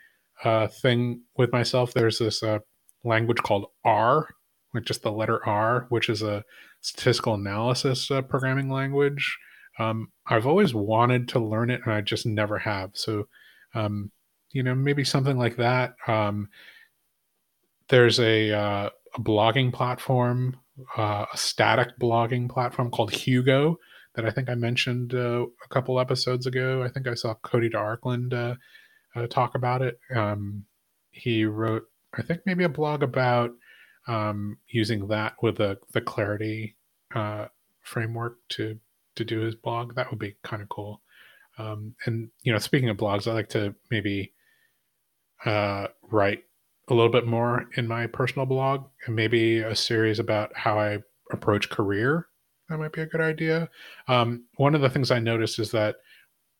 uh, 0.44 0.68
thing 0.68 1.22
with 1.36 1.52
myself. 1.52 1.92
There's 1.92 2.18
this 2.18 2.42
uh, 2.42 2.60
language 3.04 3.38
called 3.38 3.66
R, 3.84 4.28
like 4.74 4.84
just 4.84 5.02
the 5.02 5.12
letter 5.12 5.46
R, 5.46 5.86
which 5.88 6.08
is 6.08 6.22
a 6.22 6.44
statistical 6.80 7.34
analysis 7.34 8.10
uh, 8.10 8.22
programming 8.22 8.70
language. 8.70 9.38
Um, 9.78 10.12
I've 10.26 10.46
always 10.46 10.74
wanted 10.74 11.28
to 11.28 11.40
learn 11.40 11.70
it, 11.70 11.80
and 11.84 11.92
I 11.92 12.00
just 12.00 12.26
never 12.26 12.58
have. 12.58 12.90
So, 12.94 13.28
um, 13.74 14.10
you 14.52 14.62
know, 14.62 14.74
maybe 14.74 15.04
something 15.04 15.38
like 15.38 15.56
that. 15.56 15.94
Um, 16.06 16.48
there's 17.88 18.20
a, 18.20 18.52
uh, 18.52 18.90
a 19.14 19.20
blogging 19.20 19.72
platform, 19.72 20.56
uh, 20.96 21.26
a 21.32 21.36
static 21.36 21.98
blogging 22.00 22.48
platform 22.48 22.90
called 22.90 23.12
Hugo 23.12 23.78
that 24.14 24.24
I 24.24 24.30
think 24.30 24.48
I 24.48 24.54
mentioned 24.54 25.14
uh, 25.14 25.46
a 25.64 25.68
couple 25.68 26.00
episodes 26.00 26.46
ago. 26.46 26.82
I 26.82 26.88
think 26.88 27.06
I 27.06 27.14
saw 27.14 27.34
Cody 27.34 27.68
De 27.68 27.76
Arkland 27.76 28.32
uh, 28.32 28.54
uh, 29.18 29.26
talk 29.26 29.54
about 29.54 29.82
it. 29.82 29.98
Um, 30.14 30.64
he 31.10 31.44
wrote, 31.44 31.84
I 32.14 32.22
think, 32.22 32.40
maybe 32.46 32.64
a 32.64 32.68
blog 32.68 33.02
about 33.02 33.50
um, 34.08 34.58
using 34.68 35.08
that 35.08 35.34
with 35.42 35.58
the 35.58 35.78
the 35.92 36.00
Clarity 36.00 36.76
uh, 37.14 37.46
framework 37.82 38.38
to 38.50 38.78
to 39.16 39.24
do 39.24 39.40
his 39.40 39.54
blog. 39.54 39.94
That 39.94 40.10
would 40.10 40.18
be 40.18 40.36
kind 40.42 40.62
of 40.62 40.68
cool. 40.68 41.02
Um, 41.58 41.94
and 42.06 42.30
you 42.42 42.52
know, 42.52 42.58
speaking 42.58 42.88
of 42.88 42.96
blogs, 42.96 43.30
I 43.30 43.34
like 43.34 43.50
to 43.50 43.74
maybe 43.90 44.32
uh, 45.44 45.88
write 46.10 46.44
a 46.90 46.94
little 46.94 47.10
bit 47.10 47.26
more 47.26 47.66
in 47.76 47.86
my 47.86 48.06
personal 48.06 48.46
blog 48.46 48.86
and 49.06 49.14
maybe 49.14 49.58
a 49.60 49.74
series 49.74 50.18
about 50.18 50.50
how 50.56 50.78
I 50.78 50.98
approach 51.32 51.70
career. 51.70 52.26
That 52.68 52.78
might 52.78 52.92
be 52.92 53.02
a 53.02 53.06
good 53.06 53.20
idea. 53.20 53.68
Um, 54.08 54.44
one 54.56 54.74
of 54.74 54.80
the 54.80 54.90
things 54.90 55.10
I 55.10 55.18
noticed 55.18 55.58
is 55.58 55.70
that 55.72 55.96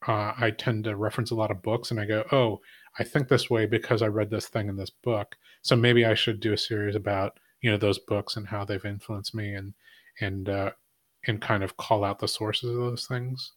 uh, 0.07 0.33
I 0.39 0.51
tend 0.51 0.85
to 0.85 0.97
reference 0.97 1.31
a 1.31 1.37
lot 1.37 1.51
of 1.51 1.63
books 1.63 1.91
and 1.91 2.01
I 2.01 2.07
go, 2.07 2.25
oh, 2.33 2.61
I 2.99 3.05
think 3.05 3.29
this 3.29 3.51
way 3.51 3.67
because 3.67 4.03
I 4.03 4.07
read 4.07 4.31
this 4.31 4.49
thing 4.49 4.69
in 4.69 4.77
this 4.77 4.91
book. 4.91 5.37
So 5.63 5.77
maybe 5.77 6.05
I 6.05 6.15
should 6.15 6.41
do 6.41 6.53
a 6.53 6.59
series 6.59 6.97
about 6.97 7.39
you 7.61 7.71
know 7.71 7.77
those 7.77 7.99
books 7.99 8.37
and 8.37 8.47
how 8.47 8.65
they've 8.65 8.85
influenced 8.85 9.35
me 9.35 9.55
and 9.55 9.75
and 10.21 10.49
uh, 10.49 10.71
and 11.27 11.41
kind 11.41 11.63
of 11.63 11.77
call 11.77 12.05
out 12.05 12.19
the 12.19 12.29
sources 12.29 12.71
of 12.71 12.77
those 12.77 13.07
things. 13.07 13.53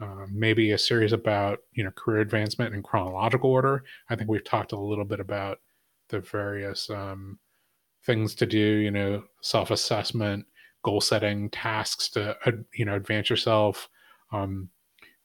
Uh, 0.00 0.26
maybe 0.32 0.72
a 0.72 0.78
series 0.78 1.12
about 1.12 1.60
you 1.72 1.84
know 1.84 1.90
career 1.92 2.20
advancement 2.20 2.74
in 2.74 2.82
chronological 2.82 3.50
order. 3.50 3.84
I 4.08 4.16
think 4.16 4.30
we've 4.30 4.44
talked 4.44 4.72
a 4.72 4.78
little 4.78 5.04
bit 5.04 5.20
about 5.20 5.58
the 6.14 6.20
various 6.20 6.88
um, 6.90 7.38
things 8.04 8.34
to 8.36 8.46
do. 8.46 8.58
You 8.58 8.90
know, 8.90 9.24
self 9.42 9.70
assessment, 9.70 10.46
goal 10.82 11.00
setting, 11.00 11.50
tasks 11.50 12.08
to 12.10 12.36
you 12.74 12.84
know 12.84 12.94
advance 12.94 13.28
yourself, 13.30 13.88
um, 14.32 14.68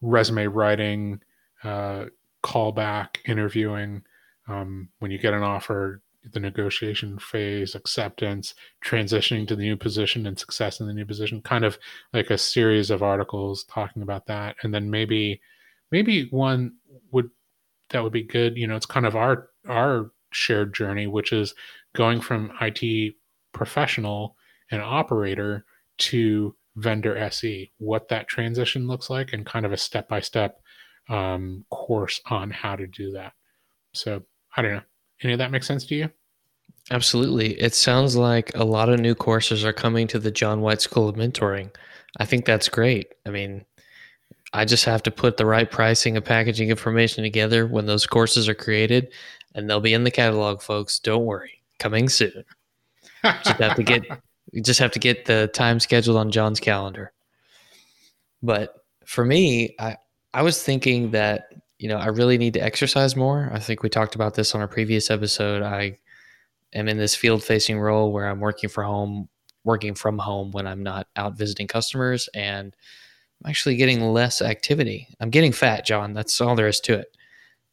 resume 0.01 0.47
writing, 0.47 1.21
uh, 1.63 2.05
callback, 2.43 3.17
interviewing. 3.25 4.03
Um, 4.47 4.89
when 4.97 5.11
you 5.11 5.19
get 5.19 5.35
an 5.35 5.43
offer, 5.43 6.01
the 6.31 6.39
negotiation 6.39 7.19
phase, 7.19 7.75
acceptance, 7.75 8.55
transitioning 8.83 9.47
to 9.47 9.55
the 9.55 9.61
new 9.61 9.77
position, 9.77 10.25
and 10.25 10.39
success 10.39 10.79
in 10.79 10.87
the 10.87 10.93
new 10.93 11.05
position. 11.05 11.41
Kind 11.43 11.65
of 11.65 11.77
like 12.13 12.31
a 12.31 12.37
series 12.37 12.89
of 12.89 13.03
articles 13.03 13.63
talking 13.65 14.01
about 14.01 14.25
that, 14.25 14.55
and 14.63 14.73
then 14.73 14.89
maybe, 14.89 15.39
maybe 15.91 16.27
one 16.29 16.73
would 17.11 17.29
that 17.91 18.03
would 18.03 18.13
be 18.13 18.23
good. 18.23 18.57
You 18.57 18.67
know, 18.67 18.75
it's 18.75 18.85
kind 18.87 19.05
of 19.05 19.15
our 19.15 19.49
our 19.67 20.11
shared 20.31 20.73
journey, 20.73 21.07
which 21.07 21.31
is 21.31 21.53
going 21.95 22.21
from 22.21 22.51
IT 22.61 23.15
professional 23.53 24.35
and 24.71 24.81
operator 24.81 25.65
to 25.97 26.55
vendor 26.75 27.17
SE, 27.17 27.71
what 27.79 28.07
that 28.07 28.27
transition 28.27 28.87
looks 28.87 29.09
like, 29.09 29.33
and 29.33 29.45
kind 29.45 29.65
of 29.65 29.73
a 29.73 29.77
step 29.77 30.07
by 30.07 30.19
step 30.19 30.61
course 31.69 32.21
on 32.27 32.51
how 32.51 32.75
to 32.75 32.85
do 32.87 33.11
that. 33.11 33.33
So 33.93 34.21
I 34.55 34.61
don't 34.61 34.73
know. 34.73 34.81
Any 35.23 35.33
of 35.33 35.39
that 35.39 35.51
make 35.51 35.63
sense 35.63 35.85
to 35.87 35.95
you? 35.95 36.09
Absolutely. 36.91 37.59
It 37.59 37.73
sounds 37.73 38.15
like 38.15 38.55
a 38.55 38.63
lot 38.63 38.89
of 38.89 38.99
new 38.99 39.15
courses 39.15 39.65
are 39.65 39.73
coming 39.73 40.07
to 40.07 40.19
the 40.19 40.31
John 40.31 40.61
White 40.61 40.81
School 40.81 41.09
of 41.09 41.15
Mentoring. 41.15 41.71
I 42.17 42.25
think 42.25 42.45
that's 42.45 42.69
great. 42.69 43.13
I 43.25 43.31
mean, 43.31 43.65
I 44.53 44.65
just 44.65 44.85
have 44.85 45.03
to 45.03 45.11
put 45.11 45.37
the 45.37 45.45
right 45.45 45.69
pricing 45.69 46.15
and 46.15 46.25
packaging 46.25 46.69
information 46.69 47.23
together 47.23 47.67
when 47.67 47.85
those 47.85 48.07
courses 48.07 48.47
are 48.47 48.55
created, 48.55 49.11
and 49.59 49.69
they'll 49.69 49.81
be 49.81 49.93
in 49.93 50.03
the 50.03 50.11
catalog, 50.11 50.61
folks. 50.61 50.99
Don't 50.99 51.25
worry, 51.25 51.61
coming 51.77 52.09
soon. 52.09 52.45
just 53.23 53.59
have 53.59 53.75
to 53.75 53.83
get 53.83 54.03
you 54.51 54.63
just 54.63 54.79
have 54.79 54.91
to 54.91 54.99
get 54.99 55.25
the 55.25 55.49
time 55.53 55.79
scheduled 55.79 56.17
on 56.17 56.31
John's 56.31 56.59
calendar. 56.59 57.11
But 58.41 58.73
for 59.05 59.25
me, 59.25 59.75
I 59.79 59.97
I 60.33 60.41
was 60.41 60.63
thinking 60.63 61.11
that 61.11 61.53
you 61.77 61.89
know 61.89 61.97
I 61.97 62.07
really 62.07 62.37
need 62.37 62.53
to 62.53 62.63
exercise 62.63 63.15
more. 63.15 63.49
I 63.53 63.59
think 63.59 63.83
we 63.83 63.89
talked 63.89 64.15
about 64.15 64.33
this 64.33 64.55
on 64.55 64.61
a 64.61 64.67
previous 64.67 65.11
episode. 65.11 65.61
I 65.61 65.99
am 66.73 66.87
in 66.87 66.97
this 66.97 67.15
field 67.15 67.43
facing 67.43 67.79
role 67.79 68.11
where 68.11 68.27
I'm 68.27 68.39
working 68.39 68.69
for 68.69 68.83
home, 68.83 69.27
working 69.63 69.95
from 69.95 70.17
home 70.17 70.51
when 70.51 70.67
I'm 70.67 70.83
not 70.83 71.07
out 71.15 71.37
visiting 71.37 71.67
customers, 71.67 72.29
and 72.33 72.75
I'm 73.43 73.49
actually 73.49 73.75
getting 73.75 74.01
less 74.01 74.41
activity. 74.41 75.07
I'm 75.19 75.29
getting 75.29 75.51
fat, 75.51 75.85
John. 75.85 76.13
That's 76.13 76.39
all 76.39 76.55
there 76.55 76.67
is 76.67 76.79
to 76.81 76.93
it. 76.99 77.15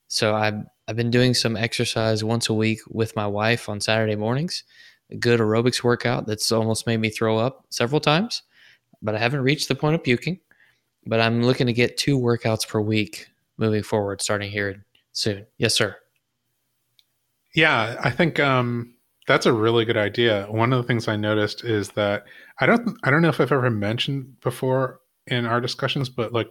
So 0.08 0.34
I've 0.34 0.64
I've 0.88 0.96
been 0.96 1.10
doing 1.10 1.34
some 1.34 1.56
exercise 1.56 2.22
once 2.22 2.48
a 2.48 2.54
week 2.54 2.80
with 2.88 3.16
my 3.16 3.26
wife 3.26 3.68
on 3.68 3.80
Saturday 3.80 4.14
mornings. 4.14 4.62
A 5.10 5.16
good 5.16 5.40
aerobics 5.40 5.82
workout 5.82 6.26
that's 6.26 6.52
almost 6.52 6.86
made 6.86 6.98
me 6.98 7.10
throw 7.10 7.38
up 7.38 7.64
several 7.70 8.00
times, 8.00 8.42
but 9.02 9.14
I 9.14 9.18
haven't 9.18 9.40
reached 9.40 9.68
the 9.68 9.74
point 9.74 9.94
of 9.94 10.02
puking. 10.02 10.40
But 11.04 11.20
I'm 11.20 11.42
looking 11.42 11.66
to 11.68 11.72
get 11.72 11.96
two 11.96 12.18
workouts 12.18 12.66
per 12.66 12.80
week 12.80 13.28
moving 13.58 13.82
forward, 13.82 14.20
starting 14.20 14.50
here 14.50 14.84
soon. 15.12 15.46
Yes, 15.58 15.74
sir. 15.74 15.96
Yeah, 17.54 17.96
I 18.02 18.10
think 18.10 18.38
um, 18.40 18.94
that's 19.26 19.46
a 19.46 19.52
really 19.52 19.84
good 19.84 19.96
idea. 19.96 20.46
One 20.50 20.72
of 20.72 20.82
the 20.82 20.86
things 20.86 21.08
I 21.08 21.16
noticed 21.16 21.64
is 21.64 21.90
that 21.90 22.24
I 22.60 22.66
don't 22.66 22.98
I 23.02 23.10
don't 23.10 23.22
know 23.22 23.28
if 23.28 23.40
I've 23.40 23.52
ever 23.52 23.70
mentioned 23.70 24.40
before 24.40 25.00
in 25.26 25.46
our 25.46 25.60
discussions, 25.60 26.08
but 26.08 26.32
like 26.32 26.48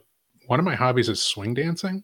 one 0.47 0.59
of 0.59 0.65
my 0.65 0.75
hobbies 0.75 1.09
is 1.09 1.21
swing 1.21 1.53
dancing. 1.53 2.03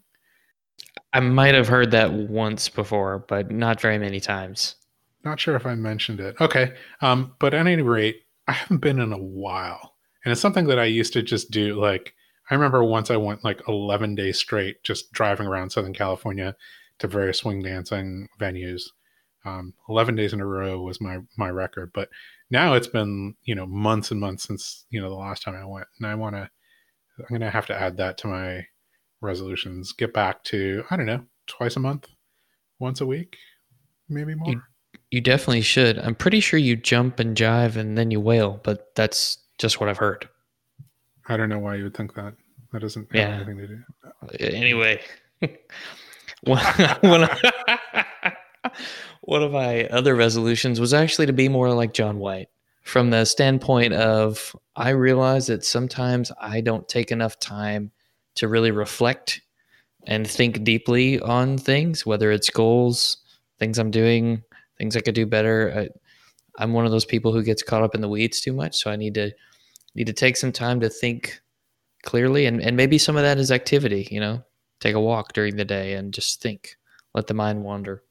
I 1.13 1.19
might 1.19 1.55
have 1.55 1.67
heard 1.67 1.91
that 1.91 2.13
once 2.13 2.69
before, 2.69 3.25
but 3.27 3.51
not 3.51 3.81
very 3.81 3.97
many 3.97 4.19
times. 4.19 4.75
Not 5.23 5.39
sure 5.39 5.55
if 5.55 5.65
I 5.65 5.75
mentioned 5.75 6.19
it. 6.19 6.39
Okay. 6.39 6.73
Um, 7.01 7.33
but 7.39 7.53
at 7.53 7.67
any 7.67 7.81
rate, 7.81 8.23
I 8.47 8.53
haven't 8.53 8.79
been 8.79 8.99
in 8.99 9.13
a 9.13 9.17
while. 9.17 9.95
And 10.23 10.31
it's 10.31 10.41
something 10.41 10.67
that 10.67 10.79
I 10.79 10.85
used 10.85 11.13
to 11.13 11.21
just 11.21 11.51
do. 11.51 11.79
Like, 11.79 12.13
I 12.49 12.55
remember 12.55 12.83
once 12.83 13.11
I 13.11 13.17
went 13.17 13.43
like 13.43 13.61
11 13.67 14.15
days 14.15 14.37
straight 14.37 14.83
just 14.83 15.11
driving 15.11 15.47
around 15.47 15.71
Southern 15.71 15.93
California 15.93 16.55
to 16.99 17.07
various 17.07 17.39
swing 17.39 17.61
dancing 17.61 18.27
venues. 18.39 18.83
Um, 19.45 19.73
11 19.89 20.15
days 20.15 20.33
in 20.33 20.41
a 20.41 20.45
row 20.45 20.81
was 20.81 21.01
my, 21.01 21.19
my 21.37 21.49
record. 21.49 21.91
But 21.93 22.09
now 22.49 22.73
it's 22.73 22.87
been, 22.87 23.35
you 23.43 23.55
know, 23.55 23.65
months 23.65 24.11
and 24.11 24.19
months 24.19 24.43
since, 24.43 24.85
you 24.89 25.01
know, 25.01 25.09
the 25.09 25.15
last 25.15 25.43
time 25.43 25.55
I 25.55 25.65
went. 25.65 25.87
And 25.97 26.07
I 26.07 26.15
want 26.15 26.35
to, 26.35 26.49
I'm 27.19 27.25
going 27.29 27.41
to 27.41 27.49
have 27.49 27.67
to 27.67 27.79
add 27.79 27.97
that 27.97 28.17
to 28.19 28.27
my 28.27 28.65
resolutions. 29.21 29.93
Get 29.93 30.13
back 30.13 30.43
to 30.45 30.83
I 30.89 30.97
don't 30.97 31.05
know 31.05 31.23
twice 31.47 31.75
a 31.75 31.79
month, 31.79 32.07
once 32.79 33.01
a 33.01 33.05
week, 33.05 33.37
maybe 34.09 34.35
more. 34.35 34.49
You, 34.49 34.61
you 35.11 35.21
definitely 35.21 35.61
should. 35.61 35.99
I'm 35.99 36.15
pretty 36.15 36.39
sure 36.39 36.59
you 36.59 36.75
jump 36.75 37.19
and 37.19 37.35
jive 37.35 37.75
and 37.75 37.97
then 37.97 38.11
you 38.11 38.19
wail, 38.19 38.59
but 38.63 38.95
that's 38.95 39.37
just 39.57 39.79
what 39.79 39.89
I've 39.89 39.97
heard. 39.97 40.27
I 41.27 41.37
don't 41.37 41.49
know 41.49 41.59
why 41.59 41.75
you 41.75 41.83
would 41.83 41.95
think 41.95 42.13
that. 42.15 42.33
That 42.73 42.81
doesn't 42.81 43.11
have 43.11 43.15
yeah. 43.15 43.35
anything 43.35 43.57
to 43.57 43.67
do. 43.67 43.83
Anyway, 44.39 45.01
one, 46.43 46.63
one, 47.01 47.23
of, 47.23 47.41
one 49.21 49.43
of 49.43 49.51
my 49.51 49.87
other 49.87 50.15
resolutions 50.15 50.79
was 50.79 50.93
actually 50.93 51.25
to 51.25 51.33
be 51.33 51.49
more 51.49 51.73
like 51.73 51.93
John 51.93 52.17
White 52.17 52.47
from 52.83 53.09
the 53.09 53.25
standpoint 53.25 53.93
of 53.93 54.55
I 54.75 54.89
realize 54.89 55.47
that 55.47 55.65
sometimes 55.65 56.31
I 56.39 56.61
don't 56.61 56.87
take 56.87 57.11
enough 57.11 57.39
time 57.39 57.91
to 58.35 58.47
really 58.47 58.71
reflect 58.71 59.41
and 60.07 60.27
think 60.27 60.63
deeply 60.63 61.19
on 61.19 61.57
things, 61.57 62.05
whether 62.05 62.31
it's 62.31 62.49
goals, 62.49 63.17
things 63.59 63.77
I'm 63.77 63.91
doing, 63.91 64.43
things 64.77 64.95
I 64.95 65.01
could 65.01 65.15
do 65.15 65.25
better. 65.25 65.73
I, 65.77 66.61
I'm 66.61 66.73
one 66.73 66.85
of 66.85 66.91
those 66.91 67.05
people 67.05 67.31
who 67.31 67.43
gets 67.43 67.63
caught 67.63 67.83
up 67.83 67.95
in 67.95 68.01
the 68.01 68.09
weeds 68.09 68.41
too 68.41 68.53
much, 68.53 68.77
so 68.77 68.91
I 68.91 68.95
need 68.95 69.13
to 69.15 69.31
need 69.95 70.07
to 70.07 70.13
take 70.13 70.37
some 70.37 70.51
time 70.51 70.79
to 70.79 70.89
think 70.89 71.39
clearly, 72.03 72.45
and 72.45 72.61
and 72.61 72.75
maybe 72.75 72.97
some 72.97 73.15
of 73.15 73.23
that 73.23 73.37
is 73.37 73.51
activity. 73.51 74.07
You 74.11 74.19
know, 74.19 74.43
take 74.79 74.95
a 74.95 74.99
walk 74.99 75.33
during 75.33 75.55
the 75.55 75.65
day 75.65 75.93
and 75.93 76.13
just 76.13 76.41
think, 76.41 76.75
let 77.13 77.27
the 77.27 77.33
mind 77.33 77.63
wander. 77.63 78.03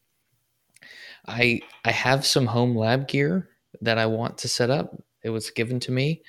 I 1.27 1.61
I 1.85 1.91
have 1.91 2.25
some 2.25 2.47
home 2.47 2.77
lab 2.77 3.09
gear 3.09 3.49
that 3.83 3.99
I 3.99 4.07
want 4.07 4.39
to 4.39 4.49
set 4.49 4.71
up. 4.71 4.95
It 5.23 5.31
was 5.31 5.51
given 5.51 5.81
to 5.81 5.93
me, 5.93 6.23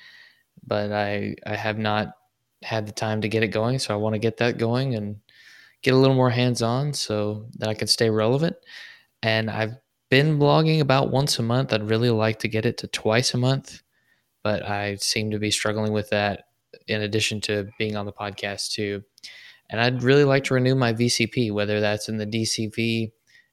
but 0.66 0.92
I 0.92 1.36
I 1.46 1.56
have 1.56 1.78
not 1.78 2.14
had 2.62 2.86
the 2.86 2.92
time 2.92 3.20
to 3.20 3.28
get 3.28 3.42
it 3.42 3.48
going, 3.48 3.78
so 3.78 3.94
I 3.94 3.96
want 3.96 4.14
to 4.14 4.18
get 4.18 4.38
that 4.38 4.58
going 4.58 4.94
and 4.94 5.16
get 5.82 5.94
a 5.94 5.96
little 5.96 6.16
more 6.16 6.30
hands 6.30 6.62
on 6.62 6.92
so 6.92 7.46
that 7.58 7.68
I 7.68 7.74
can 7.74 7.88
stay 7.88 8.10
relevant. 8.10 8.56
And 9.22 9.50
I've 9.50 9.74
been 10.10 10.38
blogging 10.38 10.80
about 10.80 11.10
once 11.10 11.38
a 11.38 11.42
month. 11.42 11.72
I'd 11.72 11.88
really 11.88 12.10
like 12.10 12.38
to 12.40 12.48
get 12.48 12.66
it 12.66 12.78
to 12.78 12.86
twice 12.86 13.34
a 13.34 13.38
month, 13.38 13.82
but 14.42 14.62
I 14.68 14.96
seem 14.96 15.30
to 15.30 15.38
be 15.38 15.50
struggling 15.50 15.92
with 15.92 16.10
that 16.10 16.44
in 16.86 17.02
addition 17.02 17.40
to 17.42 17.68
being 17.78 17.96
on 17.96 18.06
the 18.06 18.12
podcast 18.12 18.72
too. 18.72 19.02
And 19.70 19.80
I'd 19.80 20.02
really 20.02 20.24
like 20.24 20.44
to 20.44 20.54
renew 20.54 20.74
my 20.74 20.92
VCP, 20.92 21.52
whether 21.52 21.80
that's 21.80 22.08
in 22.08 22.18
the 22.18 22.26
DCV 22.26 23.10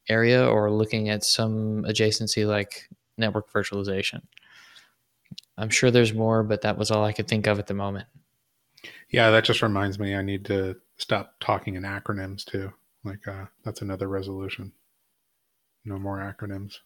area 0.09 0.45
or 0.45 0.71
looking 0.71 1.09
at 1.09 1.23
some 1.23 1.83
adjacency 1.83 2.45
like 2.45 2.89
network 3.17 3.51
virtualization. 3.51 4.21
I'm 5.57 5.69
sure 5.69 5.91
there's 5.91 6.13
more, 6.13 6.43
but 6.43 6.61
that 6.61 6.77
was 6.77 6.91
all 6.91 7.03
I 7.03 7.13
could 7.13 7.27
think 7.27 7.47
of 7.47 7.59
at 7.59 7.67
the 7.67 7.73
moment. 7.73 8.07
Yeah, 9.09 9.29
that 9.31 9.43
just 9.43 9.61
reminds 9.61 9.99
me 9.99 10.15
I 10.15 10.21
need 10.21 10.45
to 10.45 10.75
stop 10.97 11.35
talking 11.39 11.75
in 11.75 11.83
acronyms 11.83 12.45
too. 12.45 12.71
Like 13.03 13.27
uh, 13.27 13.45
that's 13.63 13.81
another 13.81 14.07
resolution. 14.07 14.71
No 15.85 15.97
more 15.97 16.17
acronyms. 16.17 16.79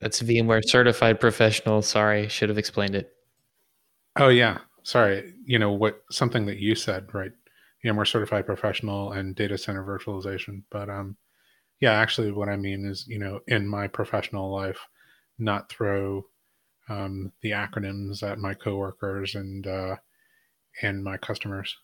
That's 0.00 0.22
VMware 0.22 0.62
Certified 0.66 1.20
Professional. 1.20 1.82
Sorry, 1.82 2.28
should 2.28 2.48
have 2.48 2.58
explained 2.58 2.94
it. 2.94 3.12
Oh 4.16 4.28
yeah, 4.28 4.58
sorry. 4.82 5.34
You 5.44 5.58
know 5.58 5.72
what? 5.72 6.02
Something 6.10 6.46
that 6.46 6.58
you 6.58 6.74
said, 6.74 7.12
right? 7.14 7.32
VMware 7.84 8.06
Certified 8.06 8.46
Professional 8.46 9.12
and 9.12 9.34
Data 9.34 9.58
Center 9.58 9.84
Virtualization. 9.84 10.62
But 10.70 10.88
um, 10.88 11.16
yeah, 11.80 11.92
actually, 11.92 12.32
what 12.32 12.48
I 12.48 12.56
mean 12.56 12.86
is, 12.86 13.06
you 13.06 13.18
know, 13.18 13.40
in 13.46 13.68
my 13.68 13.88
professional 13.88 14.50
life, 14.50 14.80
not 15.38 15.68
throw 15.68 16.26
um, 16.88 17.32
the 17.42 17.50
acronyms 17.50 18.22
at 18.22 18.38
my 18.38 18.54
coworkers 18.54 19.34
and 19.34 19.66
uh, 19.66 19.96
and 20.82 21.02
my 21.02 21.16
customers. 21.16 21.76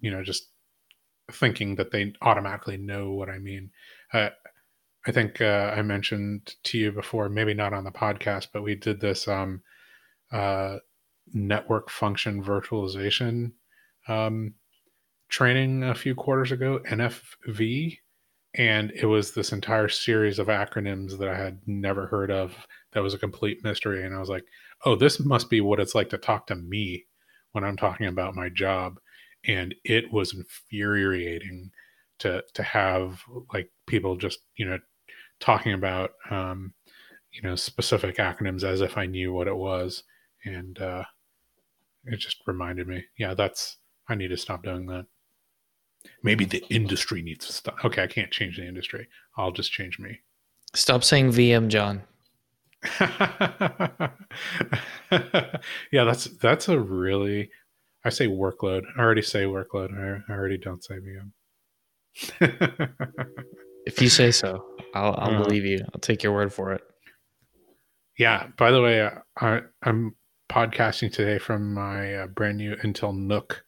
You 0.00 0.10
know, 0.10 0.22
just 0.22 0.48
thinking 1.30 1.76
that 1.76 1.90
they 1.90 2.12
automatically 2.22 2.76
know 2.76 3.12
what 3.12 3.28
I 3.28 3.38
mean. 3.38 3.70
Uh, 4.12 4.30
I 5.06 5.12
think 5.12 5.40
uh, 5.40 5.72
I 5.74 5.82
mentioned 5.82 6.54
to 6.64 6.78
you 6.78 6.92
before, 6.92 7.28
maybe 7.28 7.54
not 7.54 7.72
on 7.72 7.84
the 7.84 7.90
podcast, 7.90 8.48
but 8.52 8.62
we 8.62 8.74
did 8.74 9.00
this 9.00 9.28
um, 9.28 9.62
uh, 10.32 10.76
network 11.32 11.90
function 11.90 12.42
virtualization 12.42 13.52
um, 14.08 14.54
training 15.28 15.84
a 15.84 15.94
few 15.94 16.14
quarters 16.14 16.52
ago, 16.52 16.80
NFV, 16.88 17.98
and 18.54 18.90
it 18.90 19.06
was 19.06 19.32
this 19.32 19.52
entire 19.52 19.88
series 19.88 20.38
of 20.38 20.48
acronyms 20.48 21.18
that 21.18 21.28
I 21.28 21.36
had 21.36 21.60
never 21.66 22.06
heard 22.06 22.30
of. 22.30 22.54
That 22.92 23.02
was 23.02 23.14
a 23.14 23.18
complete 23.18 23.62
mystery, 23.62 24.04
and 24.04 24.14
I 24.14 24.18
was 24.18 24.28
like, 24.28 24.44
"Oh, 24.84 24.96
this 24.96 25.20
must 25.20 25.48
be 25.48 25.60
what 25.60 25.80
it's 25.80 25.94
like 25.94 26.10
to 26.10 26.18
talk 26.18 26.46
to 26.48 26.56
me 26.56 27.06
when 27.52 27.64
I'm 27.64 27.76
talking 27.76 28.06
about 28.06 28.36
my 28.36 28.48
job." 28.48 28.98
And 29.46 29.74
it 29.84 30.12
was 30.12 30.34
infuriating 30.34 31.70
to 32.18 32.42
to 32.54 32.62
have 32.62 33.22
like 33.52 33.70
people 33.86 34.16
just 34.16 34.40
you 34.56 34.66
know 34.66 34.78
talking 35.40 35.72
about 35.72 36.12
um, 36.30 36.72
you 37.32 37.42
know 37.42 37.56
specific 37.56 38.16
acronyms 38.16 38.62
as 38.62 38.80
if 38.80 38.96
I 38.96 39.06
knew 39.06 39.32
what 39.32 39.48
it 39.48 39.56
was, 39.56 40.04
and 40.44 40.78
uh, 40.80 41.04
it 42.04 42.18
just 42.18 42.38
reminded 42.46 42.86
me, 42.86 43.04
yeah, 43.18 43.34
that's 43.34 43.78
I 44.08 44.14
need 44.14 44.28
to 44.28 44.36
stop 44.36 44.62
doing 44.62 44.86
that. 44.86 45.06
Maybe 46.22 46.44
the 46.44 46.64
industry 46.70 47.22
needs 47.22 47.46
to 47.46 47.52
stop. 47.52 47.84
Okay, 47.84 48.02
I 48.02 48.06
can't 48.06 48.30
change 48.30 48.56
the 48.56 48.66
industry. 48.66 49.08
I'll 49.36 49.52
just 49.52 49.70
change 49.70 49.98
me. 49.98 50.20
Stop 50.74 51.04
saying 51.04 51.30
VM, 51.30 51.68
John. 51.68 52.02
yeah, 55.92 56.04
that's 56.04 56.24
that's 56.38 56.68
a 56.68 56.78
really 56.78 57.50
I 58.04 58.10
say 58.10 58.26
workload. 58.26 58.82
I 58.96 59.00
already 59.00 59.22
say 59.22 59.44
workload. 59.44 59.92
I, 59.92 60.32
I 60.32 60.36
already 60.36 60.58
don't 60.58 60.82
say 60.82 60.94
VM. 60.94 61.32
if 63.86 64.00
you 64.00 64.08
say 64.08 64.30
so, 64.30 64.64
I'll, 64.94 65.14
I'll 65.18 65.36
uh, 65.36 65.42
believe 65.44 65.64
you. 65.64 65.84
I'll 65.94 66.00
take 66.00 66.22
your 66.22 66.32
word 66.32 66.52
for 66.52 66.72
it. 66.72 66.82
Yeah. 68.18 68.48
By 68.56 68.70
the 68.70 68.82
way, 68.82 69.10
I, 69.40 69.60
I'm 69.82 70.16
podcasting 70.50 71.12
today 71.12 71.38
from 71.38 71.74
my 71.74 72.14
uh, 72.14 72.26
brand 72.26 72.58
new 72.58 72.74
Intel 72.76 73.14
NUC. 73.14 73.62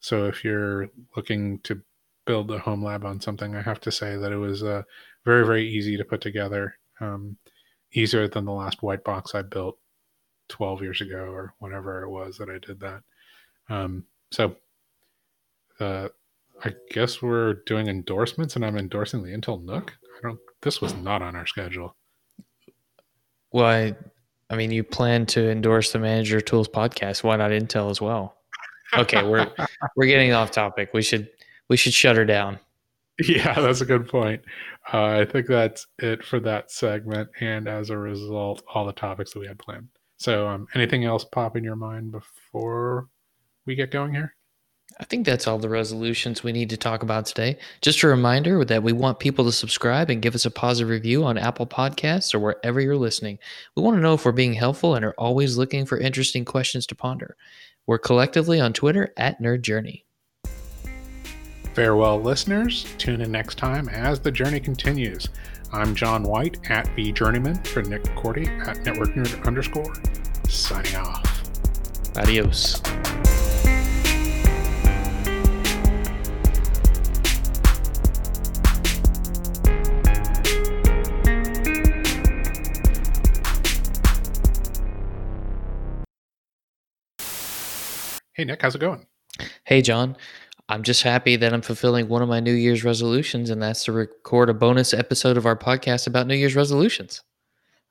so 0.00 0.26
if 0.26 0.44
you're 0.44 0.88
looking 1.16 1.58
to 1.60 1.82
build 2.26 2.50
a 2.50 2.58
home 2.58 2.82
lab 2.82 3.04
on 3.04 3.20
something, 3.20 3.54
I 3.54 3.62
have 3.62 3.80
to 3.82 3.92
say 3.92 4.16
that 4.16 4.32
it 4.32 4.36
was 4.36 4.62
uh, 4.62 4.82
very, 5.24 5.44
very 5.44 5.68
easy 5.68 5.96
to 5.96 6.04
put 6.04 6.20
together. 6.20 6.76
Um, 7.00 7.36
easier 7.94 8.28
than 8.28 8.44
the 8.44 8.52
last 8.52 8.82
white 8.82 9.04
box 9.04 9.34
I 9.34 9.42
built 9.42 9.78
12 10.48 10.82
years 10.82 11.00
ago 11.00 11.16
or 11.16 11.54
whatever 11.58 12.02
it 12.02 12.10
was 12.10 12.36
that 12.38 12.50
I 12.50 12.58
did 12.58 12.80
that. 12.80 13.02
Um, 13.70 14.04
so 14.30 14.56
uh, 15.80 16.08
I 16.62 16.74
guess 16.90 17.22
we're 17.22 17.54
doing 17.66 17.88
endorsements 17.88 18.56
and 18.56 18.64
I'm 18.64 18.76
endorsing 18.76 19.22
the 19.22 19.30
Intel 19.30 19.62
NUC. 19.64 19.90
I 19.90 20.28
don't, 20.28 20.38
this 20.62 20.80
was 20.80 20.94
not 20.94 21.22
on 21.22 21.34
our 21.34 21.46
schedule. 21.46 21.96
Well, 23.52 23.66
I, 23.66 23.94
I 24.50 24.56
mean, 24.56 24.70
you 24.70 24.84
plan 24.84 25.26
to 25.26 25.50
endorse 25.50 25.92
the 25.92 25.98
Manager 25.98 26.40
Tools 26.40 26.68
podcast. 26.68 27.22
Why 27.22 27.36
not 27.36 27.50
Intel 27.50 27.90
as 27.90 28.00
well? 28.00 28.36
okay, 28.96 29.22
we're 29.22 29.50
we're 29.96 30.06
getting 30.06 30.32
off 30.32 30.50
topic. 30.50 30.90
We 30.92 31.02
should 31.02 31.28
we 31.68 31.76
should 31.76 31.94
shut 31.94 32.16
her 32.16 32.24
down. 32.24 32.58
Yeah, 33.18 33.54
that's 33.60 33.80
a 33.80 33.86
good 33.86 34.08
point. 34.08 34.42
Uh, 34.92 35.04
I 35.04 35.24
think 35.24 35.46
that's 35.46 35.86
it 35.98 36.24
for 36.24 36.40
that 36.40 36.70
segment, 36.70 37.28
and 37.40 37.68
as 37.68 37.90
a 37.90 37.98
result, 37.98 38.62
all 38.72 38.86
the 38.86 38.92
topics 38.92 39.32
that 39.32 39.40
we 39.40 39.46
had 39.46 39.58
planned. 39.58 39.88
So, 40.16 40.48
um, 40.48 40.66
anything 40.74 41.04
else 41.04 41.24
pop 41.24 41.56
in 41.56 41.64
your 41.64 41.76
mind 41.76 42.12
before 42.12 43.08
we 43.66 43.74
get 43.74 43.90
going 43.90 44.14
here? 44.14 44.34
I 45.00 45.04
think 45.04 45.26
that's 45.26 45.48
all 45.48 45.58
the 45.58 45.68
resolutions 45.68 46.44
we 46.44 46.52
need 46.52 46.70
to 46.70 46.76
talk 46.76 47.02
about 47.02 47.26
today. 47.26 47.58
Just 47.80 48.02
a 48.02 48.08
reminder 48.08 48.64
that 48.64 48.82
we 48.82 48.92
want 48.92 49.18
people 49.18 49.44
to 49.46 49.52
subscribe 49.52 50.10
and 50.10 50.22
give 50.22 50.34
us 50.34 50.44
a 50.44 50.50
positive 50.50 50.90
review 50.90 51.24
on 51.24 51.38
Apple 51.38 51.66
Podcasts 51.66 52.34
or 52.34 52.38
wherever 52.38 52.80
you're 52.80 52.96
listening. 52.96 53.38
We 53.76 53.82
want 53.82 53.96
to 53.96 54.00
know 54.00 54.14
if 54.14 54.24
we're 54.24 54.32
being 54.32 54.52
helpful 54.52 54.94
and 54.94 55.04
are 55.04 55.14
always 55.18 55.56
looking 55.56 55.86
for 55.86 55.98
interesting 55.98 56.44
questions 56.44 56.86
to 56.88 56.94
ponder. 56.94 57.36
We're 57.86 57.98
collectively 57.98 58.60
on 58.60 58.72
Twitter 58.72 59.12
at 59.16 59.40
Nerd 59.42 59.62
Journey. 59.62 60.04
Farewell, 61.74 62.20
listeners. 62.20 62.86
Tune 62.98 63.20
in 63.20 63.32
next 63.32 63.58
time 63.58 63.88
as 63.88 64.20
the 64.20 64.30
journey 64.30 64.60
continues. 64.60 65.28
I'm 65.72 65.92
John 65.96 66.22
White 66.22 66.70
at 66.70 66.88
the 66.94 67.10
Journeyman 67.10 67.60
for 67.64 67.82
Nick 67.82 68.04
Korte 68.14 68.46
at 68.68 68.84
Network 68.84 69.14
Nerd 69.14 69.44
underscore. 69.44 69.92
Signing 70.48 70.94
off. 70.94 71.42
Adios. 72.16 72.80
Hey, 88.34 88.44
Nick, 88.44 88.62
how's 88.62 88.76
it 88.76 88.80
going? 88.80 89.06
Hey, 89.64 89.82
John. 89.82 90.16
I'm 90.68 90.82
just 90.82 91.02
happy 91.02 91.36
that 91.36 91.52
I'm 91.52 91.60
fulfilling 91.62 92.08
one 92.08 92.22
of 92.22 92.28
my 92.28 92.40
New 92.40 92.54
Year's 92.54 92.84
resolutions, 92.84 93.50
and 93.50 93.62
that's 93.62 93.84
to 93.84 93.92
record 93.92 94.48
a 94.48 94.54
bonus 94.54 94.94
episode 94.94 95.36
of 95.36 95.44
our 95.44 95.56
podcast 95.56 96.06
about 96.06 96.26
New 96.26 96.34
Year's 96.34 96.56
resolutions. 96.56 97.22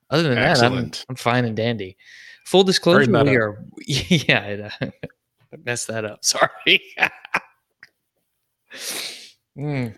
Other 0.10 0.24
than 0.24 0.38
Excellent. 0.38 0.94
that, 0.94 1.06
I'm, 1.08 1.14
I'm 1.14 1.16
fine 1.16 1.46
and 1.46 1.56
dandy. 1.56 1.98
Full 2.46 2.64
disclosure, 2.64 3.12
we 3.24 3.36
are, 3.38 3.64
yeah, 3.88 4.70
I 4.82 4.92
messed 5.64 5.88
that 5.88 6.04
up. 6.04 6.26
Sorry. 6.26 6.50
mm. 9.58 9.96